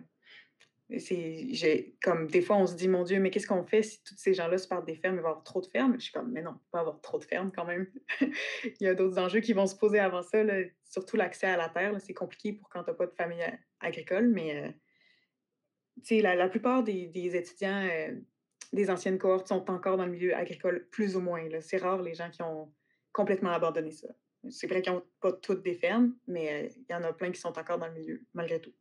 C'est 0.99 1.95
comme 2.03 2.27
des 2.27 2.43
fois 2.43 2.57
on 2.57 2.67
se 2.67 2.75
dit 2.75 2.89
mon 2.89 3.05
Dieu 3.05 3.21
mais 3.21 3.31
qu'est-ce 3.31 3.47
qu'on 3.47 3.65
fait 3.65 3.83
si 3.83 4.03
tous 4.03 4.17
ces 4.17 4.35
gens-là 4.35 4.59
se 4.59 4.67
partent 4.67 4.87
des 4.87 4.97
fermes? 4.97 5.17
Il 5.17 5.23
va 5.23 5.29
y 5.29 5.31
avoir 5.31 5.45
trop 5.45 5.61
de 5.61 5.67
fermes? 5.67 5.95
Je 5.95 6.05
suis 6.05 6.13
comme 6.13 6.33
mais 6.33 6.43
non 6.43 6.59
pas 6.73 6.81
avoir 6.81 7.01
trop 7.01 7.19
de 7.19 7.25
fermes 7.25 7.53
quand 7.55 7.65
même. 7.65 7.87
Il 8.65 8.85
y 8.85 8.87
a 8.89 8.95
d'autres 8.95 9.19
enjeux 9.19 9.41
qui 9.41 9.53
vont 9.53 9.67
se 9.67 9.77
poser 9.77 10.01
avant 10.01 10.23
ça 10.23 10.43
surtout 10.85 11.17
l'accès 11.17 11.47
à 11.47 11.57
la 11.57 11.69
terre 11.69 12.01
c'est 12.01 12.15
compliqué 12.15 12.53
pour 12.53 12.69
quand 12.69 12.83
tu 12.83 12.91
n'as 12.91 12.97
pas 12.97 13.07
de 13.07 13.15
famille 13.15 13.43
euh, 13.43 13.57
agricole 13.81 14.29
mais 14.29 14.75
euh, 16.11 16.23
la, 16.23 16.35
la, 16.35 16.49
plupart 16.49 16.83
des, 16.83 17.07
des 17.07 17.37
étudiants 17.37 17.89
euh, 17.89 18.15
des 18.73 18.91
anciennes 18.91 19.19
cohortes 19.19 19.49
sont 19.49 19.71
encore 19.71 19.97
dans 19.97 20.07
le 20.07 20.13
milieu 20.13 20.35
agricole 20.35 20.89
plus 20.91 21.15
ou 21.15 21.21
moins 21.21 21.43
c'est 21.61 21.79
rare 21.79 22.03
les 22.03 22.15
gens 22.15 22.31
qui 22.31 22.43
ont 22.43 22.73
complètement 23.13 23.51
abandonné 23.51 23.91
ça. 23.91 24.07
C'est 24.49 24.69
vrai 24.69 24.81
qu'ils 24.81 24.93
n'ont 24.93 25.05
pas 25.21 25.33
toutes 25.33 25.63
des 25.63 25.75
fermes 25.75 26.17
mais 26.27 26.73
il 26.77 26.87
y 26.91 26.95
en 26.95 27.05
a 27.05 27.13
plein 27.13 27.31
qui 27.31 27.41
sont 27.41 27.57
encore 27.57 27.79
dans 27.79 27.89
le 27.89 27.95
milieu 27.95 28.27
malgré 28.35 28.61
tout 28.61 28.73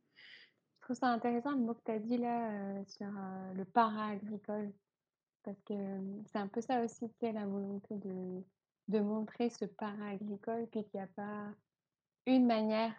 trouve 0.90 0.98
ça 0.98 1.12
intéressant 1.12 1.52
le 1.52 1.58
mot 1.58 1.74
que 1.74 1.82
tu 1.84 1.92
as 1.92 1.98
dit 2.00 2.16
là 2.16 2.50
euh, 2.50 2.84
sur 2.84 3.06
euh, 3.06 3.52
le 3.54 3.64
para-agricole. 3.64 4.72
Parce 5.44 5.60
que 5.62 5.74
c'est 6.26 6.38
un 6.38 6.48
peu 6.48 6.60
ça 6.60 6.82
aussi, 6.82 7.08
tu 7.20 7.32
la 7.32 7.46
volonté 7.46 7.96
de, 7.96 8.42
de 8.88 8.98
montrer 8.98 9.50
ce 9.50 9.66
para-agricole, 9.66 10.66
puis 10.66 10.82
qu'il 10.84 10.98
n'y 10.98 11.04
a 11.04 11.06
pas 11.06 11.46
une 12.26 12.44
manière 12.44 12.92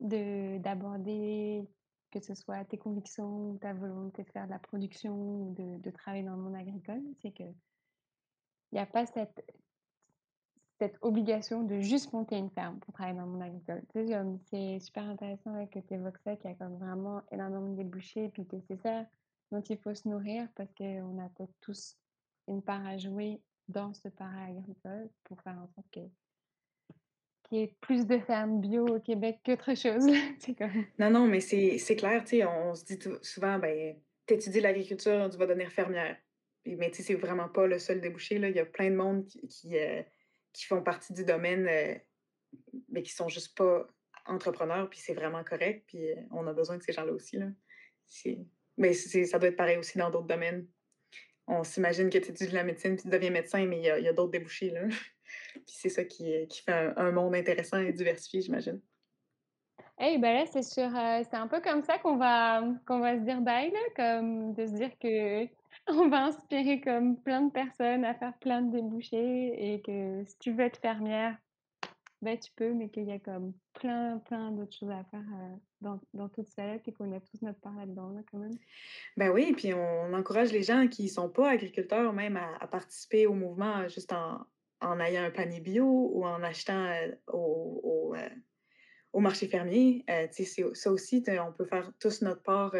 de 0.00 0.58
d'aborder 0.58 1.66
que 2.10 2.20
ce 2.20 2.34
soit 2.34 2.64
tes 2.66 2.78
convictions 2.78 3.56
ta 3.56 3.72
volonté 3.72 4.22
de 4.22 4.30
faire 4.30 4.44
de 4.44 4.50
la 4.50 4.58
production 4.58 5.14
ou 5.14 5.54
de, 5.54 5.78
de 5.78 5.90
travailler 5.90 6.24
dans 6.24 6.36
le 6.36 6.42
monde 6.42 6.56
agricole. 6.56 7.02
C'est 7.22 7.32
que 7.32 7.42
il 7.42 8.74
n'y 8.74 8.80
a 8.80 8.86
pas 8.86 9.06
cette, 9.06 9.42
cette 10.78 10.96
obligation 11.02 11.62
de 11.62 11.80
juste 11.80 12.12
monter 12.12 12.36
une 12.36 12.50
ferme 12.50 12.78
pour 12.78 12.94
travailler 12.94 13.16
dans 13.16 13.26
le 13.26 13.32
monde 13.32 13.42
agricole. 13.42 13.82
c'est 14.50 14.78
super 14.78 15.04
intéressant 15.04 15.66
que 15.66 15.80
tu 15.80 15.94
évoques 15.94 16.18
ça, 16.24 16.36
qu'il 16.36 16.50
y 16.50 16.52
a 16.52 16.56
comme 16.56 16.78
vraiment 16.78 17.22
énormément 17.32 17.68
de 17.70 17.76
débouchés, 17.76 18.28
puis 18.28 18.46
que 18.46 18.56
c'est 18.68 18.80
ça 18.82 19.04
dont 19.50 19.62
il 19.62 19.78
faut 19.78 19.94
se 19.94 20.08
nourrir 20.08 20.46
parce 20.54 20.72
qu'on 20.74 21.18
a 21.18 21.28
peut-être 21.30 21.54
tous 21.60 21.96
une 22.48 22.62
part 22.62 22.86
à 22.86 22.96
jouer 22.96 23.40
dans 23.66 23.92
ce 23.92 24.08
para 24.08 24.44
agricole 24.44 25.10
pour 25.24 25.40
faire 25.42 25.58
en 25.58 25.68
sorte 25.74 25.86
que 25.92 26.00
qu'il 27.44 27.58
y 27.58 27.62
ait 27.62 27.74
plus 27.80 28.06
de 28.06 28.18
fermes 28.18 28.60
bio 28.60 28.86
au 28.86 29.00
Québec 29.00 29.40
qu'autre 29.44 29.74
chose. 29.74 30.06
Non, 30.98 31.10
non, 31.10 31.26
mais 31.26 31.40
c'est 31.40 31.96
clair, 31.96 32.22
tu 32.24 32.36
sais, 32.36 32.44
on 32.44 32.74
se 32.74 32.84
dit 32.84 32.98
souvent, 33.22 33.58
ben, 33.58 33.96
t'étudies 34.26 34.60
l'agriculture, 34.60 35.28
tu 35.30 35.38
vas 35.38 35.46
devenir 35.46 35.70
fermière. 35.70 36.16
Mais 36.66 36.90
tu 36.90 36.98
sais, 36.98 37.02
c'est 37.02 37.14
vraiment 37.14 37.48
pas 37.48 37.66
le 37.66 37.78
seul 37.78 38.02
débouché, 38.02 38.38
là. 38.38 38.50
Il 38.50 38.56
y 38.56 38.60
a 38.60 38.66
plein 38.66 38.90
de 38.90 38.96
monde 38.96 39.24
qui, 39.26 39.78
euh, 39.78 40.02
qui 40.58 40.66
font 40.66 40.82
partie 40.82 41.12
du 41.12 41.24
domaine, 41.24 41.68
euh, 41.68 41.94
mais 42.88 43.02
qui 43.02 43.12
sont 43.12 43.28
juste 43.28 43.56
pas 43.56 43.86
entrepreneurs, 44.26 44.90
puis 44.90 44.98
c'est 44.98 45.14
vraiment 45.14 45.44
correct, 45.44 45.84
puis 45.86 46.10
euh, 46.10 46.16
on 46.32 46.46
a 46.48 46.52
besoin 46.52 46.76
de 46.76 46.82
ces 46.82 46.92
gens-là 46.92 47.12
aussi. 47.12 47.38
Là. 47.38 47.46
Mais 48.76 48.92
ça 48.92 49.38
doit 49.38 49.50
être 49.50 49.56
pareil 49.56 49.76
aussi 49.76 49.98
dans 49.98 50.10
d'autres 50.10 50.26
domaines. 50.26 50.66
On 51.46 51.62
s'imagine 51.62 52.10
que 52.10 52.18
tu 52.18 52.30
étudies 52.30 52.50
de 52.50 52.54
la 52.56 52.64
médecine, 52.64 52.96
puis 52.96 53.04
tu 53.04 53.08
deviens 53.08 53.30
médecin, 53.30 53.64
mais 53.66 53.78
il 53.78 53.84
y 53.84 54.08
a, 54.08 54.12
d'autres 54.12 54.32
débouchés. 54.32 54.70
Là. 54.70 54.82
puis 55.54 55.62
c'est 55.66 55.88
ça 55.88 56.04
qui, 56.04 56.46
qui 56.48 56.62
fait 56.62 56.92
un, 56.96 57.12
monde 57.12 57.36
intéressant 57.36 57.78
et 57.78 57.92
diversifié, 57.92 58.42
j'imagine. 58.42 58.80
Hey, 59.96 60.18
ben 60.18 60.32
là, 60.32 60.44
c'est 60.46 60.82
euh, 60.82 61.24
c'est 61.24 61.36
un 61.36 61.48
peu 61.48 61.60
comme 61.60 61.82
ça 61.82 61.98
qu'on 61.98 62.16
va, 62.16 62.62
qu'on 62.86 62.98
va 62.98 63.16
se 63.16 63.22
dire 63.22 63.40
bye, 63.40 63.70
là, 63.70 63.80
comme 63.94 64.54
de 64.54 64.66
se 64.66 64.72
dire 64.72 64.90
que 64.98 65.48
on 65.92 66.08
va 66.08 66.26
inspirer 66.26 66.80
comme 66.80 67.16
plein 67.16 67.42
de 67.42 67.50
personnes 67.50 68.04
à 68.04 68.14
faire 68.14 68.36
plein 68.38 68.62
de 68.62 68.76
débouchés 68.76 69.74
et 69.74 69.80
que 69.80 70.22
si 70.24 70.38
tu 70.38 70.52
veux 70.52 70.64
être 70.64 70.78
fermière, 70.78 71.36
ben 72.20 72.38
tu 72.38 72.50
peux, 72.56 72.72
mais 72.72 72.88
qu'il 72.88 73.04
y 73.04 73.12
a 73.12 73.18
comme 73.18 73.54
plein, 73.74 74.18
plein 74.18 74.50
d'autres 74.50 74.76
choses 74.76 74.90
à 74.90 75.04
faire 75.04 75.20
euh, 75.20 75.56
dans, 75.80 76.00
dans 76.14 76.28
toute 76.28 76.48
ça 76.48 76.74
et 76.74 76.92
qu'on 76.92 77.12
a 77.12 77.20
tous 77.20 77.40
notre 77.42 77.60
part 77.60 77.76
là-dedans, 77.76 78.14
quand 78.30 78.38
même. 78.38 78.58
Ben 79.16 79.30
oui, 79.30 79.52
puis 79.56 79.72
on 79.72 80.12
encourage 80.12 80.52
les 80.52 80.64
gens 80.64 80.88
qui 80.88 81.04
ne 81.04 81.08
sont 81.08 81.28
pas 81.28 81.50
agriculteurs 81.50 82.12
même 82.12 82.36
à, 82.36 82.66
participer 82.66 83.26
au 83.26 83.34
mouvement 83.34 83.78
euh, 83.78 83.88
juste 83.88 84.12
en, 84.12 84.44
en, 84.80 85.00
ayant 85.00 85.22
un 85.22 85.30
panier 85.30 85.60
bio 85.60 85.86
ou 85.86 86.26
en 86.26 86.42
achetant 86.42 86.86
euh, 86.86 87.12
au, 87.28 88.14
au, 89.12 89.20
marché 89.20 89.46
fermier. 89.46 90.04
ça 90.74 90.90
aussi, 90.90 91.24
on 91.28 91.52
peut 91.52 91.64
faire 91.64 91.92
tous 92.00 92.22
notre 92.22 92.42
part 92.42 92.74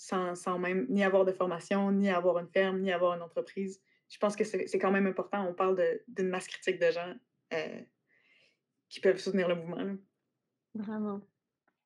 sans, 0.00 0.58
même 0.58 0.86
ni 0.88 1.04
avoir 1.04 1.24
de 1.24 1.32
formation, 1.32 1.92
ni 1.92 2.08
avoir 2.08 2.38
une 2.38 2.48
ferme, 2.48 2.80
ni 2.80 2.90
avoir 2.90 3.14
une 3.14 3.22
entreprise. 3.22 3.80
Je 4.08 4.18
pense 4.18 4.34
que 4.34 4.44
c'est 4.44 4.78
quand 4.78 4.90
même 4.90 5.06
important. 5.06 5.46
On 5.46 5.54
parle 5.54 5.80
d'une 6.08 6.28
masse 6.28 6.48
critique 6.48 6.80
de 6.80 6.90
gens 6.90 7.14
euh, 7.52 7.80
qui 8.88 9.00
peuvent 9.00 9.18
soutenir 9.18 9.46
le 9.46 9.56
mouvement. 9.56 9.96
Vraiment. 10.74 11.20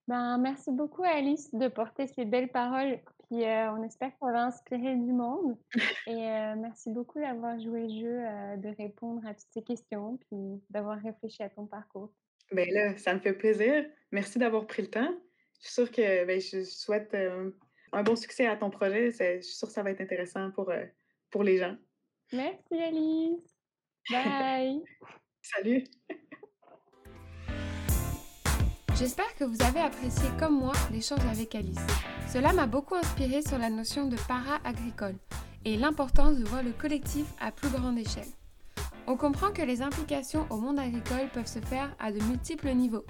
Ben, 0.06 0.38
merci 0.38 0.70
beaucoup, 0.70 1.02
Alice, 1.02 1.52
de 1.54 1.68
porter 1.68 2.06
ces 2.06 2.24
belles 2.24 2.50
paroles. 2.50 3.00
Puis 3.28 3.44
euh, 3.44 3.72
on 3.72 3.82
espère 3.82 4.16
qu'on 4.18 4.30
va 4.30 4.44
inspirer 4.44 4.94
du 4.94 5.12
monde. 5.12 5.58
Et 6.06 6.30
euh, 6.30 6.54
merci 6.56 6.90
beaucoup 6.90 7.18
d'avoir 7.18 7.58
joué 7.58 7.88
le 7.88 8.00
jeu, 8.00 8.58
de 8.58 8.76
répondre 8.76 9.26
à 9.26 9.34
toutes 9.34 9.50
ces 9.52 9.62
questions, 9.62 10.18
puis 10.18 10.62
d'avoir 10.70 10.98
réfléchi 10.98 11.42
à 11.42 11.50
ton 11.50 11.66
parcours. 11.66 12.12
Ben 12.52 12.68
là, 12.72 12.96
ça 12.96 13.12
me 13.12 13.18
fait 13.18 13.32
plaisir. 13.32 13.84
Merci 14.12 14.38
d'avoir 14.38 14.66
pris 14.66 14.82
le 14.82 14.90
temps. 14.90 15.14
Je 15.60 15.66
suis 15.66 15.74
sûre 15.74 15.90
que 15.90 16.24
ben, 16.26 16.40
je 16.40 16.62
souhaite 16.62 17.14
un 17.94 18.02
bon 18.02 18.16
succès 18.16 18.46
à 18.46 18.56
ton 18.56 18.70
projet. 18.70 19.10
Je 19.10 19.40
suis 19.42 19.56
sûre 19.56 19.68
que 19.68 19.74
ça 19.74 19.82
va 19.82 19.90
être 19.90 20.00
intéressant 20.00 20.50
pour, 20.50 20.70
euh, 20.70 20.84
pour 21.30 21.42
les 21.42 21.58
gens. 21.58 21.76
Merci 22.32 22.74
Alice. 22.82 23.56
Bye. 24.10 24.82
Salut. 25.42 25.84
J'espère 28.96 29.34
que 29.36 29.44
vous 29.44 29.60
avez 29.62 29.80
apprécié 29.80 30.28
comme 30.38 30.58
moi 30.58 30.72
l'échange 30.92 31.24
avec 31.30 31.54
Alice. 31.54 31.80
Cela 32.32 32.52
m'a 32.52 32.66
beaucoup 32.66 32.94
inspiré 32.94 33.42
sur 33.42 33.58
la 33.58 33.68
notion 33.68 34.06
de 34.06 34.16
para-agricole 34.28 35.16
et 35.64 35.76
l'importance 35.76 36.38
de 36.38 36.44
voir 36.44 36.62
le 36.62 36.72
collectif 36.72 37.26
à 37.40 37.50
plus 37.50 37.68
grande 37.70 37.98
échelle. 37.98 38.28
On 39.06 39.16
comprend 39.16 39.52
que 39.52 39.62
les 39.62 39.82
implications 39.82 40.46
au 40.48 40.56
monde 40.56 40.78
agricole 40.78 41.28
peuvent 41.32 41.46
se 41.46 41.58
faire 41.58 41.94
à 41.98 42.12
de 42.12 42.22
multiples 42.22 42.70
niveaux. 42.70 43.04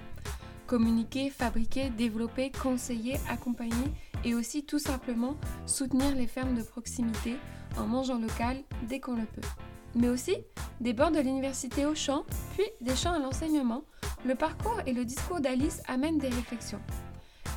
Communiquer, 0.67 1.29
fabriquer, 1.29 1.89
développer, 1.91 2.51
conseiller, 2.51 3.17
accompagner 3.29 3.93
et 4.25 4.35
aussi 4.35 4.65
tout 4.65 4.79
simplement 4.79 5.35
soutenir 5.65 6.13
les 6.15 6.27
fermes 6.27 6.55
de 6.55 6.63
proximité 6.63 7.37
en 7.77 7.85
mangeant 7.85 8.19
local 8.19 8.57
dès 8.89 8.99
qu'on 8.99 9.15
le 9.15 9.25
peut. 9.25 9.47
Mais 9.95 10.09
aussi 10.09 10.35
des 10.81 10.91
bancs 10.91 11.13
de 11.13 11.21
l'université 11.21 11.85
au 11.85 11.95
champ, 11.95 12.25
puis 12.53 12.65
des 12.81 12.95
champs 12.95 13.13
à 13.13 13.19
l'enseignement, 13.19 13.85
le 14.25 14.35
parcours 14.35 14.81
et 14.85 14.93
le 14.93 15.05
discours 15.05 15.39
d'Alice 15.39 15.81
amènent 15.87 16.17
des 16.17 16.27
réflexions. 16.27 16.81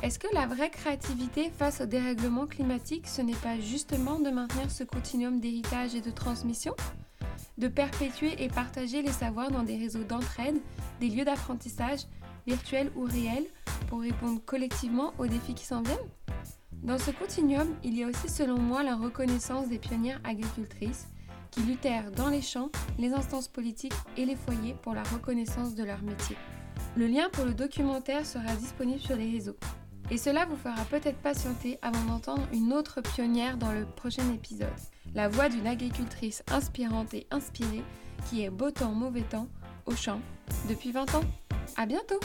Est-ce 0.01 0.19
que 0.19 0.33
la 0.33 0.47
vraie 0.47 0.69
créativité 0.69 1.49
face 1.49 1.81
au 1.81 1.85
dérèglement 1.85 2.47
climatique, 2.47 3.07
ce 3.07 3.21
n'est 3.21 3.33
pas 3.33 3.59
justement 3.59 4.19
de 4.19 4.29
maintenir 4.29 4.71
ce 4.71 4.85
continuum 4.85 5.41
d'héritage 5.41 5.95
et 5.95 6.01
de 6.01 6.11
transmission? 6.11 6.73
De 7.57 7.67
perpétuer 7.67 8.41
et 8.41 8.47
partager 8.47 9.01
les 9.01 9.11
savoirs 9.11 9.51
dans 9.51 9.63
des 9.63 9.75
réseaux 9.75 10.05
d'entraide, 10.05 10.61
des 11.01 11.09
lieux 11.09 11.25
d'apprentissage, 11.25 12.01
virtuels 12.47 12.91
ou 12.95 13.03
réels, 13.03 13.47
pour 13.89 13.99
répondre 13.99 14.39
collectivement 14.45 15.13
aux 15.17 15.27
défis 15.27 15.55
qui 15.55 15.65
s'en 15.65 15.81
viennent? 15.81 15.97
Dans 16.83 16.97
ce 16.97 17.11
continuum, 17.11 17.67
il 17.83 17.97
y 17.97 18.03
a 18.03 18.07
aussi 18.07 18.29
selon 18.29 18.57
moi 18.57 18.83
la 18.83 18.95
reconnaissance 18.95 19.67
des 19.67 19.79
pionnières 19.79 20.21
agricultrices 20.23 21.07
qui 21.51 21.61
luttèrent 21.61 22.11
dans 22.11 22.29
les 22.29 22.41
champs, 22.41 22.69
les 22.97 23.11
instances 23.11 23.49
politiques 23.49 23.93
et 24.15 24.25
les 24.25 24.35
foyers 24.35 24.75
pour 24.81 24.93
la 24.93 25.03
reconnaissance 25.03 25.75
de 25.75 25.83
leur 25.83 26.01
métier. 26.01 26.37
Le 26.95 27.07
lien 27.07 27.29
pour 27.31 27.43
le 27.45 27.53
documentaire 27.53 28.25
sera 28.25 28.55
disponible 28.55 28.99
sur 28.99 29.17
les 29.17 29.29
réseaux. 29.29 29.57
Et 30.09 30.17
cela 30.17 30.45
vous 30.45 30.55
fera 30.55 30.83
peut-être 30.85 31.17
patienter 31.17 31.77
avant 31.81 32.03
d'entendre 32.05 32.47
une 32.53 32.73
autre 32.73 33.01
pionnière 33.01 33.57
dans 33.57 33.71
le 33.71 33.85
prochain 33.85 34.27
épisode. 34.33 34.67
La 35.13 35.27
voix 35.27 35.49
d'une 35.49 35.67
agricultrice 35.67 36.43
inspirante 36.49 37.13
et 37.13 37.27
inspirée 37.29 37.83
qui 38.29 38.43
est 38.43 38.49
beau 38.49 38.71
temps, 38.71 38.93
mauvais 38.93 39.21
temps, 39.21 39.47
au 39.85 39.95
champ, 39.95 40.21
depuis 40.69 40.91
20 40.91 41.15
ans. 41.15 41.23
À 41.77 41.85
bientôt! 41.85 42.19